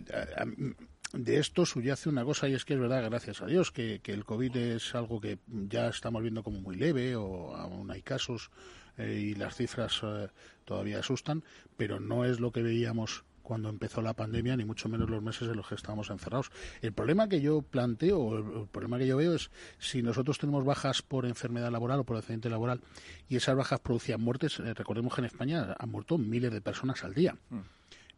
de 1.13 1.39
esto 1.39 1.67
subyace 1.67 2.09
una 2.09 2.25
cosa 2.25 2.49
y 2.49 2.55
es 2.55 2.65
que 2.65 2.75
es 2.75 2.81
verdad, 2.81 3.05
gracias 3.05 3.43
a 3.43 3.47
Dios, 3.47 3.71
que, 3.71 4.01
que 4.03 4.13
el 4.13 4.25
COVID 4.25 4.57
es 4.57 4.95
algo 4.95 5.21
que 5.21 5.39
ya 5.47 5.89
estamos 5.89 6.23
viendo 6.23 6.43
como 6.43 6.61
muy 6.61 6.77
leve 6.77 7.17
o 7.17 7.55
aún 7.55 7.91
hay 7.91 8.03
casos 8.03 8.51
eh, 8.99 9.31
y 9.31 9.35
las 9.35 9.57
cifras 9.57 10.01
eh, 10.03 10.29
todavía 10.65 11.01
asustan, 11.01 11.45
pero 11.77 12.01
no 12.01 12.25
es 12.25 12.41
lo 12.41 12.53
que 12.53 12.63
veíamos 12.63 13.25
cuando 13.43 13.69
empezó 13.69 14.01
la 14.03 14.15
pandemia, 14.15 14.57
ni 14.57 14.65
mucho 14.65 14.89
menos 14.89 15.11
los 15.11 15.23
meses 15.23 15.49
en 15.49 15.57
los 15.57 15.67
que 15.67 15.75
estábamos 15.75 16.11
encerrados. 16.11 16.51
El 16.81 16.93
problema 16.93 17.29
que 17.29 17.41
yo 17.41 17.63
planteo, 17.63 18.19
o 18.19 18.39
el, 18.39 18.69
problema 18.69 18.99
que 18.99 19.07
yo 19.07 19.17
veo 19.17 19.35
es 19.35 19.51
si 19.79 20.03
nosotros 20.03 20.39
tenemos 20.39 20.65
bajas 20.65 21.03
por 21.03 21.27
enfermedad 21.27 21.71
laboral 21.71 22.01
o 22.01 22.05
por 22.05 22.17
accidente 22.17 22.49
laboral 22.49 22.81
y 23.29 23.37
esas 23.37 23.57
bajas 23.57 23.81
producían 23.81 24.21
muertes, 24.21 24.59
eh, 24.61 24.75
recordemos 24.75 25.15
que 25.15 25.23
en 25.23 25.25
España 25.27 25.75
han 25.79 25.91
muerto 25.91 26.19
miles 26.19 26.53
de 26.53 26.61
personas 26.61 27.03
al 27.05 27.15
día. 27.15 27.37
Mm. 27.51 27.61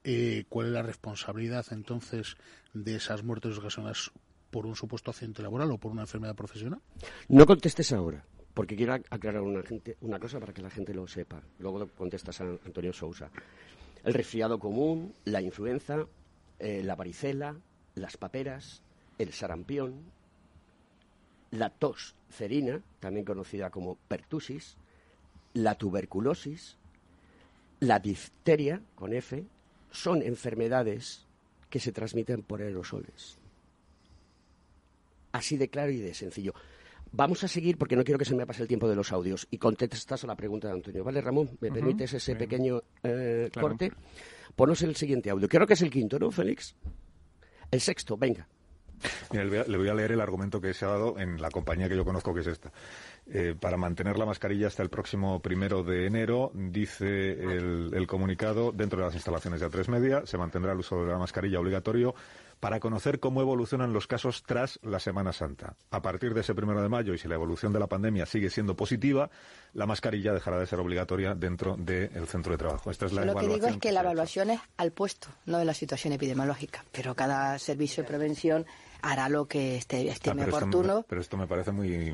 Eh, 0.05 0.45
¿Cuál 0.51 0.67
es 0.67 0.73
la 0.75 0.83
responsabilidad 0.83 1.65
entonces 1.71 2.37
de 2.75 2.97
esas 2.97 3.25
muertes 3.25 3.57
ocasionadas 3.57 4.11
por 4.51 4.67
un 4.67 4.77
supuesto 4.77 5.11
accidente 5.11 5.43
laboral 5.43 5.71
o 5.71 5.79
por 5.79 5.93
una 5.93 6.03
enfermedad 6.03 6.35
profesional? 6.35 6.81
No 7.29 7.47
contestes 7.47 7.91
ahora, 7.93 8.23
porque 8.53 8.77
quiero 8.77 8.93
aclarar 8.93 9.41
una, 9.41 9.63
gente, 9.63 9.97
una 10.03 10.19
cosa 10.19 10.39
para 10.39 10.53
que 10.53 10.61
la 10.61 10.69
gente 10.69 10.93
lo 10.93 11.09
sepa. 11.09 11.43
Luego 11.59 11.89
contestas 11.89 12.41
a 12.43 12.45
Antonio 12.45 12.93
Sousa. 12.93 13.31
El 14.05 14.13
resfriado 14.13 14.59
común, 14.59 15.15
la 15.25 15.41
influenza, 15.41 16.07
eh, 16.59 16.83
la 16.85 16.95
varicela, 16.95 17.57
las 17.95 18.19
paperas, 18.19 18.83
el 19.17 19.33
sarampión, 19.33 19.95
la 21.51 21.71
tos 21.71 22.15
cerina, 22.31 22.83
también 23.01 23.25
conocida 23.25 23.71
como 23.71 23.97
pertusis, 24.09 24.77
la 25.55 25.77
tuberculosis, 25.77 26.77
la 27.81 27.99
difteria, 27.99 28.83
con 28.95 29.13
F, 29.15 29.45
son 29.95 30.23
enfermedades 30.23 31.25
que 31.71 31.79
se 31.79 31.93
transmiten 31.93 32.43
por 32.43 32.61
aerosoles. 32.61 33.39
Así 35.33 35.57
de 35.57 35.69
claro 35.69 35.93
y 35.93 35.99
de 35.99 36.15
sencillo. 36.15 36.53
Vamos 37.13 37.45
a 37.45 37.49
seguir 37.49 37.79
porque 37.79 37.95
no 37.95 38.03
quiero 38.03 38.19
que 38.19 38.25
se 38.25 38.35
me 38.35 38.45
pase 38.45 38.63
el 38.63 38.69
tiempo 38.69 38.89
de 38.89 38.97
los 38.97 39.13
audios 39.13 39.47
y 39.51 39.59
contestas 39.59 40.25
a 40.25 40.27
la 40.27 40.35
pregunta 40.35 40.69
de 40.69 40.75
Antonio. 40.75 41.05
¿Vale, 41.05 41.21
Ramón? 41.21 41.57
¿Me 41.61 41.71
permites 41.71 42.13
ese 42.13 42.35
pequeño 42.35 42.83
eh, 43.05 43.51
corte? 43.59 43.93
Ponos 44.57 44.83
el 44.83 44.97
siguiente 44.97 45.31
audio. 45.31 45.49
Creo 45.49 45.67
que 45.67 45.75
es 45.75 45.83
el 45.83 45.91
quinto, 45.91 46.19
¿no, 46.19 46.31
Félix? 46.33 46.75
El 47.71 47.81
sexto, 47.81 48.17
venga. 48.17 48.49
Le 49.33 49.77
voy 49.77 49.89
a 49.89 49.95
leer 49.95 50.13
el 50.13 50.21
argumento 50.21 50.61
que 50.61 50.75
se 50.75 50.85
ha 50.85 50.89
dado 50.89 51.19
en 51.19 51.41
la 51.41 51.51
compañía 51.51 51.89
que 51.89 51.97
yo 51.97 52.05
conozco, 52.05 52.35
que 52.35 52.41
es 52.41 52.47
esta. 52.47 52.73
Eh, 53.27 53.55
para 53.59 53.79
mantener 53.79 54.19
la 54.19 54.27
mascarilla 54.27 54.67
hasta 54.67 54.83
el 54.83 54.91
próximo 54.91 55.41
primero 55.41 55.83
de 55.83 56.07
enero, 56.07 56.51
dice 56.53 57.33
el, 57.33 58.07
comunicado, 58.07 58.71
dentro 58.71 58.99
de 58.99 59.07
las 59.07 59.15
instalaciones 59.15 59.61
de 59.61 59.69
A3 59.69 59.89
Media, 59.89 60.27
se 60.27 60.37
mantendrá 60.37 60.73
el 60.73 60.79
uso 60.81 61.05
de 61.07 61.13
la 61.13 61.19
mascarilla 61.19 61.59
obligatorio 61.59 62.15
para 62.61 62.81
conocer 62.81 63.21
cómo 63.21 63.41
evolucionan 63.41 63.95
los 63.95 64.07
casos 64.07 64.43
tras 64.43 64.79
la 64.83 65.01
Semana 65.01 65.33
Santa. 65.33 65.75
A 65.91 66.03
partir 66.03 66.35
de 66.35 66.43
ese 66.43 66.55
primero 66.55 66.83
de 66.83 66.89
mayo, 66.91 67.15
y 67.15 67.19
si 67.19 67.27
la 67.27 67.35
evolución 67.35 67.73
de 67.73 67.79
la 67.79 67.87
pandemia 67.87 68.27
sigue 68.27 68.51
siendo 68.51 68.77
positiva, 68.77 69.31
la 69.73 69.87
mascarilla 69.87 70.35
dejará 70.35 70.59
de 70.59 70.67
ser 70.67 70.79
obligatoria 70.79 71.35
dentro 71.35 71.77
del 71.79 72.27
centro 72.27 72.53
de 72.53 72.59
trabajo. 72.59 72.91
Esta 72.91 73.07
es 73.07 73.13
la 73.13 73.25
Lo 73.25 73.37
que 73.37 73.49
digo 73.49 73.67
es 73.67 73.79
que, 73.79 73.91
la 73.91 74.01
evaluación 74.01 74.51
es 74.51 74.61
al 74.77 74.93
puesto, 74.93 75.29
no 75.47 75.59
de 75.59 75.65
la 75.65 75.75
situación 75.75 76.13
epidemiológica. 76.13 76.85
Pero 76.93 77.15
cada 77.15 77.59
servicio 77.59 78.03
de 78.03 78.09
prevención 78.09 78.67
hará 79.05 79.29
lo 79.29 79.47
que 79.47 79.77
esté, 79.77 80.09
estime 80.09 80.43
ah, 80.43 80.47
oportuno. 80.49 81.05
pero 81.09 81.21
esto 81.21 81.37
me 81.37 81.47
parece 81.47 81.73
muy 81.73 82.13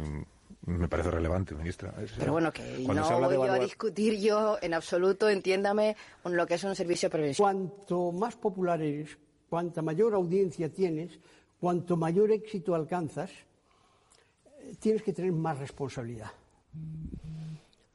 me 0.66 0.88
parece 0.88 1.10
relevante, 1.10 1.54
ministra. 1.54 1.94
Pero 2.18 2.32
bueno, 2.32 2.52
que 2.52 2.84
no 2.86 3.20
voy 3.20 3.48
a 3.48 3.54
discutir 3.54 4.18
yo 4.20 4.58
en 4.60 4.74
absoluto, 4.74 5.28
entiéndame, 5.28 5.96
con 6.22 6.36
lo 6.36 6.46
que 6.46 6.54
es 6.54 6.64
un 6.64 6.76
servicio 6.76 7.08
de 7.08 7.12
prevención. 7.12 7.44
Cuanto 7.44 8.12
más 8.12 8.36
popular 8.36 8.82
eres, 8.82 9.16
cuanta 9.48 9.82
mayor 9.82 10.14
audiencia 10.14 10.70
tienes, 10.70 11.18
cuanto 11.58 11.96
mayor 11.96 12.30
éxito 12.30 12.74
alcanzas, 12.74 13.30
eh, 13.30 14.74
tienes 14.78 15.02
que 15.02 15.12
tener 15.12 15.32
más 15.32 15.58
responsabilidad. 15.58 16.30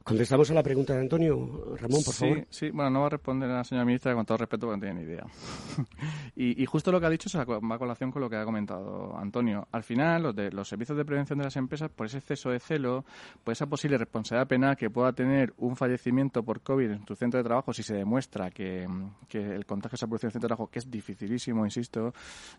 Contestamos 0.06 0.48
a 0.52 0.54
la 0.54 0.62
pregunta 0.62 0.94
de 0.94 1.00
Antonio. 1.00 1.74
Ramón, 1.80 2.00
por 2.04 2.14
favor. 2.14 2.46
Sí, 2.48 2.70
bueno, 2.70 2.90
no 2.90 3.00
va 3.00 3.06
a 3.06 3.10
responder 3.10 3.50
a 3.50 3.56
la 3.56 3.64
señora 3.64 3.84
ministra 3.84 4.14
con 4.14 4.24
todo 4.24 4.38
respeto 4.38 4.68
porque 4.68 4.76
no 4.76 4.80
tiene 4.80 5.00
ni 5.00 5.12
idea. 5.12 5.26
y, 6.36 6.64
justo 6.64 6.92
lo 6.92 7.00
que 7.00 7.06
ha 7.06 7.10
dicho 7.10 7.28
se 7.28 7.38
va 7.38 7.42
a 7.42 7.78
colación 7.78 8.12
con 8.12 8.22
lo 8.22 8.30
que 8.30 8.36
ha 8.36 8.44
comentado 8.44 9.18
Antonio. 9.18 9.66
Al 9.72 9.82
final, 9.82 10.22
los, 10.22 10.36
de, 10.36 10.52
los 10.52 10.68
servicios 10.68 10.96
de 10.96 11.04
prevención 11.04 11.40
de 11.40 11.44
las 11.46 11.56
empresas, 11.56 11.90
por 11.90 12.06
ese 12.06 12.18
exceso 12.18 12.50
de 12.50 12.60
celo, 12.60 13.04
por 13.42 13.50
esa 13.50 13.66
posible 13.66 13.98
responsabilidad 13.98 14.46
penal 14.46 14.76
que 14.76 14.90
pueda 14.90 15.12
tener 15.12 15.52
un 15.58 15.74
fallecimiento 15.74 16.44
por 16.44 16.60
COVID 16.60 16.88
en 16.88 17.04
tu 17.04 17.16
centro 17.16 17.38
de 17.38 17.44
trabajo, 17.44 17.72
si 17.72 17.82
se 17.82 17.96
demuestra 17.96 18.48
que, 18.52 18.86
el 19.32 19.66
contagio 19.66 19.98
se 19.98 20.04
ha 20.04 20.08
producido 20.08 20.28
en 20.28 20.28
el 20.28 20.32
centro 20.34 20.46
de 20.46 20.50
trabajo, 20.50 20.70
que 20.70 20.78
es 20.78 20.88
dificilísimo, 20.88 21.64
insisto. 21.64 22.14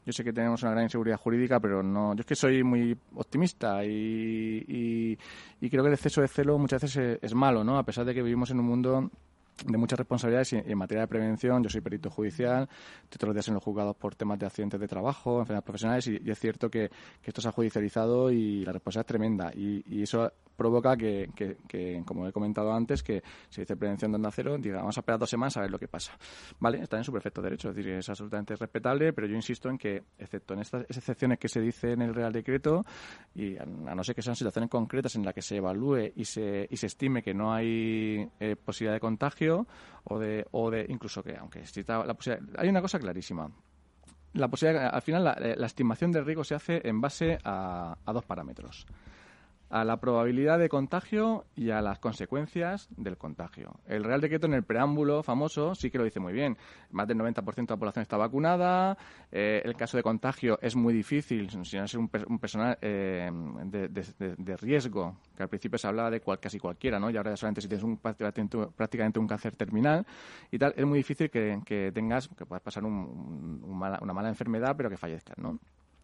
Yo 0.05 0.11
sé 0.11 0.21
que 0.21 0.33
tenemos 0.33 0.63
una 0.63 0.71
gran 0.71 0.83
inseguridad 0.83 1.17
jurídica, 1.17 1.61
pero 1.61 1.81
no. 1.81 2.13
Yo 2.13 2.19
es 2.19 2.25
que 2.25 2.35
soy 2.35 2.61
muy 2.61 2.97
optimista 3.15 3.85
y, 3.85 5.17
y, 5.61 5.69
creo 5.69 5.83
que 5.83 5.87
el 5.87 5.93
exceso 5.93 6.19
de 6.19 6.27
celo 6.27 6.57
muchas 6.57 6.81
veces 6.81 7.17
es 7.21 7.36
malo, 7.37 7.63
¿no? 7.63 7.77
A 7.77 7.83
pesar 7.83 8.05
de 8.05 8.13
que 8.13 8.21
vivimos 8.21 8.51
en 8.51 8.59
un 8.59 8.65
mundo 8.65 9.11
de 9.65 9.77
muchas 9.77 9.99
responsabilidades 9.99 10.53
en 10.53 10.77
materia 10.77 11.01
de 11.01 11.07
prevención. 11.07 11.63
Yo 11.63 11.69
soy 11.69 11.81
perito 11.81 12.09
judicial, 12.09 12.69
todos 13.09 13.27
los 13.27 13.35
días 13.35 13.47
en 13.47 13.55
los 13.55 13.63
juzgados 13.63 13.95
por 13.95 14.15
temas 14.15 14.39
de 14.39 14.45
accidentes 14.45 14.79
de 14.79 14.87
trabajo, 14.87 15.39
enfermedades 15.39 15.65
profesionales 15.65 16.07
y, 16.07 16.29
es 16.29 16.39
cierto 16.39 16.69
que, 16.69 16.89
esto 17.23 17.41
se 17.41 17.49
ha 17.49 17.51
judicializado 17.51 18.31
y 18.31 18.63
la 18.63 18.71
responsabilidad 18.71 19.05
es 19.05 19.07
tremenda 19.07 19.51
y, 19.53 20.01
eso 20.01 20.31
provoca 20.55 20.95
que, 20.95 21.29
que, 21.35 22.01
como 22.05 22.27
he 22.27 22.31
comentado 22.31 22.73
antes, 22.73 23.03
que 23.03 23.21
se 23.49 23.61
dice 23.61 23.75
prevención 23.75 24.11
de 24.11 24.15
onda 24.15 24.31
cero, 24.31 24.57
diga, 24.57 24.77
vamos 24.77 24.97
a 24.97 25.01
esperar 25.01 25.19
dos 25.19 25.29
semanas 25.29 25.55
a 25.57 25.61
ver 25.61 25.69
lo 25.69 25.77
que 25.77 25.87
pasa. 25.87 26.17
Vale, 26.59 26.81
está 26.81 26.97
en 26.97 27.03
su 27.03 27.11
perfecto 27.11 27.41
derecho, 27.41 27.69
es 27.69 27.75
decir, 27.75 27.91
es 27.91 28.09
absolutamente 28.09 28.55
respetable, 28.55 29.13
pero 29.13 29.27
yo 29.27 29.35
insisto 29.35 29.69
en 29.69 29.77
que, 29.77 30.03
excepto 30.17 30.55
en 30.55 30.61
estas 30.61 30.83
excepciones 30.83 31.37
que 31.37 31.47
se 31.47 31.61
dice 31.61 31.91
en 31.91 32.01
el 32.01 32.15
Real 32.15 32.33
Decreto, 32.33 32.85
y 33.35 33.55
a, 33.57 33.65
no 33.65 34.03
ser 34.03 34.15
que 34.15 34.21
sean 34.23 34.35
situaciones 34.35 34.69
concretas 34.69 35.15
en 35.15 35.23
las 35.23 35.33
que 35.33 35.41
se 35.41 35.57
evalúe 35.57 36.11
y 36.15 36.25
se, 36.25 36.67
y 36.69 36.77
se 36.77 36.87
estime 36.87 37.21
que 37.21 37.35
no 37.35 37.53
hay 37.53 38.27
eh, 38.39 38.55
posibilidad 38.55 38.95
de 38.95 38.99
contagio, 38.99 39.46
o 39.49 40.19
de, 40.19 40.45
o 40.51 40.71
de 40.71 40.85
incluso 40.89 41.23
que, 41.23 41.35
aunque 41.35 41.59
exista 41.59 42.05
la 42.05 42.13
posibilidad, 42.13 42.59
hay 42.59 42.69
una 42.69 42.81
cosa 42.81 42.99
clarísima. 42.99 43.49
La 44.33 44.47
posibilidad, 44.47 44.93
al 44.93 45.01
final, 45.01 45.23
la, 45.23 45.37
la 45.39 45.65
estimación 45.65 46.11
de 46.11 46.21
riesgo 46.21 46.43
se 46.43 46.55
hace 46.55 46.81
en 46.87 47.01
base 47.01 47.39
a 47.43 47.95
dos 48.13 48.25
parámetros 48.25 48.85
a 49.69 49.83
la 49.83 49.97
probabilidad 49.99 50.59
de 50.59 50.69
contagio 50.69 51.45
y 51.55 51.71
a 51.71 51.81
las 51.81 51.99
consecuencias 51.99 52.87
del 52.95 53.17
contagio. 53.17 53.79
El 53.87 54.03
Real 54.03 54.21
Decreto 54.21 54.47
en 54.47 54.53
el 54.53 54.63
preámbulo 54.63 55.23
famoso 55.23 55.75
sí 55.75 55.91
que 55.91 55.97
lo 55.97 56.03
dice 56.03 56.19
muy 56.19 56.33
bien. 56.33 56.57
Más 56.91 57.07
del 57.07 57.17
90% 57.17 57.55
de 57.55 57.73
la 57.73 57.77
población 57.77 58.01
está 58.01 58.17
vacunada, 58.17 58.97
eh, 59.31 59.61
el 59.63 59.75
caso 59.75 59.97
de 59.97 60.03
contagio 60.03 60.57
es 60.61 60.75
muy 60.75 60.93
difícil, 60.93 61.49
si 61.49 61.77
no 61.77 61.83
es 61.83 61.93
un, 61.93 62.09
personal 62.09 62.77
eh, 62.81 63.29
de, 63.65 64.57
riesgo, 64.57 65.17
que 65.35 65.43
al 65.43 65.49
principio 65.49 65.77
se 65.77 65.87
hablaba 65.87 66.09
de 66.09 66.21
casi 66.39 66.59
cualquiera, 66.59 66.99
¿no? 66.99 67.09
y 67.09 67.17
ahora 67.17 67.35
solamente 67.35 67.61
si 67.61 67.67
tienes 67.67 67.83
un, 67.83 67.97
prácticamente 67.97 69.19
un 69.19 69.27
cáncer 69.27 69.55
terminal 69.55 70.05
y 70.51 70.57
tal, 70.57 70.73
es 70.75 70.85
muy 70.85 70.99
difícil 70.99 71.29
que, 71.29 71.91
tengas, 71.93 72.27
que 72.29 72.45
puedas 72.45 72.61
pasar 72.61 72.83
una 72.83 74.13
mala 74.13 74.29
enfermedad 74.29 74.75
pero 74.75 74.89
que 74.89 74.97
fallezcas, 74.97 75.37
¿no? 75.37 75.59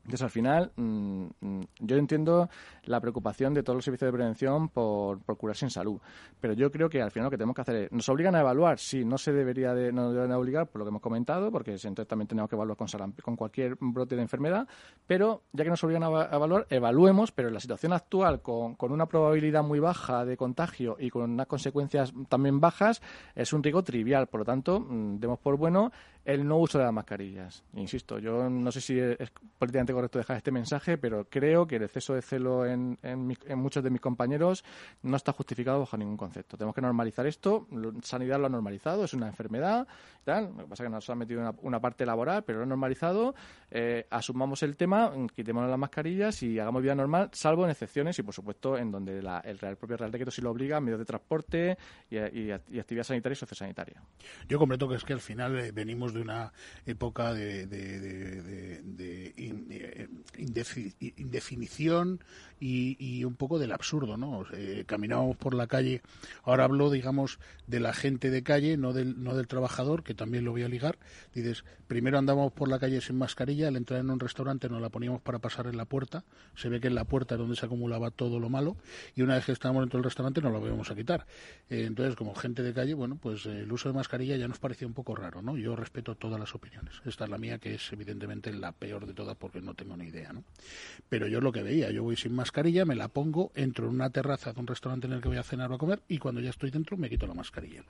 Entonces, 0.06 0.22
al 0.24 0.30
final, 0.30 0.72
mm, 0.76 1.26
mm, 1.40 1.62
yo 1.80 1.96
entiendo 1.96 2.50
la 2.84 3.00
preocupación 3.00 3.54
de 3.54 3.64
todos 3.64 3.78
los 3.78 3.86
servicios 3.86 4.12
de 4.12 4.18
prevención 4.18 4.68
por, 4.68 5.20
por, 5.22 5.38
curarse 5.38 5.66
en 5.66 5.72
salud, 5.72 6.00
pero 6.42 6.54
yo 6.54 6.70
creo 6.72 6.90
que 6.90 7.02
al 7.02 7.10
final 7.10 7.26
lo 7.28 7.32
que 7.32 7.38
tenemos 7.38 7.56
que 7.56 7.62
hacer 7.62 7.76
es, 7.76 7.92
¿nos 7.92 8.10
obligan 8.10 8.36
a 8.36 8.42
evaluar? 8.42 8.80
Sí, 8.80 9.06
no 9.06 9.18
se 9.18 9.32
debería 9.32 9.74
de, 9.74 9.94
no 9.94 10.12
deben 10.12 10.34
obligar, 10.34 10.68
por 10.68 10.80
lo 10.80 10.86
que 10.86 10.90
hemos 10.90 11.02
comentado, 11.02 11.52
porque 11.52 11.72
entonces 11.72 12.06
también 12.06 12.28
tenemos 12.28 12.50
que 12.50 12.56
evaluar 12.56 12.78
con, 12.78 12.88
con 13.22 13.36
cualquier 13.38 13.78
brote 13.80 14.18
de 14.18 14.22
enfermedad, 14.22 14.68
pero 15.08 15.44
ya 15.54 15.64
que 15.64 15.70
nos 15.70 15.84
obligan 15.86 16.04
a, 16.04 16.36
evaluar, 16.36 16.68
evaluemos, 16.70 17.32
pero 17.32 17.48
en 17.48 17.54
la 17.54 17.62
situación 17.62 17.94
actual, 17.94 18.42
con, 18.42 18.76
con 18.76 18.92
una 18.92 19.06
probabilidad 19.06 19.64
muy 19.64 19.80
baja 19.80 20.26
de 20.26 20.36
contagio 20.36 20.98
y 21.00 21.10
con 21.10 21.32
unas 21.32 21.48
consecuencias 21.48 22.14
también 22.28 22.60
bajas, 22.60 23.02
es 23.36 23.54
un 23.54 23.64
riesgo 23.64 23.84
trivial, 23.84 24.28
por 24.28 24.42
lo 24.42 24.46
tanto, 24.46 24.82
mm, 24.82 25.20
demos 25.20 25.40
por 25.40 25.56
bueno 25.56 25.92
el 26.26 26.48
no 26.48 26.58
uso 26.58 26.78
de 26.78 26.86
las 26.86 26.94
mascarillas. 26.94 27.64
Insisto, 27.76 28.20
yo 28.20 28.50
no 28.50 28.72
sé 28.72 28.82
si 28.82 28.98
es 29.00 29.32
políticamente 29.58 29.93
correcto 29.96 30.20
dejar 30.20 30.38
este 30.38 30.52
mensaje, 30.52 30.98
pero 30.98 31.26
creo 31.30 31.68
que 31.68 31.78
el 31.78 31.84
exceso 31.84 32.14
de 32.14 32.22
celo 32.22 32.66
en, 32.66 32.98
en, 33.02 33.58
muchos 33.58 33.84
de 33.84 33.90
mis 33.90 34.02
compañeros 34.02 34.64
no 35.02 35.18
está 35.18 35.32
justificado 35.32 35.80
bajo 35.80 35.98
ningún 35.98 36.18
concepto. 36.18 36.58
Tenemos 36.58 36.76
que 36.76 36.82
normalizar 36.82 37.26
esto. 37.26 37.68
Sanidad 38.02 38.40
lo 38.40 38.48
ha 38.48 38.50
normalizado, 38.50 39.04
es 39.04 39.14
una 39.14 39.28
enfermedad. 39.28 39.88
Tal. 40.24 40.46
Lo 40.56 40.64
que 40.64 40.70
pasa 40.70 40.84
es 40.84 40.88
que 40.88 40.94
nos 40.94 41.10
ha 41.10 41.16
metido 41.16 41.54
una, 41.62 41.82
parte 41.82 42.06
laboral, 42.06 42.44
pero 42.44 42.60
lo 42.60 42.64
ha 42.64 42.68
normalizado. 42.68 43.36
Eh, 43.70 44.08
asumamos 44.10 44.64
el 44.64 44.78
tema, 44.78 45.12
quitémonos 45.36 45.70
las 45.70 45.80
mascarillas 45.80 46.42
y 46.44 46.60
hagamos 46.60 46.82
vida 46.82 46.96
normal, 46.96 47.30
salvo 47.34 47.66
en 47.66 47.72
excepciones 47.72 48.18
y, 48.20 48.24
por 48.24 48.34
supuesto, 48.34 48.78
en 48.78 48.92
donde 48.92 49.20
el, 49.20 49.60
Real, 49.60 49.76
propio 49.76 49.98
Real 49.98 50.12
Decreto 50.12 50.32
sí 50.32 50.42
lo 50.42 50.52
obliga, 50.52 50.80
medios 50.80 51.00
de 51.00 51.06
transporte 51.06 51.78
y, 52.10 52.18
actividad 52.52 53.04
sanitaria 53.04 53.34
y 53.34 53.38
sociosanitaria. 53.38 54.02
Yo 54.48 54.58
completo 54.60 54.88
que 54.88 54.96
es 54.96 55.04
que 55.04 55.14
al 55.14 55.20
final 55.20 55.60
eh, 55.60 55.72
venimos 55.72 56.14
de 56.14 56.22
una 56.22 56.54
época 56.86 57.34
de, 57.34 57.66
eh, 59.84 60.08
indefinición 61.18 62.20
y, 62.60 63.24
un 63.26 63.36
poco 63.36 63.60
del 63.60 63.74
absurdo, 63.74 64.16
¿no? 64.16 64.46
Eh, 64.54 64.86
caminábamos 64.88 65.36
por 65.36 65.54
la 65.54 65.68
calle, 65.68 66.02
ahora 66.44 66.64
hablo, 66.64 66.90
digamos, 66.90 67.40
de 67.68 67.80
la 67.82 67.94
gente 67.94 68.30
de 68.30 68.42
calle, 68.42 68.78
no 68.78 68.94
del, 68.94 69.22
no 69.22 69.36
del 69.36 69.48
trabajador, 69.48 70.04
que 70.04 70.14
también 70.14 70.46
lo 70.46 70.52
voy 70.52 70.64
a 70.64 70.70
ligar. 70.70 70.98
Dices, 71.34 71.66
primero 71.88 72.18
andábamos 72.18 72.54
por 72.54 72.70
la 72.70 72.80
calle 72.80 73.02
sin 73.02 73.18
mascarilla, 73.18 73.68
al 73.68 73.76
entrar 73.76 74.00
en 74.00 74.10
un 74.10 74.20
restaurante 74.20 74.70
nos 74.70 74.82
la 74.82 74.90
poníamos 74.90 75.22
para 75.22 75.40
pasar 75.40 75.68
en 75.68 75.76
la 75.76 75.86
puerta, 75.86 76.24
se 76.56 76.70
ve 76.70 76.80
que 76.80 76.88
en 76.88 76.96
la 76.96 77.04
puerta 77.04 77.36
es 77.36 77.40
donde 77.40 77.56
se 77.56 77.66
acumulaba 77.66 78.12
todo 78.12 78.40
lo 78.40 78.50
malo, 78.50 78.78
y 79.16 79.24
una 79.24 79.36
vez 79.36 79.46
que 79.46 79.52
estábamos 79.52 79.82
dentro 79.82 79.98
del 79.98 80.06
restaurante 80.06 80.42
nos 80.42 80.54
la 80.54 80.60
volvemos 80.60 80.90
a 80.90 80.96
quitar. 80.96 81.26
Eh, 81.70 81.84
entonces, 81.86 82.16
como 82.16 82.34
gente 82.34 82.64
de 82.64 82.74
calle, 82.74 82.94
bueno, 82.94 83.18
pues 83.22 83.46
el 83.46 83.72
uso 83.72 83.90
de 83.90 83.96
mascarilla 83.96 84.38
ya 84.38 84.48
nos 84.48 84.60
parecía 84.60 84.88
un 84.88 84.94
poco 84.94 85.16
raro, 85.16 85.42
¿no? 85.42 85.58
Yo 85.58 85.76
respeto 85.76 86.16
todas 86.16 86.40
las 86.40 86.56
opiniones. 86.56 87.02
Esta 87.06 87.26
es 87.26 87.30
la 87.30 87.38
mía, 87.38 87.58
que 87.58 87.76
es 87.76 87.92
evidentemente 87.92 88.54
la 88.54 88.72
peor 88.72 89.06
de 89.06 89.14
todas 89.14 89.36
porque 89.36 89.62
no 89.62 89.73
tengo 89.74 89.98
ni 89.98 90.06
idea, 90.06 90.34
¿no? 90.34 90.44
Pero 91.10 91.28
yo 91.28 91.42
lo 91.42 91.52
que 91.52 91.64
veía, 91.64 91.92
yo 91.92 92.04
voy 92.04 92.16
sin 92.16 92.34
mascarilla, 92.34 92.86
me 92.86 92.96
la 92.96 93.08
pongo, 93.08 93.52
entro 93.56 93.88
en 93.88 93.96
una 93.96 94.10
terraza 94.10 94.54
de 94.54 94.60
un 94.60 94.68
restaurante 94.68 95.08
en 95.08 95.14
el 95.14 95.22
que 95.22 95.28
voy 95.28 95.38
a 95.38 95.44
cenar 95.44 95.72
o 95.72 95.76
a 95.76 95.78
comer 95.78 96.02
y 96.08 96.18
cuando 96.18 96.42
ya 96.42 96.50
estoy 96.50 96.72
dentro 96.72 96.98
me 96.98 97.10
quito 97.10 97.28
la 97.28 97.34
mascarilla. 97.34 97.84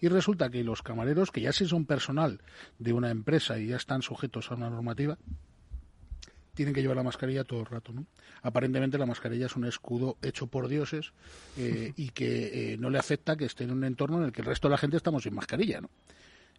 Y 0.00 0.08
resulta 0.08 0.50
que 0.50 0.64
los 0.64 0.82
camareros, 0.82 1.30
que 1.30 1.40
ya 1.40 1.52
sí 1.52 1.66
son 1.66 1.84
personal 1.84 2.40
de 2.78 2.92
una 2.92 3.10
empresa 3.10 3.58
y 3.58 3.68
ya 3.68 3.76
están 3.76 4.02
sujetos 4.02 4.50
a 4.50 4.54
una 4.54 4.70
normativa, 4.70 5.18
tienen 6.54 6.74
que 6.74 6.80
llevar 6.80 6.96
la 6.96 7.02
mascarilla 7.02 7.44
todo 7.44 7.60
el 7.60 7.66
rato, 7.66 7.92
¿no? 7.92 8.06
Aparentemente 8.42 8.96
la 8.96 9.06
mascarilla 9.06 9.46
es 9.46 9.56
un 9.56 9.66
escudo 9.66 10.16
hecho 10.22 10.46
por 10.46 10.68
dioses 10.68 11.12
eh, 11.58 11.92
y 11.96 12.10
que 12.10 12.72
eh, 12.72 12.76
no 12.78 12.90
le 12.90 12.98
afecta 12.98 13.36
que 13.36 13.44
esté 13.44 13.64
en 13.64 13.72
un 13.72 13.84
entorno 13.84 14.18
en 14.18 14.24
el 14.24 14.32
que 14.32 14.40
el 14.40 14.46
resto 14.46 14.68
de 14.68 14.72
la 14.72 14.78
gente 14.78 14.96
estamos 14.96 15.24
sin 15.24 15.34
mascarilla, 15.34 15.80
¿no? 15.80 15.90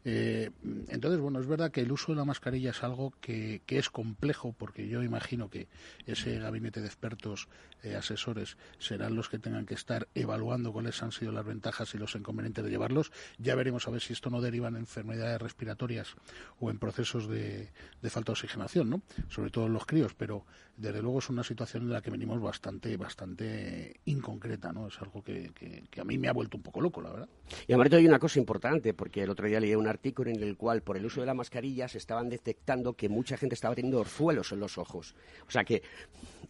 Eh, 0.08 0.52
entonces, 0.88 1.20
bueno, 1.20 1.40
es 1.40 1.48
verdad 1.48 1.72
que 1.72 1.82
el 1.82 1.92
uso 1.92 2.12
de 2.12 2.18
la 2.18 2.26
mascarilla 2.26 2.70
es 2.70 2.84
algo 2.84 3.14
que, 3.20 3.62
es 3.68 3.90
complejo, 3.90 4.54
porque 4.56 4.88
yo 4.88 5.02
imagino 5.02 5.50
que 5.50 5.68
ese 6.06 6.38
gabinete 6.38 6.80
de 6.80 6.86
expertos 6.86 7.50
eh, 7.82 7.96
asesores 7.96 8.56
serán 8.78 9.16
los 9.16 9.30
que 9.30 9.40
tengan 9.40 9.66
que 9.66 9.74
estar 9.74 10.08
evaluando 10.14 10.72
cuáles 10.72 11.02
han 11.02 11.12
sido 11.12 11.32
las 11.32 11.44
ventajas 11.44 11.94
y 11.96 11.98
los 11.98 12.14
inconvenientes 12.14 12.64
de 12.64 12.70
llevarlos. 12.70 13.12
Ya 13.40 13.56
veremos 13.56 13.88
a 13.88 13.92
ver 13.92 14.02
si 14.02 14.14
esto 14.14 14.30
no 14.30 14.42
deriva 14.42 14.68
en 14.68 14.76
enfermedades 14.76 15.42
respiratorias 15.42 16.16
o 16.60 16.70
en 16.70 16.78
procesos 16.78 17.28
de, 17.28 17.72
falta 18.04 18.32
de 18.32 18.34
oxigenación, 18.34 18.90
¿no? 18.92 19.02
Sobre 19.28 19.50
todo 19.50 19.66
en 19.66 19.74
los 19.74 19.88
críos, 19.88 20.14
pero 20.14 20.46
desde 20.78 21.02
luego 21.02 21.20
es 21.20 21.30
una 21.30 21.44
situación 21.44 21.84
en 21.84 21.94
la 21.94 22.02
que 22.02 22.12
venimos 22.12 22.40
bastante, 22.40 22.96
bastante 22.98 24.02
inconcreta, 24.06 24.72
¿no? 24.72 24.88
Es 24.88 25.02
algo 25.02 25.24
que, 25.24 25.52
a 26.00 26.04
mí 26.04 26.18
me 26.20 26.28
ha 26.28 26.34
vuelto 26.34 26.58
un 26.58 26.64
poco 26.64 26.82
loco, 26.82 27.02
la 27.02 27.12
verdad. 27.12 27.30
Y 27.68 27.74
además 27.74 27.94
hay 27.94 28.06
una 28.06 28.20
cosa 28.20 28.40
importante, 28.40 28.94
porque 28.94 29.24
el 29.24 29.30
otro 29.30 29.48
día 29.48 29.60
leí 29.60 29.74
una 29.74 29.95
artículo 29.96 30.30
en 30.30 30.42
el 30.42 30.56
cual, 30.56 30.84
por 30.84 30.98
el 30.98 31.06
uso 31.06 31.22
de 31.22 31.26
la 31.26 31.34
mascarilla, 31.34 31.88
se 31.88 31.98
estaban 31.98 32.30
detectando 32.30 32.94
que 32.94 33.10
mucha 33.10 33.38
gente 33.38 33.56
estaba 33.56 33.76
teniendo 33.76 34.00
orzuelos 34.00 34.52
en 34.52 34.60
los 34.60 34.78
ojos. 34.78 35.16
O 35.48 35.52
sea 35.52 35.64
que, 35.64 35.82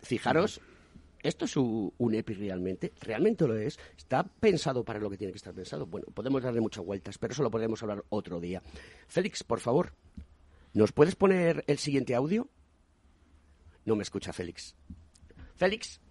fijaros, 0.01 0.59
¿esto 1.23 1.45
es 1.45 1.55
un, 1.57 1.93
EPI 2.13 2.33
realmente? 2.33 2.93
¿Realmente 3.01 3.47
lo 3.47 3.57
es? 3.57 3.79
¿Está 3.97 4.23
pensado 4.23 4.83
para 4.83 4.99
lo 4.99 5.09
que 5.09 5.17
tiene 5.17 5.31
que 5.31 5.37
estar 5.37 5.53
pensado? 5.53 5.85
Bueno, 5.85 6.07
podemos 6.13 6.43
darle 6.43 6.61
muchas 6.61 6.85
vueltas, 6.85 7.17
pero 7.17 7.33
eso 7.33 7.43
lo 7.43 7.51
podemos 7.51 7.81
hablar 7.81 8.03
otro 8.09 8.39
día. 8.39 8.61
Félix, 9.07 9.43
por 9.43 9.59
favor, 9.59 9.93
¿nos 10.73 10.91
puedes 10.91 11.15
poner 11.15 11.63
el 11.67 11.77
siguiente 11.77 12.15
audio? 12.15 12.49
No 13.85 13.95
me 13.95 14.03
escucha 14.03 14.33
Félix. 14.33 14.75
Félix. 15.55 16.01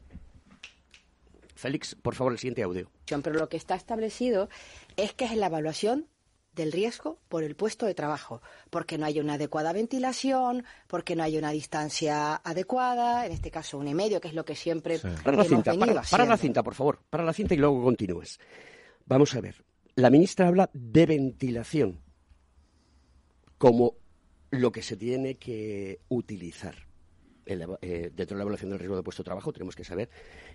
Félix, 1.55 1.95
por 1.95 2.15
favor, 2.15 2.33
el 2.33 2.39
siguiente 2.39 2.63
audio. 2.63 2.91
Pero 3.07 3.39
lo 3.39 3.49
que 3.49 3.57
está 3.57 3.75
establecido 3.75 4.49
es 4.97 5.13
que 5.13 5.25
es 5.25 5.37
la 5.37 5.47
evaluación 5.47 6.09
del 6.55 6.73
riesgo 6.73 7.19
por 7.29 7.43
el 7.43 7.57
puesto 7.57 7.87
de 7.87 7.95
trabajo, 7.95 8.41
porque 8.71 8.99
no 8.99 9.07
hay 9.07 9.21
una 9.21 9.35
adecuada 9.35 9.73
ventilación, 9.73 10.65
porque 10.87 11.17
no 11.17 11.23
hay 11.23 11.37
una 11.37 11.51
distancia 11.51 12.37
adecuada, 12.37 13.27
en 13.27 13.33
este 13.33 13.51
caso 13.51 13.79
un 13.79 13.89
y 13.89 13.95
medio, 13.95 14.21
que 14.21 14.29
es 14.29 14.35
lo 14.35 14.45
que 14.45 14.55
siempre 14.55 14.99
para 14.99 15.37
la 15.37 15.45
cinta, 15.45 15.75
para, 16.11 16.25
la 16.25 16.37
cinta, 16.37 16.63
por 16.63 16.75
favor, 16.75 17.01
para 17.11 17.25
la 17.25 17.33
cinta 17.33 17.55
y 17.55 17.59
luego 17.59 17.83
continúes. 17.83 18.39
Vamos 19.07 19.35
a 19.35 19.41
ver, 19.41 19.65
la 19.97 20.11
ministra 20.11 20.49
habla 20.49 20.71
de 20.73 21.07
ventilación 21.07 22.01
como 23.59 23.95
lo 24.51 24.73
que 24.73 24.83
se 24.83 24.97
tiene 24.97 25.37
que 25.37 26.01
utilizar. 26.09 26.75
Eh, 27.47 28.11
dentro 28.15 28.35
de 28.35 28.39
la 28.39 28.43
evaluación 28.43 28.71
del 28.71 28.79
riesgo 28.79 28.97
de 28.97 29.03
puesto 29.03 29.23
de 29.23 29.27
trabajo 29.27 29.53
tenemos 29.53 29.77
que 29.77 29.85
saber 29.85 30.09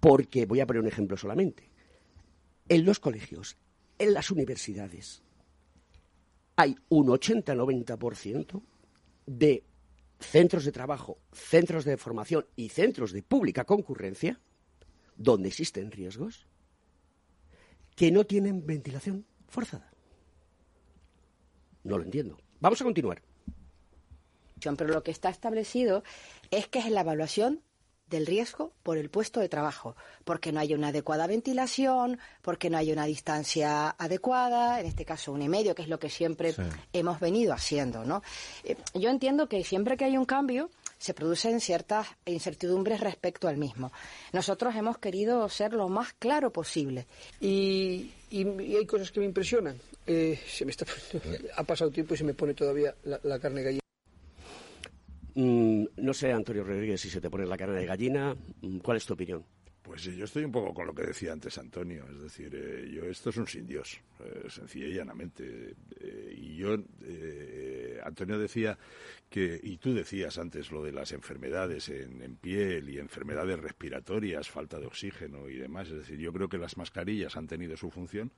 Porque, 0.00 0.44
voy 0.44 0.60
a 0.60 0.66
poner 0.66 0.82
un 0.82 0.88
ejemplo 0.88 1.16
solamente, 1.16 1.70
en 2.68 2.84
los 2.84 2.98
colegios, 2.98 3.56
en 3.98 4.12
las 4.12 4.30
universidades, 4.30 5.22
hay 6.56 6.76
un 6.88 7.06
80-90% 7.06 8.62
de 9.26 9.64
centros 10.20 10.64
de 10.64 10.72
trabajo, 10.72 11.18
centros 11.32 11.84
de 11.84 11.96
formación 11.96 12.46
y 12.56 12.68
centros 12.68 13.12
de 13.12 13.22
pública 13.22 13.64
concurrencia 13.64 14.40
donde 15.16 15.48
existen 15.48 15.90
riesgos 15.90 16.47
que 17.98 18.12
no 18.12 18.24
tienen 18.24 18.64
ventilación 18.64 19.26
forzada. 19.48 19.90
No 21.82 21.98
lo 21.98 22.04
entiendo. 22.04 22.38
Vamos 22.60 22.80
a 22.80 22.84
continuar. 22.84 23.20
Pero 24.60 24.94
lo 24.94 25.02
que 25.02 25.10
está 25.10 25.30
establecido 25.30 26.04
es 26.52 26.68
que 26.68 26.78
es 26.78 26.88
la 26.92 27.00
evaluación 27.00 27.60
del 28.08 28.24
riesgo 28.26 28.72
por 28.84 28.98
el 28.98 29.10
puesto 29.10 29.40
de 29.40 29.48
trabajo, 29.48 29.96
porque 30.24 30.52
no 30.52 30.60
hay 30.60 30.74
una 30.74 30.88
adecuada 30.88 31.26
ventilación, 31.26 32.20
porque 32.40 32.70
no 32.70 32.78
hay 32.78 32.92
una 32.92 33.04
distancia 33.04 33.90
adecuada, 33.90 34.78
en 34.78 34.86
este 34.86 35.04
caso 35.04 35.32
un 35.32 35.42
y 35.42 35.48
medio, 35.48 35.74
que 35.74 35.82
es 35.82 35.88
lo 35.88 35.98
que 35.98 36.08
siempre 36.08 36.54
hemos 36.92 37.18
venido 37.18 37.52
haciendo, 37.52 38.04
¿no? 38.04 38.22
Eh, 38.62 38.76
yo 38.94 39.10
entiendo 39.10 39.48
que 39.48 39.64
siempre 39.64 39.96
que 39.96 40.04
hay 40.04 40.16
un 40.16 40.24
cambio 40.24 40.70
se 40.98 41.14
producen 41.14 41.60
ciertas 41.60 42.08
incertidumbres 42.26 43.00
respecto 43.00 43.48
al 43.48 43.56
mismo. 43.56 43.92
Nosotros 44.32 44.74
hemos 44.74 44.98
querido 44.98 45.48
ser 45.48 45.72
lo 45.72 45.88
más 45.88 46.12
claro 46.14 46.52
posible. 46.52 47.06
Y, 47.40 48.10
hay 48.30 48.86
cosas 48.86 49.10
que 49.10 49.20
me 49.20 49.26
impresionan. 49.26 49.76
Eh, 50.06 50.38
se 50.46 50.64
me 50.64 50.72
está, 50.72 50.86
ha 51.56 51.64
pasado 51.64 51.90
tiempo 51.90 52.14
y 52.14 52.16
se 52.16 52.24
me 52.24 52.34
pone 52.34 52.54
todavía 52.54 52.94
la, 53.04 53.38
carne 53.38 53.62
gallina. 53.62 53.80
Mm, 55.34 55.84
no 55.96 56.14
sé, 56.14 56.32
Antonio 56.32 56.64
Rodríguez, 56.64 57.00
si 57.00 57.10
se 57.10 57.20
te 57.20 57.30
pone 57.30 57.46
la 57.46 57.56
carne 57.56 57.80
de 57.80 57.86
gallina. 57.86 58.36
Mm, 58.60 58.78
¿Cuál 58.78 58.96
es 58.96 59.06
tu 59.06 59.14
opinión? 59.14 59.44
Pues 59.88 60.04
yo 60.04 60.26
estoy 60.26 60.44
un 60.44 60.52
poco 60.52 60.74
con 60.74 60.86
lo 60.86 60.94
que 60.94 61.02
decía 61.02 61.32
antes 61.32 61.56
Antonio, 61.56 62.04
es 62.10 62.20
decir, 62.20 62.54
eh, 62.54 62.90
yo 62.92 63.04
esto 63.04 63.30
es 63.30 63.38
un 63.38 63.46
sin 63.46 63.66
Dios, 63.66 63.98
eh, 64.20 64.44
sencilla 64.50 64.86
y 64.86 64.92
llanamente. 64.92 65.76
Eh, 65.98 66.34
y 66.36 66.56
yo, 66.56 66.76
Antonio 68.04 68.38
decía 68.38 68.78
que, 69.30 69.58
y 69.62 69.78
tú 69.78 69.94
decías 69.94 70.36
antes 70.36 70.70
lo 70.70 70.84
de 70.84 70.92
las 70.92 71.12
enfermedades 71.12 71.88
en, 71.88 72.20
en, 72.20 72.36
piel 72.36 72.90
y 72.90 72.98
enfermedades 72.98 73.58
respiratorias, 73.60 74.50
falta 74.50 74.78
de 74.78 74.86
oxígeno 74.86 75.48
y 75.48 75.56
demás, 75.56 75.88
es 75.88 75.96
decir, 75.96 76.18
yo 76.18 76.34
creo 76.34 76.50
que 76.50 76.58
las 76.58 76.76
mascarillas 76.76 77.38
han 77.38 77.46
tenido 77.46 77.74
su 77.78 77.90
función, 77.90 78.30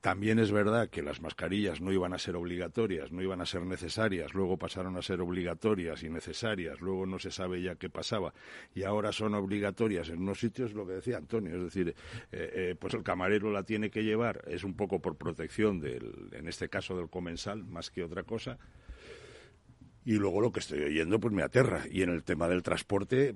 también 0.00 0.38
es 0.38 0.52
verdad 0.52 0.90
que 0.90 1.02
las 1.02 1.22
mascarillas 1.22 1.80
no 1.80 1.92
iban 1.92 2.12
a 2.12 2.18
ser 2.18 2.36
obligatorias, 2.36 3.10
no 3.10 3.22
iban 3.22 3.40
a 3.40 3.46
ser 3.46 3.62
necesarias, 3.62 4.34
luego 4.34 4.58
pasaron 4.58 4.96
a 4.96 5.02
ser 5.02 5.20
obligatorias 5.20 6.02
y 6.02 6.10
necesarias, 6.10 6.80
luego 6.80 7.06
no 7.06 7.18
se 7.18 7.30
sabe 7.30 7.62
ya 7.62 7.76
qué 7.76 7.88
pasaba 7.88 8.34
y 8.74 8.82
ahora 8.82 9.12
son 9.12 9.34
obligatorias 9.34 10.10
en 10.10 10.18
unos 10.18 10.40
sitios. 10.40 10.74
lo 10.74 10.86
que 10.86 10.94
decía 10.94 11.16
Antonio, 11.16 11.56
es 11.56 11.62
decir, 11.62 11.88
eh, 11.88 11.94
eh, 12.32 12.76
pues 12.78 12.92
el 12.94 13.02
camarero 13.02 13.50
la 13.50 13.62
tiene 13.62 13.90
que 13.90 14.04
llevar, 14.04 14.42
es 14.46 14.62
un 14.64 14.74
poco 14.74 15.00
por 15.00 15.16
protección 15.16 15.80
del, 15.80 16.28
en 16.32 16.48
este 16.48 16.68
caso 16.68 16.96
del 16.96 17.08
comensal, 17.08 17.64
más 17.64 17.90
que 17.90 18.04
otra 18.04 18.24
cosa. 18.24 18.58
Y 20.04 20.14
luego 20.14 20.42
lo 20.42 20.52
que 20.52 20.60
estoy 20.60 20.82
oyendo, 20.82 21.18
pues 21.18 21.32
me 21.32 21.42
aterra. 21.42 21.84
Y 21.90 22.02
en 22.02 22.10
el 22.10 22.24
tema 22.24 22.46
del 22.46 22.62
transporte, 22.62 23.34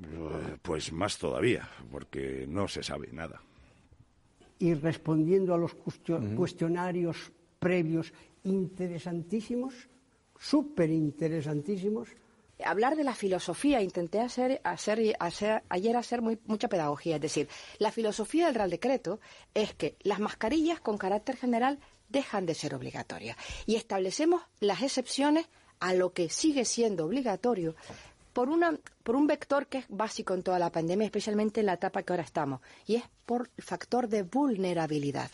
pues 0.61 0.93
más 0.93 1.17
todavía, 1.17 1.67
porque 1.91 2.45
no 2.47 2.69
se 2.69 2.83
sabe 2.83 3.09
nada. 3.11 3.41
Y 4.59 4.75
respondiendo 4.75 5.55
a 5.55 5.59
los 5.59 5.75
cuestionarios 6.37 7.33
previos 7.59 8.13
interesantísimos, 8.45 9.75
súper 10.39 10.91
interesantísimos, 10.91 12.09
hablar 12.65 12.97
de 12.97 13.05
la 13.05 13.15
filosofía, 13.15 13.83
intenté 13.83 14.21
hacer, 14.21 14.61
hacer, 14.65 15.17
hacer 15.21 15.63
ayer 15.69 15.97
hacer 15.97 16.23
muy, 16.23 16.39
mucha 16.47 16.69
pedagogía. 16.69 17.17
Es 17.17 17.23
decir, 17.23 17.49
la 17.79 17.93
filosofía 17.93 18.47
del 18.47 18.55
Real 18.55 18.71
Decreto 18.71 19.21
es 19.55 19.75
que 19.75 19.97
las 20.03 20.21
mascarillas 20.21 20.81
con 20.81 20.99
carácter 20.99 21.37
general 21.37 21.79
dejan 22.09 22.47
de 22.47 22.55
ser 22.55 22.75
obligatorias 22.75 23.37
y 23.67 23.77
establecemos 23.77 24.43
las 24.61 24.83
excepciones 24.83 25.47
a 25.79 25.95
lo 25.95 26.13
que 26.13 26.31
sigue 26.31 26.65
siendo 26.65 27.05
obligatorio 27.05 27.77
por, 28.39 28.51
una, 28.51 28.79
por 29.03 29.17
un 29.17 29.27
vector 29.27 29.67
que 29.67 29.79
es 29.79 29.87
básico 29.89 30.33
en 30.33 30.45
toda 30.45 30.61
la 30.61 30.71
pandemia, 30.71 31.07
especialmente 31.07 31.59
en 31.59 31.67
la 31.67 31.73
etapa 31.73 32.05
que 32.05 32.13
ahora 32.13 32.23
estamos, 32.23 32.61
y 32.87 32.95
es 32.95 33.03
por 33.27 33.51
el 33.57 33.65
factor 33.65 34.07
de 34.07 34.23
vulnerabilidad. 34.23 35.29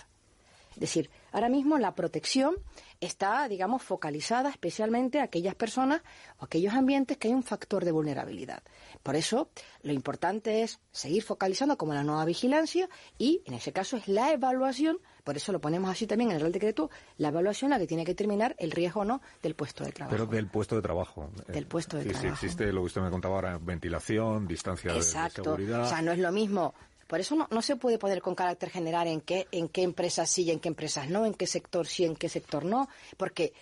Es 0.75 0.81
decir, 0.81 1.11
ahora 1.33 1.49
mismo 1.49 1.79
la 1.79 1.95
protección 1.95 2.57
está, 3.01 3.47
digamos, 3.49 3.83
focalizada 3.83 4.51
especialmente 4.51 5.21
a 5.21 5.25
aquellas 5.25 5.55
personas 5.55 6.03
o 6.39 6.45
aquellos 6.45 6.75
ambientes 6.75 7.17
que 7.17 7.29
hay 7.29 7.35
un 7.35 7.43
factor 7.43 7.85
de 7.85 7.93
vulnerabilidad. 7.93 8.63
Por 9.03 9.17
eso, 9.17 9.51
lo 9.83 9.93
importante 9.93 10.63
es 10.63 10.81
seguir 10.91 11.23
focalizando 11.23 11.77
como 11.77 11.95
la 11.95 12.03
nueva 12.03 12.25
vigilancia 12.25 12.89
y, 13.19 13.43
en 13.45 13.55
ese 13.55 13.73
caso, 13.73 13.97
es 13.97 14.09
la 14.09 14.33
evaluación, 14.33 14.99
por 15.23 15.37
eso 15.37 15.53
lo 15.53 15.61
ponemos 15.61 15.91
así 15.91 16.07
también 16.07 16.31
en 16.31 16.37
el 16.37 16.41
Real 16.41 16.53
Decreto, 16.53 16.91
la 17.19 17.29
evaluación 17.29 17.71
la 17.71 17.79
que 17.79 17.87
tiene 17.87 18.05
que 18.05 18.15
terminar 18.15 18.57
el 18.59 18.71
riesgo 18.71 19.01
o 19.01 19.05
no 19.05 19.21
del 19.43 19.55
puesto 19.55 19.85
de 19.85 19.93
trabajo. 19.93 20.17
Pero 20.17 20.27
del 20.27 20.49
puesto 20.49 20.77
de 20.77 20.83
trabajo. 20.83 21.31
Del 21.49 21.67
puesto 21.67 21.97
de 21.97 22.05
sí, 22.05 22.09
trabajo. 22.11 22.37
Sí, 22.37 22.47
existe 22.47 22.73
lo 22.73 22.81
que 22.81 22.87
usted 22.87 23.01
me 23.03 23.11
contaba 23.11 23.37
ahora, 23.37 23.59
ventilación, 23.59 24.47
distancia 24.47 24.95
Exacto. 24.95 25.43
de 25.43 25.45
seguridad. 25.45 25.83
O 25.83 25.89
sea, 25.89 26.03
no 26.03 26.13
es 26.13 26.19
lo 26.19 26.33
mismo 26.33 26.75
por 27.07 27.21
eso 27.21 27.35
no, 27.37 27.49
no, 27.51 27.63
se 27.63 27.77
puede 27.77 27.99
poner 27.99 28.21
con 28.23 28.35
carácter 28.35 28.71
general 28.71 29.07
en 29.09 29.21
qué, 29.21 29.47
en 29.53 29.69
qué 29.69 29.83
empresas 29.83 30.31
sí 30.31 30.45
y 30.45 30.51
en 30.51 30.61
qué 30.61 30.69
empresas 30.69 31.09
no, 31.09 31.27
en 31.27 31.35
qué 31.35 31.47
sector 31.47 31.87
sí, 31.87 32.05
en 32.05 32.17
qué 32.17 32.29
sector 32.29 32.65
no, 32.65 32.89
porque 33.17 33.53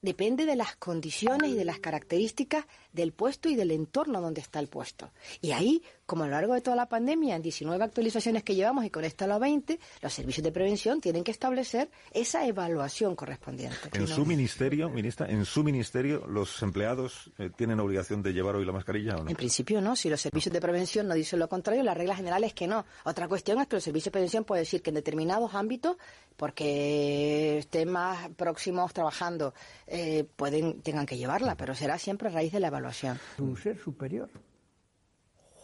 depende 0.00 0.46
de 0.46 0.56
las 0.56 0.76
condiciones 0.76 1.50
y 1.50 1.54
de 1.54 1.64
las 1.64 1.80
características 1.80 2.64
del 2.92 3.12
puesto 3.12 3.48
y 3.48 3.54
del 3.54 3.70
entorno 3.70 4.20
donde 4.20 4.40
está 4.40 4.60
el 4.60 4.68
puesto. 4.68 5.10
Y 5.40 5.52
ahí, 5.52 5.82
como 6.06 6.24
a 6.24 6.26
lo 6.26 6.32
largo 6.32 6.54
de 6.54 6.60
toda 6.60 6.76
la 6.76 6.88
pandemia, 6.88 7.36
en 7.36 7.42
19 7.42 7.82
actualizaciones 7.84 8.42
que 8.42 8.54
llevamos 8.54 8.84
y 8.84 8.90
con 8.90 9.04
esta 9.04 9.26
la 9.26 9.38
20, 9.38 9.78
los 10.00 10.12
servicios 10.12 10.44
de 10.44 10.52
prevención 10.52 11.00
tienen 11.00 11.24
que 11.24 11.30
establecer 11.30 11.90
esa 12.12 12.46
evaluación 12.46 13.16
correspondiente. 13.16 13.76
En 13.92 14.06
su 14.06 14.24
ministerio, 14.24 14.88
ministra, 14.88 15.28
en 15.28 15.44
su 15.44 15.62
ministerio, 15.64 16.26
¿los 16.26 16.62
empleados 16.62 17.30
eh, 17.38 17.50
tienen 17.56 17.80
obligación 17.80 18.22
de 18.22 18.32
llevar 18.32 18.56
hoy 18.56 18.64
la 18.64 18.72
mascarilla 18.72 19.16
o 19.16 19.24
no? 19.24 19.30
En 19.30 19.36
principio 19.36 19.80
no. 19.80 19.96
Si 19.96 20.08
los 20.08 20.20
servicios 20.20 20.52
de 20.52 20.60
prevención 20.60 21.08
no 21.08 21.14
dicen 21.14 21.38
lo 21.38 21.48
contrario, 21.48 21.82
la 21.82 21.94
regla 21.94 22.16
general 22.16 22.44
es 22.44 22.54
que 22.54 22.66
no. 22.66 22.84
Otra 23.04 23.28
cuestión 23.28 23.60
es 23.60 23.66
que 23.66 23.76
los 23.76 23.84
servicios 23.84 24.06
de 24.06 24.10
prevención 24.12 24.44
pueden 24.44 24.62
decir 24.62 24.82
que 24.82 24.90
en 24.90 24.94
determinados 24.94 25.54
ámbitos, 25.54 25.96
porque 26.36 27.58
estén 27.58 27.90
más 27.90 28.28
próximos 28.36 28.92
trabajando, 28.92 29.54
eh, 29.90 30.24
pueden 30.36 30.82
tengan 30.82 31.06
que 31.06 31.16
llevarla, 31.16 31.56
pero 31.56 31.74
será 31.74 31.98
siempre 31.98 32.28
a 32.28 32.32
raíz 32.32 32.52
de 32.52 32.60
la 32.60 32.68
evaluación. 32.68 33.18
Un 33.38 33.56
ser 33.56 33.78
superior. 33.78 34.28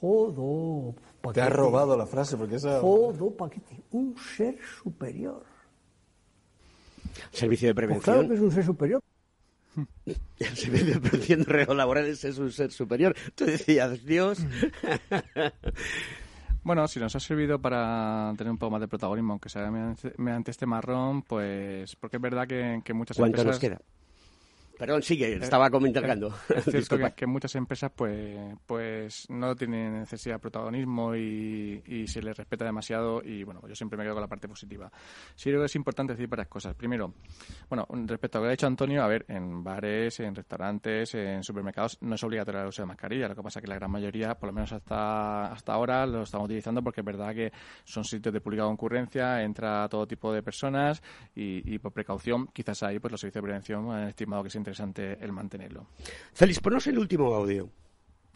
Jodo. 0.01 0.95
Paquete. 1.21 1.41
Te 1.41 1.47
has 1.47 1.53
robado 1.53 1.97
la 1.97 2.07
frase 2.07 2.37
porque 2.37 2.57
esa. 2.57 2.81
Jodo, 2.81 3.31
paquete. 3.31 3.83
Un 3.93 4.17
ser 4.19 4.59
superior. 4.83 5.45
Servicio 7.33 7.69
de 7.69 7.75
prevención. 7.75 8.03
Pues 8.03 8.17
claro 8.17 8.29
que 8.29 8.35
es 8.35 8.41
un 8.41 8.53
ser 8.53 8.65
superior. 8.65 9.03
El 10.39 10.57
servicio 10.57 10.95
de 10.95 11.01
prevención 11.01 11.43
de 11.43 11.53
riesgos 11.53 11.77
laborales 11.77 12.25
es 12.25 12.39
un 12.39 12.51
ser 12.51 12.71
superior. 12.71 13.15
Tú 13.35 13.45
decías, 13.45 14.05
Dios. 14.05 14.39
Bueno, 16.65 16.89
si 16.89 16.99
nos 16.99 17.15
ha 17.15 17.21
servido 17.21 17.61
para 17.61 18.33
tener 18.39 18.51
un 18.51 18.57
poco 18.57 18.71
más 18.71 18.81
de 18.81 18.89
protagonismo, 18.89 19.35
aunque 19.35 19.51
sea 19.51 19.71
mediante 20.17 20.51
este 20.51 20.65
marrón, 20.65 21.21
pues 21.21 21.95
porque 21.97 22.17
es 22.17 22.23
verdad 22.23 22.49
que, 22.49 22.81
que 22.83 22.95
muchas 22.95 23.19
¿Cuánto 23.19 23.43
empresas... 23.43 23.57
nos 23.57 23.61
queda? 23.61 23.83
Perdón, 24.85 25.03
sigue, 25.03 25.37
estaba 25.37 25.71
comentando. 25.71 26.35
Es 26.55 26.65
cierto 26.65 26.99
que, 26.99 27.13
que, 27.13 27.27
muchas 27.27 27.55
empresas 27.55 27.91
pues 27.97 28.39
pues 28.67 29.27
no 29.31 29.57
tienen 29.57 30.01
necesidad 30.01 30.35
de 30.35 30.39
protagonismo 30.41 31.17
y, 31.17 31.83
y, 31.87 32.07
se 32.07 32.21
les 32.21 32.37
respeta 32.37 32.67
demasiado 32.67 33.23
y 33.25 33.45
bueno, 33.45 33.63
yo 33.67 33.75
siempre 33.75 33.97
me 33.97 34.05
quedo 34.05 34.13
con 34.13 34.21
la 34.21 34.29
parte 34.29 34.47
positiva. 34.47 34.93
Sí 35.35 35.49
creo 35.49 35.61
que 35.61 35.67
es 35.67 35.77
importante 35.77 36.13
decir 36.13 36.29
varias 36.29 36.49
cosas. 36.49 36.75
Primero, 36.75 37.15
bueno, 37.71 37.87
respecto 38.07 38.37
a 38.37 38.41
lo 38.43 38.45
que 38.45 38.49
ha 38.49 38.51
dicho 38.51 38.67
Antonio, 38.67 39.03
a 39.03 39.07
ver, 39.07 39.25
en 39.29 39.65
bares, 39.65 40.21
en 40.21 40.35
restaurantes, 40.35 41.15
en 41.15 41.43
supermercados 41.43 41.97
no 42.03 42.17
es 42.17 42.23
obligatorio 42.23 42.61
el 42.61 42.69
uso 42.69 42.83
de 42.83 42.87
mascarilla, 42.87 43.29
lo 43.29 43.35
que 43.35 43.43
pasa 43.43 43.61
es 43.61 43.63
que 43.63 43.69
la 43.69 43.77
gran 43.77 43.91
mayoría, 43.91 44.35
por 44.35 44.49
lo 44.49 44.53
menos 44.53 44.71
hasta, 44.71 45.51
hasta 45.51 45.73
ahora, 45.73 46.05
lo 46.05 46.25
estamos 46.25 46.45
utilizando 46.45 46.83
porque 46.83 47.01
es 47.01 47.07
verdad 47.07 47.35
que 47.35 47.53
son 47.85 48.05
sitios 48.05 48.35
de 48.35 48.43
pública 48.43 48.65
concurrencia, 48.65 49.43
entra 49.43 49.89
todo 49.89 50.07
tipo 50.07 50.31
de 50.31 50.43
personas 50.43 51.03
y, 51.35 51.75
y 51.75 51.79
por 51.79 51.93
precaución, 51.93 52.49
quizás 52.49 52.83
ahí 52.83 52.99
pues 52.99 53.13
los 53.13 53.21
servicios 53.21 53.43
de 53.43 53.47
prevención 53.47 53.91
han 53.91 54.09
estimado 54.09 54.43
que 54.43 54.51
se 54.51 54.59
interesante 54.81 55.25
el 55.25 55.33
mantenerlo. 55.33 55.87
Félix, 56.33 56.61
ponos 56.61 56.87
el 56.87 56.99
último 56.99 57.33
audio. 57.35 57.69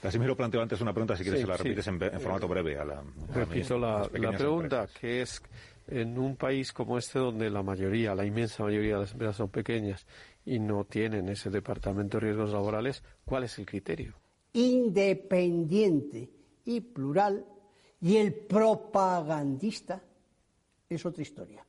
Casimiro 0.01 0.36
planteó 0.36 0.62
antes 0.62 0.80
una 0.80 0.93
pregunta, 0.93 1.16
si 1.16 1.24
quieres 1.24 1.41
Sí, 1.41 1.45
se 1.47 1.51
la 1.51 1.57
sí. 1.57 1.62
repites 1.64 1.86
en, 1.89 2.03
en 2.03 2.20
formato 2.20 2.47
breve 2.47 2.78
a 2.78 2.84
la. 2.84 2.99
a 3.01 3.05
Repito 3.34 3.78
la, 3.78 4.09
pregunta, 4.09 4.82
empresas. 4.82 4.91
que 5.01 5.22
es 5.22 5.43
en 5.89 6.16
un 6.18 6.36
país 6.36 6.72
como 6.72 6.99
este 6.99 7.18
donde 7.18 7.51
la 7.51 7.62
mayoría, 7.62 8.14
la 8.14 8.24
inmensa 8.24 8.62
mayoría 8.62 8.95
de 8.95 9.01
las 9.01 9.12
empresas 9.12 9.36
son 9.36 9.49
pequeñas 9.49 10.07
y 10.45 10.59
no 10.61 10.84
tienen 10.84 11.28
ese 11.28 11.51
departamento 11.51 12.18
de 12.18 12.26
riesgos 12.26 12.53
laborales, 12.53 13.03
¿cuál 13.24 13.45
es 13.45 13.59
el 13.59 13.66
criterio? 13.66 14.14
Independiente 14.53 16.30
y 16.64 16.80
plural. 16.80 17.45
Y 18.01 18.16
el 18.16 18.32
propagandista 18.32 20.01
es 20.89 21.05
otra 21.05 21.22
historia. 21.22 21.64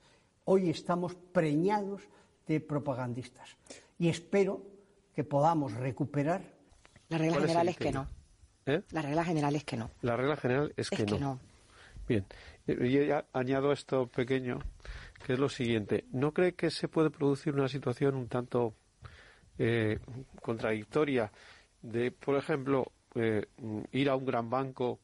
Hoy 0.46 0.70
estamos 0.70 1.16
preñados 1.16 2.04
de 2.48 2.60
propagandistas. 2.60 3.58
Y 4.00 4.08
espero 4.10 4.66
que 5.14 5.24
podamos 5.24 5.74
recuperar. 5.74 6.42
La 7.10 7.18
regla 7.18 7.34
¿Cuál 7.34 7.44
es 7.44 7.50
general 7.50 7.70
es 7.70 7.78
que 7.78 7.92
no. 7.92 8.08
¿Eh? 8.66 8.82
La 8.92 9.02
regla 9.02 9.26
general 9.26 9.56
es 9.56 9.64
que 9.66 9.78
no. 9.78 9.92
La 10.02 10.16
regla 10.16 10.38
general 10.38 10.74
es 10.78 10.90
que, 10.90 11.04
Es 11.04 11.12
que 11.12 11.20
no. 11.20 11.40
Bien, 12.08 12.26
y 12.66 12.92
yo 12.92 13.04
ya 13.04 13.26
añado 13.34 13.72
esto 13.72 14.08
pequeño, 14.08 14.60
que 15.24 15.34
es 15.34 15.40
lo 15.40 15.50
siguiente. 15.50 16.06
¿No 16.12 16.34
cree 16.34 16.56
que 16.56 16.72
se 16.72 16.88
puede 16.88 17.12
producir 17.12 17.54
una 17.54 17.68
situación 17.68 18.16
un 18.16 18.28
tanto 18.28 18.74
eh, 19.60 20.00
contradictoria 20.42 21.32
de, 21.82 22.12
por 22.12 22.36
ejemplo, 22.38 22.92
eh, 23.16 23.46
ir 23.92 24.10
a 24.10 24.16
un 24.16 24.26
gran 24.26 24.50
banco 24.50 25.02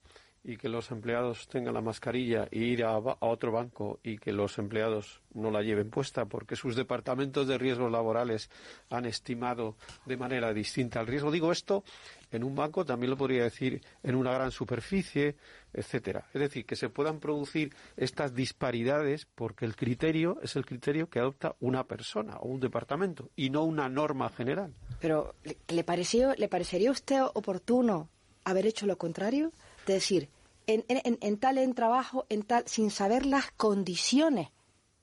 y 0.47 0.57
que 0.57 0.69
los 0.69 0.91
empleados 0.91 1.47
tengan 1.47 1.73
la 1.73 1.81
mascarilla 1.81 2.47
y 2.51 2.65
ir 2.65 2.83
a, 2.83 2.97
otro 2.97 3.51
banco 3.51 3.99
y 4.03 4.19
que 4.19 4.31
los 4.31 4.59
empleados 4.59 5.21
no 5.33 5.49
la 5.49 5.63
lleven 5.63 5.89
puesta 5.89 6.25
porque 6.25 6.55
sus 6.55 6.75
departamentos 6.75 7.47
de 7.47 7.57
riesgos 7.57 7.91
laborales 7.91 8.51
han 8.91 9.05
estimado 9.05 9.75
de 10.05 10.17
manera 10.17 10.53
distinta 10.53 11.01
el 11.01 11.07
riesgo. 11.07 11.31
Digo 11.31 11.51
esto 11.51 11.83
en 12.31 12.43
un 12.43 12.55
banco, 12.55 12.85
también 12.85 13.09
lo 13.09 13.17
podría 13.17 13.43
decir 13.43 13.81
en 14.03 14.15
una 14.15 14.33
gran 14.33 14.51
superficie, 14.51 15.35
etcétera. 15.73 16.27
Es 16.31 16.41
decir, 16.41 16.65
que 16.65 16.75
se 16.75 16.89
puedan 16.89 17.19
producir 17.19 17.73
estas 17.97 18.35
disparidades 18.35 19.25
porque 19.33 19.65
el 19.65 19.75
criterio 19.75 20.37
es 20.43 20.55
el 20.55 20.65
criterio 20.65 21.09
que 21.09 21.19
adopta 21.19 21.55
una 21.59 21.85
persona 21.85 22.37
o 22.37 22.49
un 22.49 22.59
departamento 22.59 23.31
y 23.35 23.49
no 23.49 23.63
una 23.63 23.89
norma 23.89 24.29
general. 24.29 24.75
Pero 25.01 25.33
¿le, 25.43 25.57
le 25.69 25.83
pareció, 25.83 26.35
¿le 26.35 26.47
parecería 26.47 26.89
a 26.89 26.91
usted 26.91 27.21
oportuno 27.33 28.09
haber 28.43 28.67
hecho 28.67 28.85
lo 28.85 28.97
contrario? 28.97 29.51
Es 29.87 29.93
decir, 29.93 30.29
en, 30.67 30.83
en- 30.87 31.17
en 31.21 31.37
tal 31.37 31.57
en 31.57 31.73
trabajo, 31.73 32.25
en 32.29 32.43
tal, 32.43 32.63
sin 32.67 32.91
saber 32.91 33.25
las 33.25 33.51
condiciones 33.51 34.49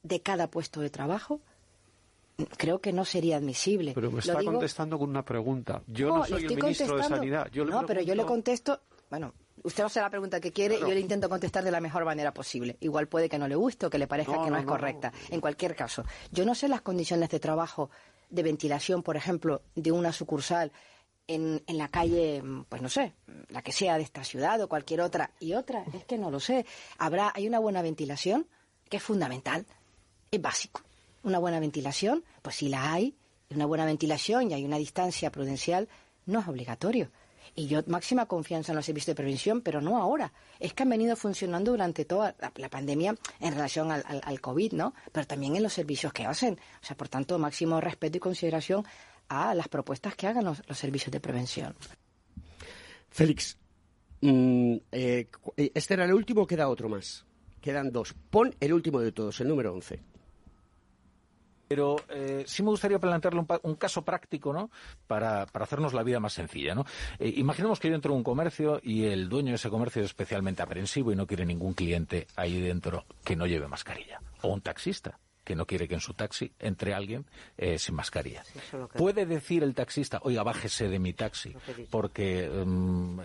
de 0.03 0.21
cada 0.21 0.49
puesto 0.51 0.81
de 0.81 0.91
trabajo, 0.91 1.41
creo 2.57 2.81
que 2.81 2.93
no 2.93 3.05
sería 3.05 3.37
admisible. 3.37 3.93
Pero 3.95 4.11
me 4.11 4.21
está 4.21 4.39
digo- 4.39 4.53
contestando 4.53 4.99
con 4.99 5.11
una 5.11 5.25
pregunta. 5.25 5.83
Yo 5.87 6.09
no, 6.09 6.25
soy 6.25 6.45
el 6.45 6.57
ministro 6.57 6.97
de. 6.97 7.05
Sanidad. 7.05 7.49
Yo 7.53 7.65
no, 7.65 7.85
pero 7.87 8.01
yo 8.03 8.15
le 8.15 8.25
contesto. 8.25 8.81
Bueno, 9.11 9.35
usted 9.63 9.85
hace 9.85 10.01
la 10.01 10.11
pregunta 10.11 10.41
que 10.41 10.53
quiere 10.53 10.77
y 10.77 10.81
yo 10.81 10.89
le 10.89 11.01
intento 11.01 11.29
contestar 11.29 11.63
de 11.63 11.71
la 11.71 11.81
mejor 11.81 12.05
manera 12.05 12.33
posible. 12.33 12.77
Igual 12.81 13.07
puede 13.09 13.29
que 13.29 13.39
no 13.39 13.47
le 13.47 13.55
guste 13.55 13.87
o 13.87 13.91
que 13.91 13.99
le 13.99 14.07
parezca 14.07 14.33
No, 14.37 14.45
que 14.45 14.51
no, 14.51 14.57
es 14.59 14.65
correcta. 14.65 15.13
En 15.31 15.41
cualquier 15.41 15.77
caso, 15.77 16.05
yo 16.31 16.45
no 16.45 16.55
sé 16.55 16.69
las 16.69 16.81
condiciones 16.81 17.29
de 17.31 17.39
trabajo, 17.39 17.91
de 18.31 18.43
ventilación, 18.43 19.03
por 19.03 19.17
ejemplo, 19.17 19.63
de 19.75 19.93
una 19.93 20.13
sucursal 20.13 20.73
en, 21.27 21.63
en 21.67 21.79
la 21.79 21.89
calle, 21.89 22.43
pues 22.69 22.83
no 22.83 22.89
sé, 22.89 23.15
la 23.49 23.63
que 23.63 23.73
sea 23.73 23.97
de 23.97 24.03
esta 24.03 24.25
ciudad 24.25 24.61
o 24.61 24.69
cualquier 24.69 25.01
otra. 25.01 25.31
Y 25.41 25.55
otra, 25.55 25.85
es 25.93 26.05
que 26.05 26.19
no 26.19 26.31
lo 26.31 26.41
sé. 26.41 26.67
Habrá, 26.99 27.33
hay 27.35 27.47
una 27.47 27.59
buena 27.59 27.83
ventilación, 27.83 28.47
que 28.89 28.99
es 28.99 29.03
fundamental, 29.03 29.67
es 30.31 30.41
básico. 30.41 30.83
Una 31.23 31.39
buena 31.39 31.61
ventilación, 31.61 32.25
pues 32.43 32.57
si 32.57 32.69
la 32.69 32.93
hay, 32.93 33.15
una 33.51 33.67
buena 33.67 33.85
ventilación 33.85 34.51
y 34.51 34.55
hay 34.55 34.65
una 34.65 34.79
distancia 34.79 35.31
prudencial, 35.31 35.89
no 36.27 36.41
es 36.41 36.49
obligatorio. 36.49 37.11
Y 37.55 37.67
yo 37.67 37.81
máxima 37.87 38.27
confianza 38.27 38.73
en 38.73 38.77
los 38.77 38.87
servicios 38.87 39.09
de 39.09 39.15
prevención, 39.15 39.61
pero 39.61 39.81
no 39.81 39.99
ahora. 39.99 40.33
Es 40.59 40.73
que 40.73 40.85
han 40.85 40.89
venido 40.89 41.17
funcionando 41.17 41.73
durante 41.73 42.05
toda 42.05 42.35
la, 42.57 42.69
pandemia 42.71 43.15
en 43.41 43.53
relación 43.53 43.91
al, 43.91 44.41
COVID, 44.41 44.73
¿no? 44.73 44.95
Pero 45.13 45.27
también 45.27 45.57
en 45.57 45.63
los 45.63 45.73
servicios 45.73 46.13
que 46.13 46.25
hacen. 46.25 46.55
O 46.83 46.87
sea, 46.87 46.97
por 46.97 47.09
tanto, 47.09 47.39
máximo 47.39 47.81
respeto 47.81 48.17
y 48.17 48.21
consideración 48.21 48.85
a 49.33 49.55
las 49.55 49.69
propuestas 49.69 50.15
que 50.15 50.27
hagan 50.27 50.45
los, 50.45 50.63
servicios 50.73 51.11
de 51.11 51.21
prevención. 51.21 51.75
Félix, 53.11 53.57
mm, 54.21 54.77
eh, 54.93 55.29
este 55.57 55.95
era 55.95 56.05
el 56.05 56.13
último, 56.13 56.47
queda 56.47 56.69
otro 56.69 56.89
más. 56.89 57.25
Quedan 57.61 57.93
dos. 57.93 58.15
Pon 58.31 58.55
el 58.61 58.73
último 58.73 59.01
de 59.01 59.13
todos, 59.13 59.41
el 59.41 59.49
número 59.49 59.73
11 59.73 60.01
pero 61.73 61.97
eh, 62.11 62.45
sí 62.47 62.63
me 62.63 62.69
gustaría 62.69 62.99
plantearle 62.99 63.47
un, 63.63 63.77
caso 63.77 64.05
práctico, 64.05 64.53
¿no? 64.53 64.71
Para, 65.07 65.45
hacernos 65.55 65.95
la 65.95 66.03
vida 66.03 66.21
más 66.21 66.35
sencilla, 66.35 66.75
¿no? 66.75 66.85
Eh, 67.19 67.33
imaginemos 67.37 67.81
que 67.81 67.89
yo 67.89 67.95
entro 67.95 68.13
en 68.13 68.19
un 68.19 68.23
comercio 68.23 68.79
y 68.83 69.07
el 69.07 69.31
dueño 69.31 69.53
de 69.53 69.55
ese 69.55 69.71
comercio 69.71 70.03
es 70.03 70.11
especialmente 70.11 70.61
aprensivo 70.61 71.13
y 71.13 71.17
no 71.17 71.27
quiere 71.27 71.47
ningún 71.47 71.73
cliente 71.73 72.27
ahí 72.37 72.61
dentro 72.61 73.07
que 73.25 73.37
no 73.37 73.47
lleve 73.47 73.69
mascarilla. 73.69 74.21
O 74.43 74.49
un 74.49 74.61
taxista 74.61 75.19
que 75.45 75.55
no 75.57 75.67
quiere 75.67 75.89
que 75.89 75.95
en 75.95 76.01
su 76.01 76.15
taxi 76.15 76.53
entre 76.59 76.95
alguien 76.95 77.27
eh, 77.57 77.79
sin 77.79 77.95
mascarilla. 77.95 78.45
¿Puede 78.97 79.27
decir 79.27 79.63
el 79.63 79.75
taxista, 79.75 80.21
oiga, 80.23 80.43
bájese 80.43 80.89
de 80.89 80.99
mi 80.99 81.13
taxi 81.13 81.55
porque 81.91 82.49
mm, 82.49 83.21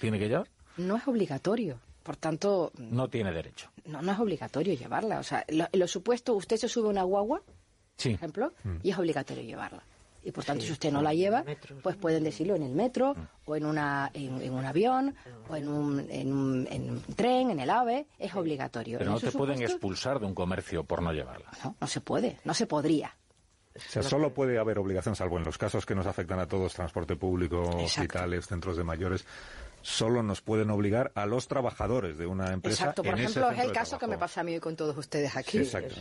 tiene 0.00 0.18
que 0.18 0.28
llevar? 0.28 0.48
No 0.76 0.96
es 0.96 1.06
obligatorio. 1.06 1.78
Por 2.02 2.16
tanto... 2.16 2.72
No 2.78 3.08
tiene 3.08 3.30
derecho. 3.30 3.70
No, 3.84 4.00
no 4.00 4.12
es 4.12 4.18
obligatorio 4.18 4.74
llevarla. 4.74 5.18
O 5.18 5.22
sea, 5.22 5.44
lo, 5.48 5.68
lo 5.72 5.86
supuesto, 5.86 6.32
usted 6.34 6.56
se 6.56 6.68
sube 6.68 6.86
a 6.88 6.90
una 6.90 7.02
guagua, 7.02 7.42
por 8.02 8.12
ejemplo, 8.12 8.54
mm. 8.64 8.76
y 8.82 8.90
es 8.90 8.98
obligatorio 8.98 9.42
llevarla. 9.44 9.84
Y 10.22 10.32
por 10.32 10.44
tanto, 10.44 10.64
si 10.64 10.72
usted 10.72 10.92
no 10.92 11.02
la 11.02 11.14
lleva, 11.14 11.44
pues 11.82 11.96
pueden 11.96 12.24
decirlo 12.24 12.54
en 12.54 12.62
el 12.62 12.74
metro, 12.74 13.14
mm. 13.14 13.28
o 13.46 13.56
en, 13.56 13.64
una, 13.64 14.10
en, 14.12 14.52
un 14.52 14.64
avión, 14.64 15.14
o 15.48 15.56
en 15.56 15.68
un, 15.68 16.06
en, 16.10 16.32
un, 16.32 17.02
tren, 17.16 17.50
en 17.50 17.60
el 17.60 17.70
AVE, 17.70 18.06
es 18.18 18.34
obligatorio. 18.34 18.98
Pero 18.98 19.12
no 19.12 19.20
te 19.20 19.32
pueden 19.32 19.62
expulsar 19.62 20.20
de 20.20 20.26
un 20.26 20.34
comercio 20.34 20.84
por 20.84 21.02
no 21.02 21.12
llevarla. 21.12 21.50
No, 21.64 21.76
no 21.80 21.86
se 21.86 22.00
puede, 22.00 22.38
no 22.44 22.54
se 22.54 22.66
podría. 22.66 23.14
O 23.76 23.80
sea, 23.80 24.02
solo 24.02 24.34
puede 24.34 24.58
haber 24.58 24.78
obligación, 24.78 25.14
salvo 25.14 25.38
en 25.38 25.44
los 25.44 25.56
casos 25.56 25.86
que 25.86 25.94
nos 25.94 26.06
afectan 26.06 26.40
a 26.40 26.46
todos, 26.46 26.74
transporte 26.74 27.16
público, 27.16 27.60
hospitales, 27.62 28.46
centros 28.46 28.76
de 28.76 28.84
mayores, 28.84 29.24
solo 29.82 30.22
nos 30.22 30.40
pueden 30.40 30.70
obligar 30.70 31.12
a 31.14 31.26
los 31.26 31.48
trabajadores 31.48 32.18
de 32.18 32.26
una 32.26 32.52
empresa. 32.52 32.84
Exacto, 32.84 33.02
por 33.02 33.18
ejemplo, 33.18 33.50
es 33.50 33.58
el 33.60 33.72
caso 33.72 33.98
que 33.98 34.06
me 34.06 34.18
pasa 34.18 34.40
a 34.40 34.44
mí 34.44 34.58
con 34.60 34.76
todos 34.76 34.96
ustedes 34.96 35.36
aquí. 35.36 35.58
Exacto, 35.58 35.96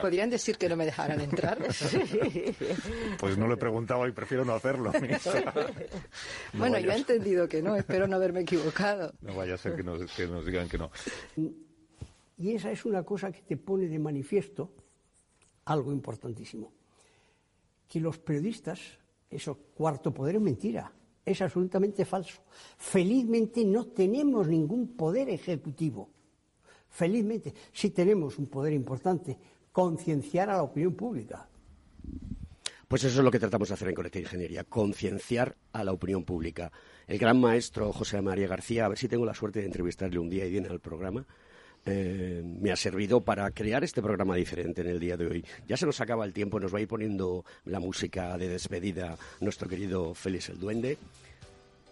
¿Podrían 0.00 0.30
decir 0.30 0.56
que 0.56 0.68
no 0.68 0.76
me 0.76 0.84
dejaran 0.84 1.20
entrar? 1.20 1.58
pues 3.18 3.38
no 3.38 3.46
lo 3.46 3.54
he 3.54 3.56
preguntado 3.56 4.06
y 4.06 4.12
prefiero 4.12 4.44
no 4.44 4.54
hacerlo. 4.54 4.92
bueno, 6.54 6.78
yo 6.78 6.92
he 6.92 6.96
entendido 6.96 7.48
que 7.48 7.62
no, 7.62 7.76
espero 7.76 8.06
no 8.06 8.16
haberme 8.16 8.40
equivocado. 8.40 9.12
No 9.20 9.34
vaya 9.34 9.54
a 9.54 9.58
ser 9.58 9.74
que 9.76 9.82
nos, 9.82 10.10
que 10.12 10.26
nos 10.26 10.44
digan 10.44 10.68
que 10.68 10.78
no. 10.78 10.90
Y 11.36 12.52
esa 12.52 12.70
es 12.70 12.84
una 12.84 13.02
cosa 13.02 13.32
que 13.32 13.42
te 13.42 13.56
pone 13.56 13.88
de 13.88 13.98
manifiesto 13.98 14.72
algo 15.64 15.92
importantísimo. 15.92 16.72
Que 17.88 18.00
los 18.00 18.18
periodistas, 18.18 18.80
eso 19.30 19.56
cuarto 19.74 20.12
poder 20.12 20.36
es 20.36 20.40
mentira 20.40 20.92
es 21.30 21.42
absolutamente 21.42 22.04
falso. 22.04 22.40
Felizmente 22.76 23.64
no 23.64 23.86
tenemos 23.86 24.48
ningún 24.48 24.96
poder 24.96 25.28
ejecutivo. 25.28 26.10
Felizmente 26.88 27.54
sí 27.72 27.90
tenemos 27.90 28.38
un 28.38 28.46
poder 28.46 28.72
importante, 28.72 29.38
concienciar 29.72 30.50
a 30.50 30.56
la 30.56 30.62
opinión 30.62 30.94
pública. 30.94 31.48
Pues 32.88 33.04
eso 33.04 33.18
es 33.18 33.24
lo 33.24 33.30
que 33.30 33.38
tratamos 33.38 33.68
de 33.68 33.74
hacer 33.74 33.88
en 33.88 33.94
Colecta 33.94 34.18
Ingeniería, 34.18 34.64
concienciar 34.64 35.56
a 35.72 35.84
la 35.84 35.92
opinión 35.92 36.24
pública. 36.24 36.72
El 37.06 37.18
gran 37.18 37.38
maestro 37.38 37.92
José 37.92 38.22
María 38.22 38.48
García, 38.48 38.86
a 38.86 38.88
ver 38.88 38.96
si 38.96 39.08
tengo 39.08 39.26
la 39.26 39.34
suerte 39.34 39.60
de 39.60 39.66
entrevistarle 39.66 40.18
un 40.18 40.30
día 40.30 40.46
y 40.46 40.50
viene 40.50 40.68
al 40.68 40.80
programa, 40.80 41.26
eh, 41.86 42.42
me 42.44 42.70
ha 42.70 42.76
servido 42.76 43.20
para 43.20 43.50
crear 43.50 43.84
este 43.84 44.02
programa 44.02 44.36
diferente 44.36 44.82
en 44.82 44.88
el 44.88 45.00
día 45.00 45.16
de 45.16 45.26
hoy. 45.26 45.44
Ya 45.66 45.76
se 45.76 45.86
nos 45.86 46.00
acaba 46.00 46.24
el 46.24 46.32
tiempo, 46.32 46.60
nos 46.60 46.72
va 46.72 46.78
a 46.78 46.82
ir 46.82 46.88
poniendo 46.88 47.44
la 47.64 47.80
música 47.80 48.36
de 48.36 48.48
despedida 48.48 49.16
nuestro 49.40 49.68
querido 49.68 50.14
Félix 50.14 50.50
el 50.50 50.58
Duende. 50.58 50.98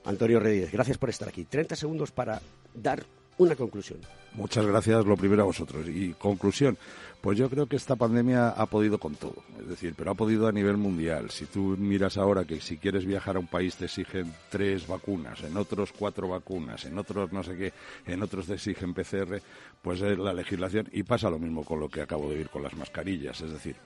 Antonio 0.04 0.38
Reyes, 0.38 0.70
gracias 0.70 0.98
por 0.98 1.10
estar 1.10 1.28
aquí. 1.28 1.44
30 1.44 1.76
segundos 1.76 2.12
para 2.12 2.40
dar 2.74 3.04
una 3.38 3.56
conclusión. 3.56 4.00
Muchas 4.36 4.66
gracias, 4.66 5.04
lo 5.06 5.16
primero 5.16 5.42
a 5.42 5.46
vosotros. 5.46 5.88
Y 5.88 6.12
conclusión, 6.12 6.76
pues 7.22 7.38
yo 7.38 7.48
creo 7.48 7.66
que 7.66 7.76
esta 7.76 7.96
pandemia 7.96 8.50
ha 8.50 8.66
podido 8.66 8.98
con 8.98 9.14
todo, 9.14 9.42
es 9.58 9.66
decir, 9.66 9.94
pero 9.96 10.10
ha 10.10 10.14
podido 10.14 10.46
a 10.46 10.52
nivel 10.52 10.76
mundial. 10.76 11.30
Si 11.30 11.46
tú 11.46 11.76
miras 11.78 12.18
ahora 12.18 12.44
que 12.44 12.60
si 12.60 12.76
quieres 12.76 13.06
viajar 13.06 13.36
a 13.36 13.38
un 13.38 13.46
país 13.46 13.76
te 13.76 13.86
exigen 13.86 14.32
tres 14.50 14.86
vacunas, 14.86 15.42
en 15.42 15.56
otros 15.56 15.92
cuatro 15.92 16.28
vacunas, 16.28 16.84
en 16.84 16.98
otros 16.98 17.32
no 17.32 17.42
sé 17.42 17.56
qué, 17.56 17.72
en 18.06 18.22
otros 18.22 18.46
te 18.46 18.54
exigen 18.54 18.94
PCR, 18.94 19.40
pues 19.82 20.02
es 20.02 20.18
la 20.18 20.34
legislación 20.34 20.88
y 20.92 21.02
pasa 21.02 21.30
lo 21.30 21.38
mismo 21.38 21.64
con 21.64 21.80
lo 21.80 21.88
que 21.88 22.02
acabo 22.02 22.28
de 22.28 22.36
ver 22.36 22.50
con 22.50 22.62
las 22.62 22.76
mascarillas, 22.76 23.40
es 23.40 23.50
decir, 23.50 23.76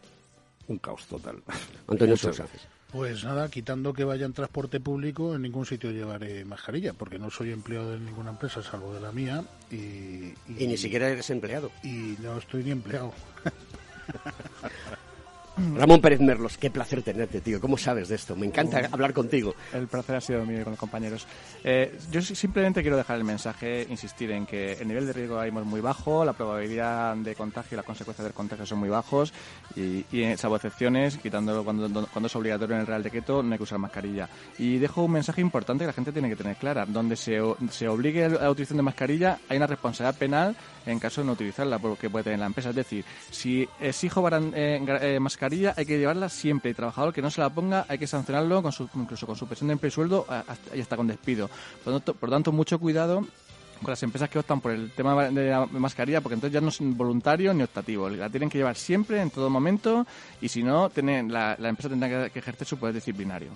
un 0.67 0.79
caos 0.79 1.07
total. 1.07 1.43
Antonio 1.87 2.17
Sosa. 2.19 2.47
Pues 2.93 3.23
nada, 3.23 3.49
quitando 3.49 3.93
que 3.93 4.03
vaya 4.03 4.27
en 4.27 4.33
transporte 4.33 4.81
público, 4.81 5.35
en 5.35 5.43
ningún 5.43 5.65
sitio 5.65 5.93
llevaré 5.93 6.45
mascarilla, 6.45 6.93
porque 6.93 7.21
no 7.21 7.31
soy 7.31 7.53
empleado 7.53 7.93
de 7.93 8.01
ninguna 8.01 8.31
empresa 8.31 8.63
salvo 8.63 8.93
de 8.93 9.01
la 9.01 9.13
mía. 9.13 9.45
Y, 9.71 10.35
y 10.49 10.67
ni 10.67 10.77
siquiera 10.77 11.09
eres 11.09 11.31
empleado. 11.31 11.71
Y 11.85 12.17
no 12.21 12.39
estoy 12.39 12.65
ni 12.65 12.73
empleado. 12.73 13.13
Ramón 15.77 16.01
Pérez 16.01 16.21
Merlos, 16.21 16.59
qué 16.59 16.71
placer 16.71 17.03
tenerte, 17.03 17.41
tío. 17.41 17.61
¿Cómo 17.61 17.77
sabes 17.77 18.09
de 18.09 18.17
esto? 18.17 18.37
Me 18.37 18.47
encanta 18.47 18.89
hablar 18.91 19.13
contigo. 19.13 19.55
El 19.73 19.89
placer 19.89 20.17
ha 20.17 20.21
sido 20.21 20.45
mío 20.45 20.65
con 20.65 20.73
los 20.73 20.81
compañeros. 20.81 21.27
Eh, 21.65 21.99
yo 22.11 22.23
simplemente 22.23 22.83
quiero 22.83 22.97
dejar 22.97 23.17
el 23.17 23.25
mensaje, 23.25 23.87
insistir 23.89 24.31
en 24.31 24.47
que 24.47 24.73
el 24.75 24.89
nivel 24.89 25.07
de 25.07 25.13
riesgo 25.13 25.43
es 25.43 25.53
muy 25.53 25.81
bajo, 25.81 26.25
la 26.25 26.33
probabilidad 26.33 27.17
de 27.17 27.35
contagio 27.35 27.75
y 27.75 27.77
las 27.77 27.85
consecuencias 27.85 28.25
del 28.25 28.35
contagio 28.35 28.67
son 28.67 28.79
muy 28.79 28.89
bajos 28.89 29.33
y, 29.77 30.05
y 30.13 30.37
salvo 30.37 30.57
excepciones, 30.57 31.19
quitándolo 31.19 31.65
cuando, 31.65 32.07
cuando 32.07 32.27
es 32.27 32.37
obligatorio 32.37 32.77
en 32.77 32.81
el 32.81 32.87
Real 32.87 33.03
Decreto, 33.03 33.43
no 33.43 33.53
hay 33.53 33.59
que 33.59 33.65
usar 33.65 33.79
mascarilla. 33.79 34.29
Y 34.59 34.79
dejo 34.79 35.05
un 35.05 35.13
mensaje 35.13 35.41
importante 35.41 35.83
que 35.83 35.87
la 35.89 35.93
gente 35.93 36.13
tiene 36.13 36.29
que 36.29 36.37
tener 36.37 36.57
clara. 36.57 36.87
Donde 36.87 37.17
se, 37.17 37.41
se 37.71 37.89
obligue 37.89 38.25
a 38.25 38.29
la 38.29 38.51
utilización 38.51 38.79
de 38.79 38.83
mascarilla, 38.83 39.39
hay 39.49 39.57
una 39.57 39.67
responsabilidad 39.67 40.19
penal 40.19 40.57
en 40.87 40.99
caso 40.99 41.21
de 41.21 41.27
no 41.27 41.33
utilizarla, 41.33 41.79
porque 41.79 42.09
puede 42.11 42.25
tener 42.25 42.39
la 42.39 42.47
empresa. 42.47 42.71
Es 42.71 42.77
decir, 42.77 43.05
si 43.31 43.69
exijo 43.81 44.27
eh, 44.29 44.85
eh, 45.03 45.21
mascarilla, 45.21 45.50
hay 45.77 45.87
que 45.87 45.99
llevarla 45.99 46.29
siempre. 46.29 46.71
Y 46.71 46.75
trabajador 46.75 47.13
que 47.13 47.23
no 47.23 47.31
se 47.31 47.41
la 47.41 47.51
ponga, 47.51 47.87
hay 47.89 47.99
que 47.99 48.07
sancionarlo 48.07 48.63
con 48.63 48.73
su, 48.73 48.89
incluso 48.95 49.27
con 49.27 49.37
su 49.37 49.47
de 49.47 49.73
empleo 49.73 49.89
y 49.89 49.91
sueldo 49.91 50.27
y 50.75 50.81
hasta 50.81 50.97
con 50.97 51.07
despido. 51.07 51.51
Por 51.85 52.01
por 52.01 52.31
tanto, 52.31 52.53
mucho 52.53 52.79
cuidado 52.79 53.25
con 53.81 53.91
las 53.91 54.03
empresas 54.03 54.29
que 54.29 54.39
optan 54.39 54.61
por 54.61 54.73
el 54.73 54.91
tema 54.93 55.29
de 55.31 55.51
la 55.51 55.67
mascarilla, 55.67 56.21
porque 56.21 56.35
entonces 56.35 56.55
ya 56.55 56.61
no 56.61 56.69
es 56.69 56.79
voluntario 56.81 57.53
ni 57.55 57.63
optativo. 57.63 58.09
La 58.09 58.29
tienen 58.29 58.51
que 58.51 58.59
llevar 58.59 58.77
siempre, 58.77 59.21
en 59.21 59.31
todo 59.31 59.49
momento, 59.51 60.07
y 60.41 60.49
si 60.49 60.63
no, 60.63 60.91
tienen, 60.91 61.33
la, 61.33 61.57
empresa 61.61 61.89
tendrá 61.89 62.31
que, 62.31 62.39
ejercer 62.39 62.67
su 62.67 62.79
poder 62.79 62.95
disciplinario. 62.95 63.51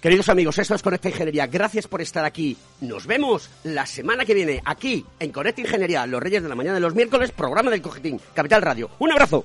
Queridos 0.00 0.28
amigos, 0.28 0.58
esto 0.58 0.74
es 0.74 0.82
Conecta 0.82 1.08
Ingeniería. 1.08 1.46
Gracias 1.46 1.88
por 1.88 2.00
estar 2.00 2.24
aquí. 2.24 2.56
Nos 2.80 3.06
vemos 3.06 3.50
la 3.64 3.86
semana 3.86 4.24
que 4.24 4.34
viene, 4.34 4.62
aquí, 4.64 5.04
en 5.18 5.32
Conecta 5.32 5.60
Ingeniería, 5.60 6.06
los 6.06 6.22
Reyes 6.22 6.42
de 6.42 6.48
la 6.48 6.54
Mañana 6.54 6.74
de 6.74 6.80
los 6.80 6.94
miércoles, 6.94 7.32
programa 7.32 7.70
del 7.70 7.82
Cojetín, 7.82 8.20
Capital 8.34 8.62
Radio. 8.62 8.90
Un 8.98 9.12
abrazo. 9.12 9.44